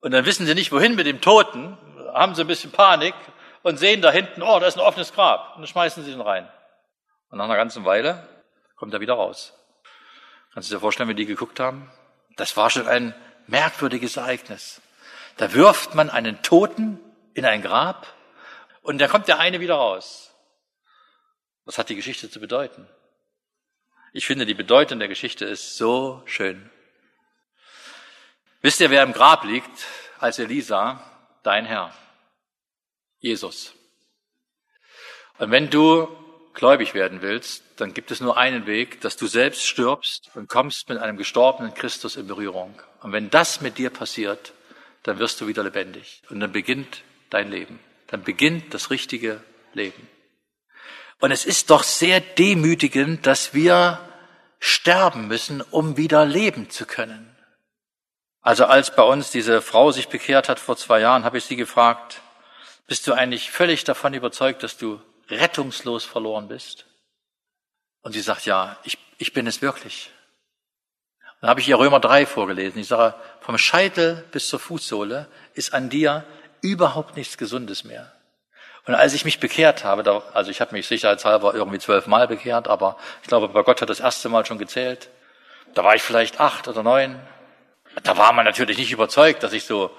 Und 0.02 0.12
dann 0.12 0.26
wissen 0.26 0.46
sie 0.46 0.56
nicht, 0.56 0.72
wohin 0.72 0.96
mit 0.96 1.06
dem 1.06 1.22
Toten, 1.22 1.78
haben 2.14 2.36
sie 2.36 2.42
ein 2.42 2.48
bisschen 2.48 2.72
Panik 2.72 3.16
und 3.62 3.78
sehen 3.78 4.02
da 4.02 4.12
hinten, 4.12 4.42
oh, 4.42 4.60
da 4.60 4.68
ist 4.68 4.78
ein 4.78 4.86
offenes 4.86 5.14
Grab. 5.14 5.56
Und 5.56 5.62
dann 5.62 5.68
schmeißen 5.68 6.04
sie 6.04 6.12
ihn 6.12 6.22
rein. 6.22 6.52
Und 7.30 7.38
nach 7.38 7.46
einer 7.46 7.56
ganzen 7.56 7.86
Weile 7.86 8.28
kommt 8.76 8.94
er 8.94 9.00
wieder 9.00 9.14
raus. 9.14 9.54
Kannst 10.54 10.70
du 10.70 10.76
dir 10.76 10.82
vorstellen, 10.82 11.10
wie 11.10 11.16
die 11.16 11.26
geguckt 11.26 11.60
haben? 11.60 11.90
Das 12.36 12.56
war 12.58 12.70
schon 12.70 12.88
ein 12.88 13.16
merkwürdiges 13.48 14.18
Ereignis. 14.18 14.83
Da 15.38 15.54
wirft 15.54 15.96
man 15.96 16.10
einen 16.10 16.42
Toten 16.42 17.00
in 17.34 17.46
ein 17.46 17.62
Grab 17.62 18.08
und 18.82 19.00
da 19.00 19.08
kommt 19.08 19.28
der 19.28 19.40
eine 19.40 19.60
wieder 19.60 19.76
raus. 19.76 20.34
Was 21.66 21.78
hat 21.78 21.90
die 21.90 21.96
Geschichte 21.96 22.30
zu 22.30 22.40
bedeuten? 22.40 22.88
Ich 24.12 24.28
finde, 24.28 24.46
die 24.46 24.54
Bedeutung 24.54 25.00
der 25.00 25.08
Geschichte 25.08 25.46
ist 25.46 25.76
so 25.76 26.22
schön. 26.26 26.70
Wisst 28.62 28.80
ihr, 28.80 28.92
wer 28.92 29.04
im 29.04 29.14
Grab 29.14 29.44
liegt 29.44 29.86
als 30.20 30.40
Elisa? 30.40 31.04
Dein 31.42 31.66
Herr. 31.66 31.94
Jesus. 33.20 33.74
Und 35.40 35.52
wenn 35.52 35.70
du 35.70 36.08
gläubig 36.54 36.94
werden 36.94 37.22
willst, 37.22 37.64
dann 37.78 37.94
gibt 37.94 38.12
es 38.12 38.22
nur 38.22 38.38
einen 38.38 38.66
Weg, 38.66 39.02
dass 39.02 39.18
du 39.18 39.28
selbst 39.28 39.66
stirbst 39.66 40.30
und 40.36 40.48
kommst 40.48 40.88
mit 40.90 41.00
einem 41.00 41.18
gestorbenen 41.18 41.74
Christus 41.74 42.16
in 42.16 42.28
Berührung. 42.28 42.80
Und 43.02 43.12
wenn 43.12 43.30
das 43.30 43.62
mit 43.62 43.78
dir 43.78 43.90
passiert, 43.90 44.54
dann 45.04 45.20
wirst 45.20 45.40
du 45.42 45.48
wieder 45.48 45.64
lebendig. 45.64 46.22
Und 46.30 46.40
dann 46.40 46.52
beginnt 46.52 47.04
dein 47.30 47.52
Leben. 47.52 47.80
Dann 48.08 48.24
beginnt 48.24 48.74
das 48.74 48.90
richtige 48.90 49.44
Leben. 49.74 50.08
Und 51.20 51.32
es 51.32 51.46
ist 51.46 51.70
doch 51.70 51.84
sehr 51.84 52.20
demütigend, 52.20 53.26
dass 53.26 53.54
wir 53.54 54.00
sterben 54.60 55.28
müssen, 55.28 55.62
um 55.62 55.98
wieder 55.98 56.26
leben 56.26 56.70
zu 56.70 56.86
können. 56.86 57.30
Also 58.42 58.66
als 58.66 58.96
bei 58.96 59.04
uns 59.04 59.32
diese 59.32 59.62
Frau 59.62 59.92
sich 59.92 60.10
bekehrt 60.10 60.50
hat 60.50 60.60
vor 60.60 60.76
zwei 60.76 61.00
Jahren, 61.00 61.24
habe 61.24 61.38
ich 61.38 61.46
sie 61.46 61.56
gefragt, 61.56 62.22
bist 62.88 63.08
du 63.08 63.14
eigentlich 63.14 63.52
völlig 63.52 63.86
davon 63.86 64.14
überzeugt, 64.14 64.64
dass 64.64 64.78
du 64.78 65.02
rettungslos 65.30 66.04
verloren 66.04 66.50
bist? 66.50 66.86
Und 68.02 68.12
sie 68.12 68.22
sagt, 68.22 68.46
ja, 68.46 68.78
ich, 68.84 68.98
ich 69.18 69.32
bin 69.32 69.48
es 69.48 69.62
wirklich. 69.62 70.12
Dann 71.44 71.50
habe 71.50 71.60
ich 71.60 71.68
ihr 71.68 71.78
Römer 71.78 72.00
3 72.00 72.26
vorgelesen. 72.26 72.80
Ich 72.80 72.88
sage, 72.88 73.16
vom 73.42 73.58
Scheitel 73.58 74.24
bis 74.32 74.48
zur 74.48 74.62
Fußsohle 74.62 75.28
ist 75.54 75.74
an 75.74 75.90
dir 75.90 76.24
überhaupt 76.62 77.18
nichts 77.18 77.38
Gesundes 77.38 77.84
mehr. 77.84 78.14
Und 78.86 78.96
als 78.96 79.14
ich 79.14 79.26
mich 79.26 79.42
bekehrt 79.42 79.84
habe, 79.84 80.24
also 80.34 80.52
ich 80.52 80.62
habe 80.62 80.72
mich 80.72 80.88
sicherheitshalber 80.88 81.54
irgendwie 81.54 81.80
zwölfmal 81.80 82.30
bekehrt, 82.30 82.70
aber 82.70 82.96
ich 83.24 83.28
glaube, 83.28 83.50
bei 83.50 83.62
Gott 83.62 83.82
hat 83.82 83.90
das 83.90 84.00
erste 84.00 84.30
Mal 84.30 84.46
schon 84.46 84.58
gezählt. 84.58 85.10
Da 85.74 85.84
war 85.84 85.96
ich 85.96 86.02
vielleicht 86.02 86.40
acht 86.40 86.70
oder 86.70 86.82
neun. 86.82 87.20
Da 88.04 88.18
war 88.18 88.32
man 88.32 88.46
natürlich 88.46 88.78
nicht 88.78 88.94
überzeugt, 88.94 89.44
dass 89.44 89.52
ich 89.52 89.66
so 89.66 89.92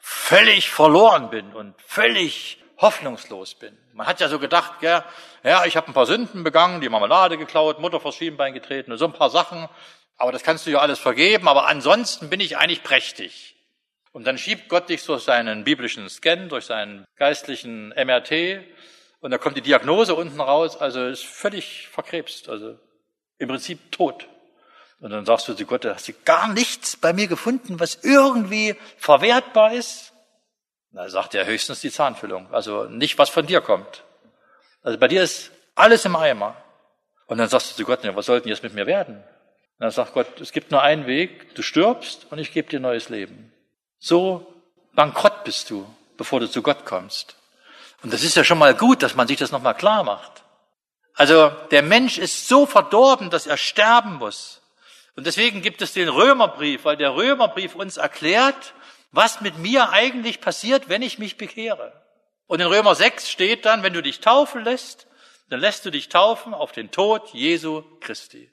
völlig 0.00 0.70
verloren 0.70 1.28
bin 1.28 1.52
und 1.52 1.74
völlig 1.86 2.64
hoffnungslos 2.78 3.56
bin. 3.56 3.76
Man 3.92 4.06
hat 4.06 4.20
ja 4.20 4.28
so 4.28 4.38
gedacht, 4.38 4.80
ja, 4.80 5.04
ja 5.42 5.66
ich 5.66 5.76
habe 5.76 5.88
ein 5.88 5.92
paar 5.92 6.06
Sünden 6.06 6.44
begangen, 6.44 6.80
die 6.80 6.88
Marmelade 6.88 7.36
geklaut, 7.36 7.78
Mutter 7.78 8.00
vors 8.00 8.14
Schienbein 8.14 8.54
getreten 8.54 8.90
und 8.90 8.96
so 8.96 9.04
ein 9.04 9.12
paar 9.12 9.28
Sachen. 9.28 9.68
Aber 10.18 10.32
das 10.32 10.42
kannst 10.42 10.66
du 10.66 10.70
ja 10.70 10.80
alles 10.80 10.98
vergeben. 10.98 11.48
Aber 11.48 11.66
ansonsten 11.66 12.28
bin 12.28 12.40
ich 12.40 12.58
eigentlich 12.58 12.82
prächtig. 12.82 13.56
Und 14.12 14.26
dann 14.26 14.36
schiebt 14.36 14.68
Gott 14.68 14.88
dich 14.88 15.04
durch 15.04 15.22
seinen 15.22 15.64
biblischen 15.64 16.08
Scan, 16.08 16.48
durch 16.48 16.66
seinen 16.66 17.06
geistlichen 17.16 17.88
MRT 17.90 18.64
und 19.20 19.30
da 19.32 19.38
kommt 19.38 19.56
die 19.56 19.62
Diagnose 19.62 20.14
unten 20.14 20.40
raus, 20.40 20.76
also 20.76 21.04
ist 21.06 21.24
völlig 21.24 21.88
verkrebst, 21.88 22.48
also 22.48 22.78
im 23.38 23.48
Prinzip 23.48 23.90
tot. 23.90 24.28
Und 25.00 25.10
dann 25.10 25.24
sagst 25.24 25.48
du 25.48 25.54
zu 25.54 25.66
Gott, 25.66 25.84
hast 25.84 26.08
du 26.08 26.12
gar 26.24 26.48
nichts 26.48 26.96
bei 26.96 27.12
mir 27.12 27.26
gefunden, 27.26 27.80
was 27.80 27.96
irgendwie 28.02 28.76
verwertbar 28.96 29.72
ist? 29.72 30.12
Na, 30.90 31.08
sagt 31.08 31.34
er 31.34 31.46
höchstens 31.46 31.80
die 31.80 31.90
Zahnfüllung, 31.90 32.52
also 32.52 32.84
nicht, 32.84 33.18
was 33.18 33.28
von 33.28 33.46
dir 33.46 33.60
kommt. 33.60 34.04
Also 34.82 34.98
bei 34.98 35.08
dir 35.08 35.22
ist 35.22 35.50
alles 35.74 36.04
im 36.04 36.16
Eimer. 36.16 36.56
Und 37.26 37.38
dann 37.38 37.48
sagst 37.48 37.72
du 37.72 37.76
zu 37.76 37.84
Gott, 37.84 38.00
was 38.02 38.26
sollten 38.26 38.48
jetzt 38.48 38.62
mit 38.62 38.72
mir 38.72 38.86
werden? 38.86 39.22
Und 39.78 39.84
dann 39.84 39.90
sagt 39.92 40.12
Gott, 40.12 40.40
es 40.40 40.50
gibt 40.50 40.72
nur 40.72 40.82
einen 40.82 41.06
Weg, 41.06 41.54
du 41.54 41.62
stirbst 41.62 42.26
und 42.30 42.38
ich 42.38 42.52
gebe 42.52 42.68
dir 42.68 42.80
neues 42.80 43.10
Leben. 43.10 43.52
So 44.00 44.52
bankrott 44.94 45.44
bist 45.44 45.70
du, 45.70 45.86
bevor 46.16 46.40
du 46.40 46.50
zu 46.50 46.62
Gott 46.62 46.84
kommst. 46.84 47.36
Und 48.02 48.12
das 48.12 48.24
ist 48.24 48.34
ja 48.34 48.42
schon 48.42 48.58
mal 48.58 48.74
gut, 48.74 49.02
dass 49.02 49.14
man 49.14 49.28
sich 49.28 49.38
das 49.38 49.52
nochmal 49.52 49.76
klar 49.76 50.02
macht. 50.02 50.42
Also 51.14 51.50
der 51.70 51.82
Mensch 51.82 52.18
ist 52.18 52.48
so 52.48 52.66
verdorben, 52.66 53.30
dass 53.30 53.46
er 53.46 53.56
sterben 53.56 54.14
muss. 54.14 54.62
Und 55.14 55.26
deswegen 55.26 55.62
gibt 55.62 55.82
es 55.82 55.92
den 55.92 56.08
Römerbrief, 56.08 56.84
weil 56.84 56.96
der 56.96 57.14
Römerbrief 57.14 57.74
uns 57.74 57.96
erklärt, 57.96 58.74
was 59.12 59.40
mit 59.40 59.58
mir 59.58 59.90
eigentlich 59.90 60.40
passiert, 60.40 60.88
wenn 60.88 61.02
ich 61.02 61.18
mich 61.18 61.36
bekehre. 61.36 61.92
Und 62.46 62.60
in 62.60 62.66
Römer 62.66 62.94
6 62.94 63.30
steht 63.30 63.64
dann, 63.64 63.82
wenn 63.82 63.92
du 63.92 64.02
dich 64.02 64.20
taufen 64.20 64.64
lässt, 64.64 65.06
dann 65.50 65.60
lässt 65.60 65.84
du 65.84 65.90
dich 65.90 66.08
taufen 66.08 66.54
auf 66.54 66.72
den 66.72 66.90
Tod 66.90 67.28
Jesu 67.32 67.82
Christi. 68.00 68.50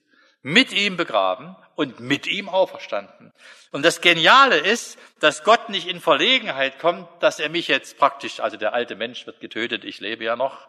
Mit 0.48 0.72
ihm 0.74 0.96
begraben 0.96 1.56
und 1.74 2.02
mit 2.02 2.28
ihm 2.28 2.50
auferstanden. 2.50 3.34
Und 3.72 3.84
das 3.84 4.00
Geniale 4.00 4.58
ist, 4.58 5.00
dass 5.20 5.44
Gott 5.44 5.70
nicht 5.70 5.88
in 5.88 6.00
Verlegenheit 6.00 6.78
kommt, 6.78 7.08
dass 7.20 7.40
er 7.40 7.50
mich 7.50 7.68
jetzt 7.68 7.98
praktisch, 7.98 8.40
also 8.40 8.56
der 8.56 8.76
alte 8.76 8.96
Mensch 8.96 9.26
wird 9.26 9.40
getötet, 9.40 9.84
ich 9.84 10.02
lebe 10.02 10.24
ja 10.24 10.36
noch, 10.36 10.68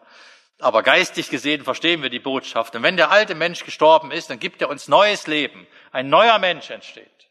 aber 0.57 0.81
geistig 0.81 1.29
gesehen 1.29 1.63
verstehen 1.63 2.01
wir 2.01 2.09
die 2.09 2.17
Botschaft. 2.17 2.75
Und 2.75 2.81
wenn 2.81 2.97
der 2.97 3.11
alte 3.11 3.35
Mensch 3.35 3.65
gestorben 3.65 4.09
ist, 4.09 4.31
dann 4.31 4.39
gibt 4.39 4.63
er 4.63 4.69
uns 4.69 4.87
neues 4.87 5.27
Leben. 5.27 5.67
Ein 5.91 6.09
neuer 6.09 6.39
Mensch 6.39 6.71
entsteht. 6.71 7.29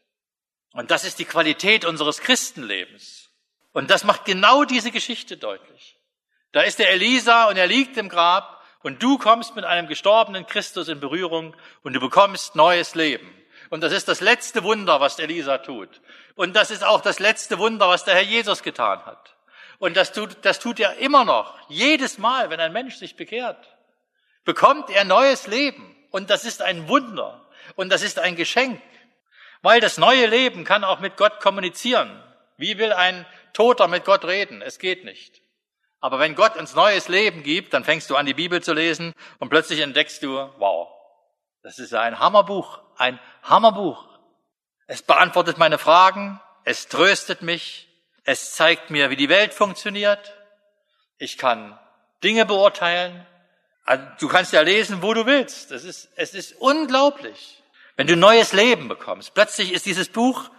Und 0.71 0.89
das 0.89 1.03
ist 1.03 1.19
die 1.19 1.25
Qualität 1.25 1.83
unseres 1.83 2.21
Christenlebens. 2.21 3.29
Und 3.73 3.89
das 3.89 4.05
macht 4.05 4.23
genau 4.23 4.63
diese 4.63 4.91
Geschichte 4.91 5.35
deutlich. 5.35 5.97
Da 6.53 6.61
ist 6.61 6.79
der 6.79 6.91
Elisa 6.91 7.49
und 7.49 7.57
er 7.57 7.67
liegt 7.67 7.97
im 7.97 8.07
Grab 8.07 8.56
und 8.87 9.03
du 9.03 9.17
kommst 9.17 9.53
mit 9.57 9.65
einem 9.65 9.89
gestorbenen 9.89 10.47
Christus 10.47 10.87
in 10.87 11.01
Berührung 11.01 11.53
und 11.83 11.91
du 11.91 11.99
bekommst 11.99 12.55
neues 12.55 12.95
Leben. 12.95 13.29
Und 13.69 13.81
das 13.81 13.91
ist 13.91 14.07
das 14.07 14.21
letzte 14.21 14.63
Wunder, 14.63 15.01
was 15.01 15.19
Elisa 15.19 15.57
tut. 15.57 15.89
Und 16.35 16.55
das 16.55 16.71
ist 16.71 16.85
auch 16.85 17.01
das 17.01 17.19
letzte 17.19 17.57
Wunder, 17.57 17.89
was 17.89 18.05
der 18.05 18.15
Herr 18.15 18.23
Jesus 18.23 18.63
getan 18.63 19.05
hat. 19.05 19.35
Und 19.77 19.97
das 19.97 20.13
tut, 20.13 20.37
das 20.43 20.59
tut 20.59 20.79
er 20.79 20.99
immer 20.99 21.25
noch. 21.25 21.59
Jedes 21.67 22.17
Mal, 22.17 22.49
wenn 22.49 22.61
ein 22.61 22.71
Mensch 22.71 22.95
sich 22.95 23.17
bekehrt, 23.17 23.75
bekommt 24.45 24.89
er 24.89 25.03
neues 25.03 25.47
Leben. 25.47 25.93
Und 26.09 26.29
das 26.29 26.45
ist 26.45 26.61
ein 26.61 26.87
Wunder. 26.87 27.45
Und 27.75 27.91
das 27.91 28.03
ist 28.03 28.19
ein 28.19 28.37
Geschenk. 28.37 28.81
Weil 29.63 29.81
das 29.81 29.97
neue 29.97 30.27
Leben 30.27 30.63
kann 30.63 30.85
auch 30.85 31.01
mit 31.01 31.17
Gott 31.17 31.41
kommunizieren. 31.41 32.23
Wie 32.55 32.77
will 32.77 32.93
ein 32.93 33.25
Toter 33.51 33.89
mit 33.89 34.05
Gott 34.05 34.23
reden? 34.23 34.61
Es 34.61 34.79
geht 34.79 35.03
nicht. 35.03 35.41
Aber 35.99 36.19
wenn 36.19 36.35
Gott 36.35 36.55
uns 36.57 36.75
neues 36.75 37.07
Leben 37.07 37.43
gibt, 37.43 37.73
dann 37.73 37.83
fängst 37.83 38.09
du 38.09 38.15
an, 38.15 38.25
die 38.25 38.33
Bibel 38.33 38.61
zu 38.61 38.73
lesen 38.73 39.13
und 39.39 39.49
plötzlich 39.49 39.79
entdeckst 39.79 40.21
du, 40.21 40.49
wow, 40.57 40.89
das 41.63 41.79
ist 41.79 41.93
ein 41.93 42.19
Hammerbuch, 42.19 42.79
ein 42.97 43.19
Hammerbuch. 43.43 44.07
Es 44.85 45.01
beantwortet 45.01 45.57
meine 45.57 45.77
Fragen, 45.77 46.39
es 46.63 46.87
tröstet 46.87 47.41
mich, 47.41 47.87
es 48.23 48.53
zeigt 48.53 48.89
mir, 48.89 49.09
wie 49.09 49.15
die 49.15 49.29
Welt 49.29 49.53
funktioniert. 49.53 50.35
Ich 51.17 51.37
kann 51.37 51.77
Dinge 52.23 52.45
beurteilen. 52.45 53.25
Also, 53.83 54.03
du 54.19 54.27
kannst 54.27 54.53
ja 54.53 54.61
lesen, 54.61 55.01
wo 55.01 55.13
du 55.13 55.25
willst. 55.25 55.71
Es 55.71 55.83
ist, 55.83 56.09
es 56.15 56.33
ist 56.33 56.53
unglaublich. 56.59 57.63
Wenn 57.95 58.07
du 58.07 58.15
neues 58.15 58.53
Leben 58.53 58.87
bekommst, 58.87 59.33
plötzlich 59.33 59.73
ist 59.73 59.85
dieses 59.85 60.09
Buch, 60.09 60.49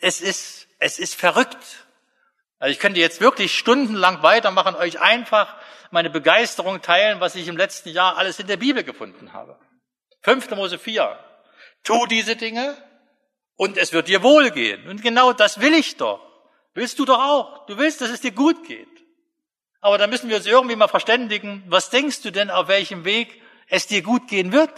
es 0.00 0.20
ist, 0.20 0.68
es 0.78 0.98
ist 0.98 1.14
verrückt. 1.14 1.86
Also 2.62 2.70
ich 2.70 2.78
könnte 2.78 3.00
jetzt 3.00 3.20
wirklich 3.20 3.58
stundenlang 3.58 4.22
weitermachen, 4.22 4.76
euch 4.76 5.00
einfach 5.00 5.56
meine 5.90 6.10
Begeisterung 6.10 6.80
teilen, 6.80 7.18
was 7.18 7.34
ich 7.34 7.48
im 7.48 7.56
letzten 7.56 7.88
Jahr 7.88 8.16
alles 8.16 8.38
in 8.38 8.46
der 8.46 8.56
Bibel 8.56 8.84
gefunden 8.84 9.32
habe. 9.32 9.58
5. 10.20 10.48
Mose 10.50 10.78
4. 10.78 11.18
Tu 11.82 12.06
diese 12.06 12.36
Dinge 12.36 12.76
und 13.56 13.76
es 13.76 13.92
wird 13.92 14.06
dir 14.06 14.22
wohlgehen. 14.22 14.86
Und 14.86 15.02
genau 15.02 15.32
das 15.32 15.60
will 15.60 15.74
ich 15.74 15.96
doch. 15.96 16.20
Willst 16.72 17.00
du 17.00 17.04
doch 17.04 17.18
auch. 17.18 17.66
Du 17.66 17.78
willst, 17.78 18.00
dass 18.00 18.10
es 18.10 18.20
dir 18.20 18.30
gut 18.30 18.64
geht. 18.64 18.86
Aber 19.80 19.98
da 19.98 20.06
müssen 20.06 20.28
wir 20.28 20.36
uns 20.36 20.46
irgendwie 20.46 20.76
mal 20.76 20.86
verständigen, 20.86 21.64
was 21.66 21.90
denkst 21.90 22.22
du 22.22 22.30
denn, 22.30 22.48
auf 22.48 22.68
welchem 22.68 23.04
Weg 23.04 23.42
es 23.66 23.88
dir 23.88 24.02
gut 24.02 24.28
gehen 24.28 24.52
wird? 24.52 24.70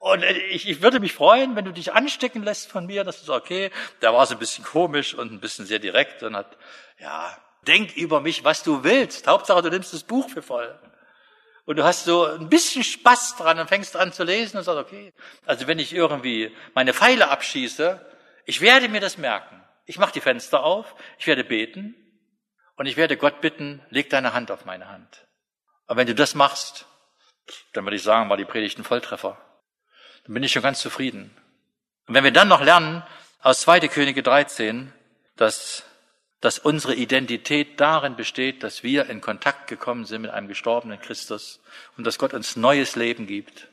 Und 0.00 0.22
ich, 0.24 0.66
ich 0.66 0.80
würde 0.80 0.98
mich 0.98 1.12
freuen, 1.12 1.56
wenn 1.56 1.66
du 1.66 1.74
dich 1.74 1.92
anstecken 1.92 2.42
lässt 2.42 2.70
von 2.70 2.86
mir, 2.86 3.04
das 3.04 3.20
ist 3.20 3.28
okay. 3.28 3.70
Der 4.00 4.14
war 4.14 4.24
so 4.24 4.34
ein 4.34 4.38
bisschen 4.38 4.64
komisch 4.64 5.12
und 5.14 5.30
ein 5.30 5.40
bisschen 5.40 5.66
sehr 5.66 5.78
direkt 5.78 6.22
und 6.22 6.34
hat, 6.34 6.56
ja, 6.98 7.36
denk 7.66 7.94
über 7.98 8.22
mich, 8.22 8.42
was 8.42 8.62
du 8.62 8.82
willst. 8.82 9.26
Hauptsache, 9.26 9.60
du 9.60 9.68
nimmst 9.68 9.92
das 9.92 10.02
Buch 10.02 10.30
für 10.30 10.40
voll. 10.40 10.74
Und 11.66 11.76
du 11.76 11.84
hast 11.84 12.06
so 12.06 12.24
ein 12.24 12.48
bisschen 12.48 12.82
Spaß 12.82 13.36
dran 13.36 13.58
und 13.58 13.68
fängst 13.68 13.94
an 13.94 14.10
zu 14.10 14.24
lesen 14.24 14.56
und 14.56 14.64
sagst, 14.64 14.80
okay, 14.80 15.12
also 15.44 15.66
wenn 15.66 15.78
ich 15.78 15.92
irgendwie 15.92 16.56
meine 16.72 16.94
Pfeile 16.94 17.28
abschieße, 17.28 18.00
ich 18.46 18.62
werde 18.62 18.88
mir 18.88 19.02
das 19.02 19.18
merken. 19.18 19.62
Ich 19.84 19.98
mache 19.98 20.12
die 20.12 20.22
Fenster 20.22 20.64
auf, 20.64 20.94
ich 21.18 21.26
werde 21.26 21.44
beten 21.44 21.94
und 22.76 22.86
ich 22.86 22.96
werde 22.96 23.18
Gott 23.18 23.42
bitten, 23.42 23.84
leg 23.90 24.08
deine 24.08 24.32
Hand 24.32 24.50
auf 24.50 24.64
meine 24.64 24.88
Hand. 24.88 25.26
Aber 25.86 25.98
wenn 25.98 26.06
du 26.06 26.14
das 26.14 26.34
machst, 26.34 26.86
dann 27.74 27.84
würde 27.84 27.96
ich 27.96 28.02
sagen, 28.02 28.30
war 28.30 28.38
die 28.38 28.46
Predigt 28.46 28.78
ein 28.78 28.84
Volltreffer 28.84 29.36
dann 30.24 30.34
bin 30.34 30.42
ich 30.42 30.52
schon 30.52 30.62
ganz 30.62 30.80
zufrieden. 30.80 31.30
Und 32.06 32.14
wenn 32.14 32.24
wir 32.24 32.32
dann 32.32 32.48
noch 32.48 32.62
lernen 32.62 33.02
aus 33.42 33.60
2. 33.60 33.88
Könige 33.88 34.22
13, 34.22 34.92
dass, 35.36 35.84
dass 36.40 36.58
unsere 36.58 36.94
Identität 36.94 37.80
darin 37.80 38.16
besteht, 38.16 38.62
dass 38.62 38.82
wir 38.82 39.08
in 39.08 39.20
Kontakt 39.20 39.66
gekommen 39.66 40.04
sind 40.04 40.22
mit 40.22 40.30
einem 40.30 40.48
gestorbenen 40.48 41.00
Christus 41.00 41.60
und 41.96 42.06
dass 42.06 42.18
Gott 42.18 42.34
uns 42.34 42.56
neues 42.56 42.96
Leben 42.96 43.26
gibt 43.26 43.68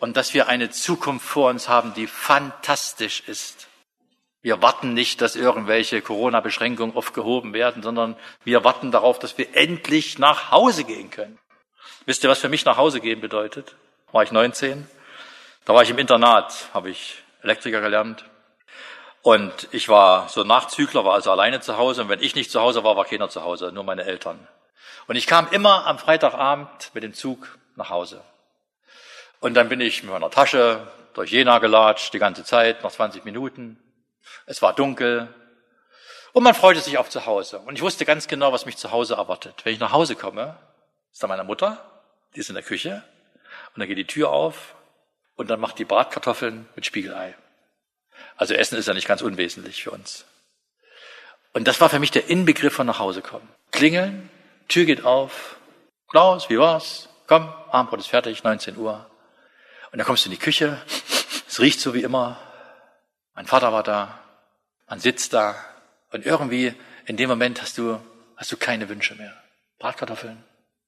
und 0.00 0.16
dass 0.16 0.34
wir 0.34 0.48
eine 0.48 0.70
Zukunft 0.70 1.26
vor 1.26 1.50
uns 1.50 1.68
haben, 1.68 1.94
die 1.94 2.06
fantastisch 2.06 3.22
ist. 3.26 3.68
Wir 4.42 4.62
warten 4.62 4.94
nicht, 4.94 5.20
dass 5.20 5.36
irgendwelche 5.36 6.00
Corona-Beschränkungen 6.00 6.96
aufgehoben 6.96 7.52
werden, 7.52 7.82
sondern 7.82 8.16
wir 8.42 8.64
warten 8.64 8.90
darauf, 8.90 9.18
dass 9.18 9.36
wir 9.36 9.54
endlich 9.54 10.18
nach 10.18 10.50
Hause 10.50 10.84
gehen 10.84 11.10
können. 11.10 11.38
Wisst 12.06 12.24
ihr, 12.24 12.30
was 12.30 12.38
für 12.38 12.48
mich 12.48 12.64
nach 12.64 12.78
Hause 12.78 13.00
gehen 13.00 13.20
bedeutet? 13.20 13.74
War 14.12 14.22
ich 14.22 14.32
19? 14.32 14.88
Da 15.64 15.74
war 15.74 15.82
ich 15.82 15.90
im 15.90 15.98
Internat, 15.98 16.68
habe 16.72 16.90
ich 16.90 17.22
Elektriker 17.42 17.80
gelernt. 17.80 18.24
Und 19.22 19.68
ich 19.72 19.88
war 19.88 20.28
so 20.30 20.44
Nachzügler, 20.44 21.04
war 21.04 21.14
also 21.14 21.30
alleine 21.30 21.60
zu 21.60 21.76
Hause. 21.76 22.02
Und 22.02 22.08
wenn 22.08 22.22
ich 22.22 22.34
nicht 22.34 22.50
zu 22.50 22.60
Hause 22.60 22.82
war, 22.84 22.96
war 22.96 23.04
keiner 23.04 23.28
zu 23.28 23.42
Hause, 23.42 23.70
nur 23.70 23.84
meine 23.84 24.04
Eltern. 24.04 24.48
Und 25.06 25.16
ich 25.16 25.26
kam 25.26 25.48
immer 25.50 25.86
am 25.86 25.98
Freitagabend 25.98 26.90
mit 26.94 27.02
dem 27.02 27.12
Zug 27.12 27.58
nach 27.76 27.90
Hause. 27.90 28.22
Und 29.40 29.54
dann 29.54 29.68
bin 29.68 29.80
ich 29.80 30.02
mit 30.02 30.12
meiner 30.12 30.30
Tasche 30.30 30.86
durch 31.14 31.30
Jena 31.30 31.58
gelatscht, 31.58 32.14
die 32.14 32.18
ganze 32.18 32.44
Zeit, 32.44 32.82
noch 32.82 32.92
20 32.92 33.24
Minuten. 33.24 33.78
Es 34.46 34.62
war 34.62 34.72
dunkel. 34.72 35.28
Und 36.32 36.42
man 36.42 36.54
freute 36.54 36.80
sich 36.80 36.96
auf 36.96 37.10
zu 37.10 37.26
Hause. 37.26 37.58
Und 37.58 37.74
ich 37.74 37.82
wusste 37.82 38.06
ganz 38.06 38.28
genau, 38.28 38.52
was 38.52 38.64
mich 38.64 38.78
zu 38.78 38.92
Hause 38.92 39.14
erwartet. 39.14 39.64
Wenn 39.64 39.74
ich 39.74 39.80
nach 39.80 39.92
Hause 39.92 40.16
komme, 40.16 40.56
ist 41.12 41.22
da 41.22 41.26
meine 41.26 41.44
Mutter, 41.44 41.84
die 42.34 42.40
ist 42.40 42.48
in 42.48 42.54
der 42.54 42.64
Küche. 42.64 43.02
Und 43.74 43.80
dann 43.80 43.88
geht 43.88 43.98
die 43.98 44.06
Tür 44.06 44.30
auf 44.30 44.74
und 45.40 45.48
dann 45.48 45.58
macht 45.58 45.78
die 45.78 45.86
Bratkartoffeln 45.86 46.68
mit 46.76 46.84
Spiegelei. 46.84 47.34
Also 48.36 48.52
Essen 48.52 48.76
ist 48.76 48.88
ja 48.88 48.92
nicht 48.92 49.08
ganz 49.08 49.22
unwesentlich 49.22 49.82
für 49.82 49.90
uns. 49.90 50.26
Und 51.54 51.66
das 51.66 51.80
war 51.80 51.88
für 51.88 51.98
mich 51.98 52.10
der 52.10 52.28
Inbegriff 52.28 52.74
von 52.74 52.86
nach 52.86 52.98
Hause 52.98 53.22
kommen. 53.22 53.48
Klingeln, 53.72 54.28
Tür 54.68 54.84
geht 54.84 55.02
auf. 55.02 55.56
Klaus, 56.08 56.50
wie 56.50 56.58
war's? 56.58 57.08
Komm, 57.26 57.48
Abendbrot 57.70 58.00
ist 58.00 58.08
fertig, 58.08 58.44
19 58.44 58.76
Uhr. 58.76 59.10
Und 59.90 59.98
dann 59.98 60.06
kommst 60.06 60.26
du 60.26 60.28
in 60.28 60.32
die 60.32 60.42
Küche. 60.42 60.78
Es 61.48 61.58
riecht 61.58 61.80
so 61.80 61.94
wie 61.94 62.02
immer. 62.02 62.38
Mein 63.34 63.46
Vater 63.46 63.72
war 63.72 63.82
da. 63.82 64.20
Man 64.88 65.00
sitzt 65.00 65.32
da. 65.32 65.56
Und 66.10 66.26
irgendwie 66.26 66.74
in 67.06 67.16
dem 67.16 67.30
Moment 67.30 67.62
hast 67.62 67.78
du, 67.78 67.98
hast 68.36 68.52
du 68.52 68.58
keine 68.58 68.90
Wünsche 68.90 69.14
mehr. 69.14 69.34
Bratkartoffeln, 69.78 70.44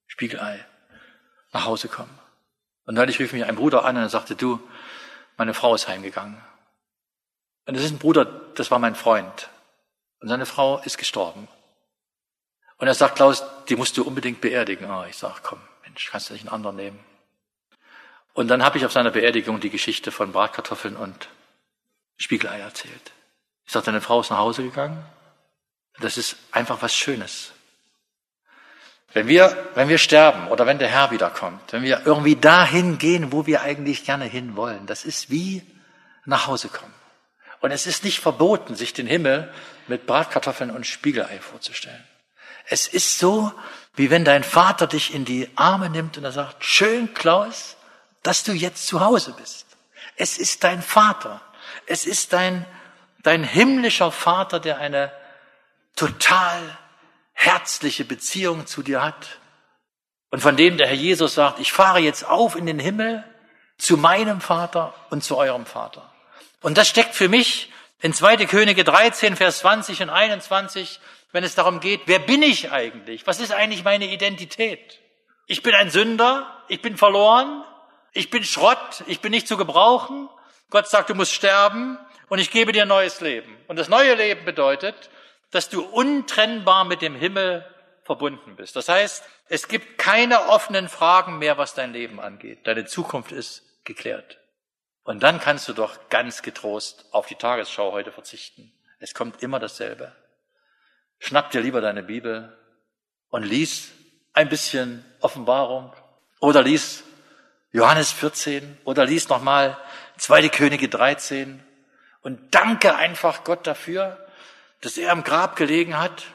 Spiegelei, 0.09 0.63
nach 1.55 1.65
Hause 1.65 1.89
kommen. 1.89 2.19
Und 2.85 2.95
neulich 2.95 3.19
rief 3.19 3.33
mich 3.33 3.45
ein 3.45 3.57
Bruder 3.57 3.85
an 3.85 3.97
und 3.97 4.03
er 4.03 4.09
sagte, 4.09 4.35
du, 4.35 4.61
meine 5.37 5.55
Frau 5.55 5.75
ist 5.75 5.89
heimgegangen. 5.89 6.41
Und 7.67 7.77
das 7.77 7.85
ist 7.85 7.93
ein 7.93 7.99
Bruder, 7.99 8.25
das 8.25 8.71
war 8.71 8.79
mein 8.79 8.95
Freund. 8.95 9.49
Und 10.21 10.29
seine 10.29 10.47
Frau 10.47 10.79
ist 10.79 10.99
gestorben. 10.99 11.49
Und 12.79 12.89
er 12.89 12.95
sagt, 12.95 13.17
Klaus, 13.17 13.45
die 13.69 13.77
musst 13.77 13.97
du 13.97 14.03
unbedingt 14.03 14.41
beerdigen. 14.41 14.91
Oh, 14.91 15.05
ich 15.09 15.17
sag, 15.17 15.43
komm, 15.43 15.61
Mensch, 15.85 16.11
kannst 16.11 16.29
du 16.29 16.33
nicht 16.33 16.43
einen 16.43 16.55
anderen 16.55 16.77
nehmen? 16.77 16.99
Und 18.35 18.49
dann 18.49 18.65
habe 18.65 18.79
ich 18.79 18.87
auf 18.87 18.93
seiner 18.93 19.11
Beerdigung 19.11 19.61
die 19.61 19.71
Geschichte 19.71 20.11
von 20.11 20.33
Bratkartoffeln 20.33 20.97
und 20.97 21.29
Spiegelei 22.17 22.59
erzählt. 22.61 23.13
Ich 23.67 23.73
sage, 23.73 23.87
deine 23.87 24.01
Frau 24.01 24.21
ist 24.21 24.31
nach 24.31 24.39
Hause 24.39 24.63
gegangen. 24.63 25.05
Das 26.01 26.19
ist 26.19 26.37
einfach 26.51 26.83
was 26.83 26.95
Schönes. 26.95 27.53
Wenn 29.15 29.29
wir, 29.29 29.71
wenn 29.75 29.89
wir 29.89 29.99
sterben 29.99 30.49
oder 30.49 30.67
wenn 30.67 30.79
der 30.79 30.89
Herr 30.89 31.11
wiederkommt, 31.11 31.73
wenn 31.73 31.83
wir 31.83 32.03
irgendwie 32.07 32.37
dahin 32.37 32.99
gehen, 32.99 33.31
wo 33.31 33.47
wir 33.47 33.61
eigentlich 33.61 34.05
gerne 34.05 34.25
hinwollen, 34.25 34.87
das 34.87 35.05
ist 35.05 35.31
wie 35.31 35.63
nach 36.25 36.47
Hause 36.47 36.69
kommen. 36.69 36.95
Und 37.61 37.71
es 37.71 37.87
ist 37.87 38.05
nicht 38.05 38.21
verboten, 38.21 38.75
sich 38.75 38.93
den 38.93 39.07
Himmel 39.07 39.53
mit 39.87 40.07
Bratkartoffeln 40.07 40.71
und 40.71 40.87
Spiegelei 40.87 41.39
vorzustellen. 41.41 42.03
Es 42.67 42.87
ist 42.89 43.19
so, 43.19 43.53
wie 43.95 44.11
wenn 44.11 44.25
dein 44.25 44.45
Vater 44.45 44.87
dich 44.87 45.15
in 45.15 45.25
die 45.25 45.49
Arme 45.57 45.91
nimmt 45.91 46.17
und 46.17 46.25
er 46.25 46.33
sagt, 46.33 46.65
schön, 46.65 47.13
Klaus, 47.13 47.77
dass 48.23 48.45
du 48.45 48.53
jetzt 48.53 48.87
zu 48.87 49.01
Hause 49.01 49.35
bist. 49.39 49.67
Es 50.17 50.39
ist 50.39 50.65
dein 50.65 50.83
Vater. 50.83 51.41
Es 51.87 52.07
ist 52.07 52.33
dein, 52.33 52.65
dein 53.23 53.45
himmlischer 53.45 54.11
Vater, 54.11 54.61
der 54.61 54.79
eine 54.79 55.13
total 55.97 56.79
herzliche 57.45 58.05
Beziehung 58.05 58.67
zu 58.67 58.83
dir 58.83 59.03
hat. 59.03 59.39
Und 60.31 60.41
von 60.41 60.57
dem 60.57 60.79
der 60.79 60.87
Herr 60.87 60.97
Jesus 60.97 61.35
sagt, 61.35 61.59
ich 61.59 61.73
fahre 61.73 61.99
jetzt 61.99 62.25
auf 62.25 62.57
in 62.57 62.67
den 62.67 62.79
Himmel 62.79 63.25
zu 63.79 63.97
meinem 63.97 64.41
Vater 64.41 64.95
und 65.11 65.25
zu 65.25 65.37
eurem 65.37 65.67
Vater. 65.67 66.11
Und 66.61 66.79
das 66.79 66.89
steckt 66.89 67.15
für 67.15 67.29
mich 67.29 67.71
in 68.01 68.15
2. 68.15 68.47
Könige 68.47 68.85
13, 68.85 69.37
Vers 69.37 69.59
20 69.59 70.03
und 70.03 70.11
21, 70.11 71.01
wenn 71.33 71.45
es 71.45 71.55
darum 71.55 71.81
geht, 71.81 72.03
wer 72.07 72.19
bin 72.19 72.43
ich 72.43 72.71
eigentlich? 72.71 73.27
Was 73.27 73.41
ist 73.41 73.53
eigentlich 73.53 73.85
meine 73.85 74.07
Identität? 74.07 75.01
Ich 75.47 75.63
bin 75.63 75.75
ein 75.75 75.91
Sünder, 75.91 76.47
ich 76.69 76.81
bin 76.81 76.97
verloren, 76.97 77.65
ich 78.13 78.31
bin 78.31 78.45
Schrott, 78.45 79.03
ich 79.07 79.21
bin 79.21 79.33
nicht 79.33 79.49
zu 79.49 79.57
gebrauchen. 79.57 80.29
Gott 80.71 80.89
sagt, 80.89 81.11
du 81.11 81.15
musst 81.15 81.33
sterben 81.33 81.99
und 82.29 82.39
ich 82.39 82.51
gebe 82.51 82.73
dir 82.73 82.83
ein 82.83 82.89
neues 82.89 83.21
Leben. 83.21 83.57
Und 83.67 83.79
das 83.79 83.89
neue 83.89 84.15
Leben 84.15 84.45
bedeutet, 84.45 85.11
dass 85.53 85.69
du 85.69 85.83
untrennbar 85.83 86.85
mit 86.85 87.03
dem 87.03 87.15
Himmel 87.15 87.65
verbunden 88.03 88.57
bist. 88.57 88.75
Das 88.75 88.89
heißt, 88.89 89.23
es 89.49 89.69
gibt 89.69 89.99
keine 89.99 90.49
offenen 90.49 90.89
Fragen 90.89 91.39
mehr, 91.39 91.57
was 91.57 91.75
dein 91.75 91.93
Leben 91.93 92.21
angeht. 92.21 92.67
Deine 92.67 92.85
Zukunft 92.87 93.31
ist 93.31 93.63
geklärt. 93.85 94.39
Und 95.05 95.23
dann 95.23 95.41
kannst 95.41 95.69
du 95.69 95.73
doch 95.73 96.09
ganz 96.09 96.43
getrost 96.43 97.07
auf 97.13 97.27
die 97.27 97.35
Tagesschau 97.37 97.93
heute 97.93 98.13
verzichten. 98.13 98.73
Es 98.99 99.15
kommt 99.15 99.43
immer 99.43 99.59
dasselbe. 99.59 100.13
Schnapp 101.19 101.51
dir 101.51 101.61
lieber 101.61 101.81
deine 101.81 102.03
Bibel 102.03 102.57
und 103.31 103.45
lies 103.45 103.93
ein 104.33 104.49
bisschen 104.49 105.05
Offenbarung 105.21 105.93
oder 106.41 106.63
lies 106.63 107.05
Johannes 107.73 108.13
14 108.13 108.79
oder 108.85 109.07
lies 109.07 109.29
nochmal 109.29 109.77
Zweite 110.19 110.51
Könige 110.51 110.89
13 110.89 111.61
und 112.21 112.55
danke 112.55 112.95
einfach 112.95 113.43
Gott 113.43 113.67
dafür, 113.67 114.22
dass 114.83 114.99
er 114.99 115.13
im 115.13 115.25
Grab 115.25 115.57
gelegen 115.57 115.99
hat 115.99 116.27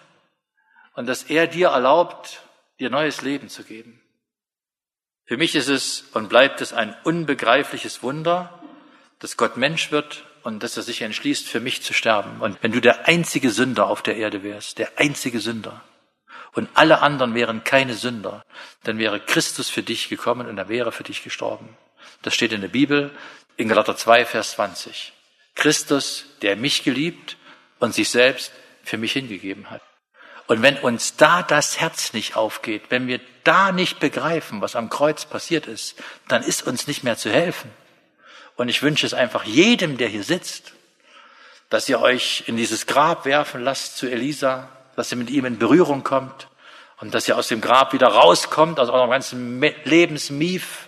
und 0.96 1.06
dass 1.06 1.24
er 1.24 1.46
dir 1.46 1.70
erlaubt, 1.70 2.42
dir 2.80 2.90
neues 2.90 3.22
Leben 3.22 3.50
zu 3.50 3.64
geben. 3.64 4.02
Für 5.26 5.38
mich 5.38 5.56
ist 5.56 5.68
es 5.68 6.06
und 6.14 6.30
bleibt 6.30 6.62
es 6.62 6.74
ein 6.74 6.96
unbegreifliches 7.04 8.02
Wunder, 8.02 8.62
dass 9.20 9.38
Gott 9.38 9.58
Mensch 9.58 9.92
wird 9.92 10.26
und 10.44 10.64
dass 10.64 10.78
er 10.78 10.84
sich 10.84 11.02
entschließt, 11.02 11.48
für 11.48 11.60
mich 11.60 11.84
zu 11.84 11.94
sterben. 11.94 12.42
Und 12.42 12.58
wenn 12.64 12.72
du 12.72 12.80
der 12.80 13.08
einzige 13.08 13.52
Sünder 13.52 13.88
auf 13.88 14.02
der 14.02 14.16
Erde 14.16 14.44
wärst, 14.44 14.80
der 14.80 14.98
einzige 14.98 15.40
Sünder, 15.40 15.84
und 16.54 16.70
alle 16.74 17.02
anderen 17.02 17.36
wären 17.36 17.64
keine 17.64 17.94
Sünder, 17.94 18.44
dann 18.84 18.98
wäre 18.98 19.20
Christus 19.20 19.70
für 19.70 19.84
dich 19.84 20.10
gekommen 20.10 20.48
und 20.48 20.58
er 20.58 20.70
wäre 20.70 20.92
für 20.92 21.04
dich 21.04 21.24
gestorben. 21.24 21.78
Das 22.24 22.34
steht 22.34 22.52
in 22.52 22.62
der 22.62 22.68
Bibel 22.68 23.12
in 23.58 23.68
Galater 23.68 23.96
2, 23.96 24.26
Vers 24.26 24.52
20. 24.54 25.14
Christus, 25.54 26.26
der 26.42 26.56
mich 26.56 26.84
geliebt 26.84 27.37
und 27.80 27.94
sich 27.94 28.10
selbst 28.10 28.52
für 28.84 28.98
mich 28.98 29.14
hingegeben 29.14 29.70
hat. 29.70 29.82
Und 30.48 30.62
wenn 30.62 30.78
uns 30.78 31.18
da 31.18 31.44
das 31.44 31.80
Herz 31.80 32.14
nicht 32.14 32.36
aufgeht, 32.36 32.84
wenn 32.90 33.08
wir 33.08 33.20
da 33.44 33.72
nicht 33.72 34.00
begreifen, 34.00 34.62
was 34.62 34.76
am 34.76 34.90
Kreuz 34.90 35.26
passiert 35.26 35.68
ist, 35.68 36.02
dann 36.28 36.42
ist 36.42 36.66
uns 36.66 36.88
nicht 36.88 37.04
mehr 37.04 37.18
zu 37.18 37.30
helfen. 37.30 37.70
Und 38.56 38.70
ich 38.70 38.82
wünsche 38.82 39.06
es 39.06 39.14
einfach 39.14 39.44
jedem, 39.44 39.98
der 39.98 40.08
hier 40.08 40.24
sitzt, 40.24 40.74
dass 41.70 41.90
ihr 41.90 42.00
euch 42.00 42.46
in 42.48 42.56
dieses 42.56 42.88
Grab 42.88 43.26
werfen 43.26 43.62
lasst 43.62 43.98
zu 43.98 44.10
Elisa, 44.10 44.70
dass 44.96 45.12
ihr 45.12 45.18
mit 45.18 45.30
ihm 45.30 45.46
in 45.46 45.60
Berührung 45.60 46.04
kommt 46.04 46.48
und 47.00 47.14
dass 47.14 47.28
ihr 47.28 47.38
aus 47.38 47.50
dem 47.50 47.60
Grab 47.60 47.94
wieder 47.94 48.08
rauskommt, 48.08 48.80
aus 48.80 48.90
eurem 48.90 49.10
ganzen 49.10 49.62
Lebensmief 49.84 50.88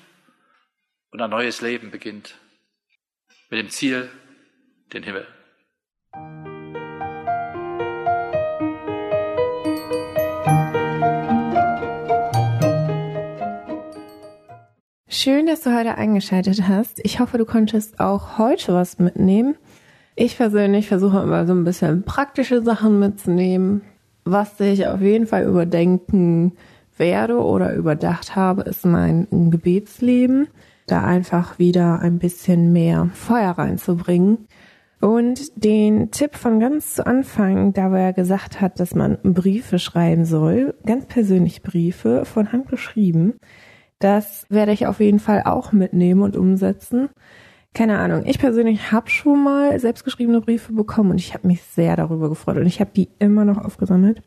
und 1.11 1.21
ein 1.21 1.29
neues 1.29 1.61
Leben 1.61 1.91
beginnt. 1.91 2.35
Mit 3.49 3.59
dem 3.59 3.69
Ziel, 3.69 4.09
den 4.93 5.03
Himmel. 5.03 5.27
Schön, 15.11 15.47
dass 15.47 15.61
du 15.61 15.75
heute 15.75 15.95
eingeschaltet 15.95 16.67
hast. 16.67 17.01
Ich 17.03 17.19
hoffe, 17.19 17.39
du 17.39 17.45
konntest 17.45 17.99
auch 17.99 18.37
heute 18.37 18.75
was 18.75 18.99
mitnehmen. 18.99 19.55
Ich 20.15 20.37
persönlich 20.37 20.87
versuche 20.87 21.23
immer 21.23 21.47
so 21.47 21.53
ein 21.53 21.63
bisschen 21.63 22.03
praktische 22.03 22.61
Sachen 22.61 22.99
mitzunehmen. 22.99 23.81
Was 24.23 24.59
ich 24.59 24.85
auf 24.85 25.01
jeden 25.01 25.25
Fall 25.25 25.45
überdenken 25.45 26.51
werde 26.95 27.43
oder 27.43 27.73
überdacht 27.73 28.35
habe, 28.35 28.61
ist 28.61 28.85
mein 28.85 29.25
Gebetsleben. 29.31 30.47
Da 30.85 31.03
einfach 31.03 31.57
wieder 31.57 32.01
ein 32.01 32.19
bisschen 32.19 32.71
mehr 32.71 33.09
Feuer 33.15 33.53
reinzubringen. 33.53 34.45
Und 35.01 35.39
den 35.55 36.11
Tipp 36.11 36.35
von 36.35 36.59
ganz 36.59 36.93
zu 36.93 37.07
Anfang, 37.07 37.73
da 37.73 37.89
wo 37.89 37.95
er 37.95 38.13
gesagt 38.13 38.61
hat, 38.61 38.79
dass 38.79 38.93
man 38.93 39.17
Briefe 39.23 39.79
schreiben 39.79 40.25
soll, 40.25 40.75
ganz 40.85 41.07
persönlich 41.07 41.63
Briefe 41.63 42.25
von 42.25 42.51
Hand 42.51 42.67
geschrieben, 42.67 43.39
das 43.99 44.45
werde 44.49 44.71
ich 44.71 44.87
auf 44.87 44.99
jeden 44.99 45.19
Fall 45.19 45.43
auch 45.45 45.71
mitnehmen 45.71 46.21
und 46.21 46.35
umsetzen. 46.35 47.09
Keine 47.73 47.99
Ahnung. 47.99 48.23
Ich 48.25 48.39
persönlich 48.39 48.91
habe 48.91 49.09
schon 49.09 49.43
mal 49.43 49.79
selbstgeschriebene 49.79 50.41
Briefe 50.41 50.73
bekommen 50.73 51.11
und 51.11 51.19
ich 51.19 51.33
habe 51.33 51.47
mich 51.47 51.61
sehr 51.61 51.95
darüber 51.95 52.29
gefreut 52.29 52.57
und 52.57 52.65
ich 52.65 52.79
habe 52.79 52.91
die 52.95 53.09
immer 53.19 53.45
noch 53.45 53.63
aufgesammelt. 53.63 54.21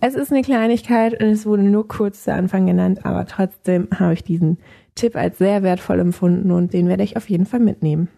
Es 0.00 0.14
ist 0.14 0.30
eine 0.30 0.42
Kleinigkeit 0.42 1.20
und 1.20 1.28
es 1.28 1.44
wurde 1.44 1.62
nur 1.62 1.86
kurz 1.88 2.24
zu 2.24 2.32
Anfang 2.32 2.66
genannt, 2.66 3.04
aber 3.04 3.26
trotzdem 3.26 3.88
habe 3.98 4.14
ich 4.14 4.24
diesen 4.24 4.58
Tipp 4.94 5.16
als 5.16 5.38
sehr 5.38 5.62
wertvoll 5.62 5.98
empfunden 5.98 6.50
und 6.52 6.72
den 6.72 6.88
werde 6.88 7.02
ich 7.02 7.16
auf 7.16 7.28
jeden 7.28 7.44
Fall 7.44 7.60
mitnehmen. 7.60 8.08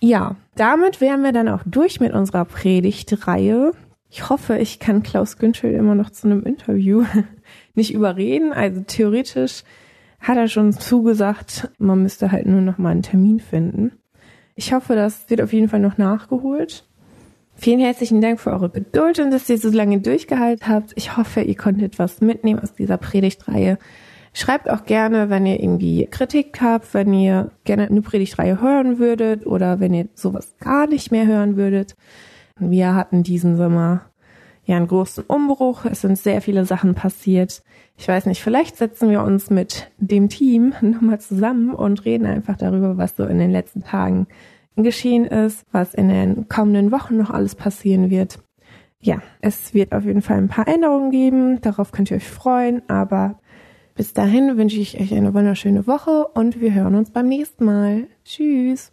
Ja, 0.00 0.36
damit 0.54 1.00
wären 1.00 1.22
wir 1.22 1.32
dann 1.32 1.48
auch 1.48 1.62
durch 1.66 2.00
mit 2.00 2.12
unserer 2.12 2.44
Predigtreihe. 2.44 3.72
Ich 4.08 4.28
hoffe, 4.28 4.58
ich 4.58 4.78
kann 4.78 5.02
Klaus 5.02 5.36
Günschel 5.38 5.72
immer 5.72 5.94
noch 5.94 6.10
zu 6.10 6.26
einem 6.26 6.42
Interview 6.42 7.04
nicht 7.76 7.92
überreden. 7.94 8.52
Also 8.52 8.82
theoretisch 8.86 9.62
hat 10.20 10.36
er 10.36 10.48
schon 10.48 10.72
zugesagt, 10.72 11.70
man 11.78 12.02
müsste 12.02 12.32
halt 12.32 12.46
nur 12.46 12.60
noch 12.60 12.78
mal 12.78 12.90
einen 12.90 13.02
Termin 13.02 13.40
finden. 13.40 13.92
Ich 14.54 14.72
hoffe, 14.72 14.94
das 14.94 15.28
wird 15.28 15.42
auf 15.42 15.52
jeden 15.52 15.68
Fall 15.68 15.80
noch 15.80 15.98
nachgeholt. 15.98 16.84
Vielen 17.54 17.80
herzlichen 17.80 18.20
Dank 18.20 18.40
für 18.40 18.50
eure 18.52 18.70
Geduld 18.70 19.18
und 19.18 19.30
dass 19.30 19.48
ihr 19.48 19.58
so 19.58 19.70
lange 19.70 20.00
durchgehalten 20.00 20.68
habt. 20.68 20.92
Ich 20.94 21.16
hoffe, 21.16 21.40
ihr 21.40 21.56
konntet 21.56 21.98
was 21.98 22.20
mitnehmen 22.20 22.60
aus 22.60 22.74
dieser 22.74 22.98
Predigtreihe. 22.98 23.78
Schreibt 24.34 24.68
auch 24.68 24.84
gerne, 24.84 25.30
wenn 25.30 25.46
ihr 25.46 25.58
irgendwie 25.60 26.06
Kritik 26.10 26.60
habt, 26.60 26.92
wenn 26.92 27.14
ihr 27.14 27.50
gerne 27.64 27.88
eine 27.88 28.02
Predigtreihe 28.02 28.60
hören 28.60 28.98
würdet 28.98 29.46
oder 29.46 29.80
wenn 29.80 29.94
ihr 29.94 30.08
sowas 30.14 30.56
gar 30.58 30.86
nicht 30.86 31.10
mehr 31.10 31.26
hören 31.26 31.56
würdet. 31.56 31.96
Wir 32.58 32.94
hatten 32.94 33.22
diesen 33.22 33.56
Sommer 33.56 34.02
ja 34.66 34.76
einen 34.76 34.88
großen 34.88 35.24
Umbruch. 35.26 35.84
Es 35.84 36.02
sind 36.02 36.18
sehr 36.18 36.42
viele 36.42 36.64
Sachen 36.64 36.94
passiert. 36.94 37.62
Ich 37.96 38.06
weiß 38.06 38.26
nicht, 38.26 38.42
vielleicht 38.42 38.76
setzen 38.76 39.10
wir 39.10 39.22
uns 39.22 39.48
mit 39.48 39.90
dem 39.98 40.28
Team 40.28 40.74
nochmal 40.80 41.20
zusammen 41.20 41.74
und 41.74 42.04
reden 42.04 42.26
einfach 42.26 42.56
darüber, 42.56 42.98
was 42.98 43.16
so 43.16 43.24
in 43.24 43.38
den 43.38 43.50
letzten 43.50 43.82
Tagen 43.82 44.26
geschehen 44.76 45.24
ist, 45.24 45.64
was 45.72 45.94
in 45.94 46.08
den 46.08 46.48
kommenden 46.48 46.92
Wochen 46.92 47.16
noch 47.16 47.30
alles 47.30 47.54
passieren 47.54 48.10
wird. 48.10 48.40
Ja, 49.00 49.22
es 49.40 49.72
wird 49.72 49.92
auf 49.92 50.04
jeden 50.04 50.20
Fall 50.20 50.38
ein 50.38 50.48
paar 50.48 50.68
Änderungen 50.68 51.10
geben. 51.10 51.60
Darauf 51.60 51.92
könnt 51.92 52.10
ihr 52.10 52.16
euch 52.16 52.28
freuen. 52.28 52.82
Aber 52.88 53.38
bis 53.94 54.12
dahin 54.12 54.58
wünsche 54.58 54.80
ich 54.80 55.00
euch 55.00 55.14
eine 55.14 55.32
wunderschöne 55.32 55.86
Woche 55.86 56.26
und 56.34 56.60
wir 56.60 56.74
hören 56.74 56.96
uns 56.96 57.10
beim 57.10 57.28
nächsten 57.28 57.64
Mal. 57.64 58.08
Tschüss. 58.24 58.92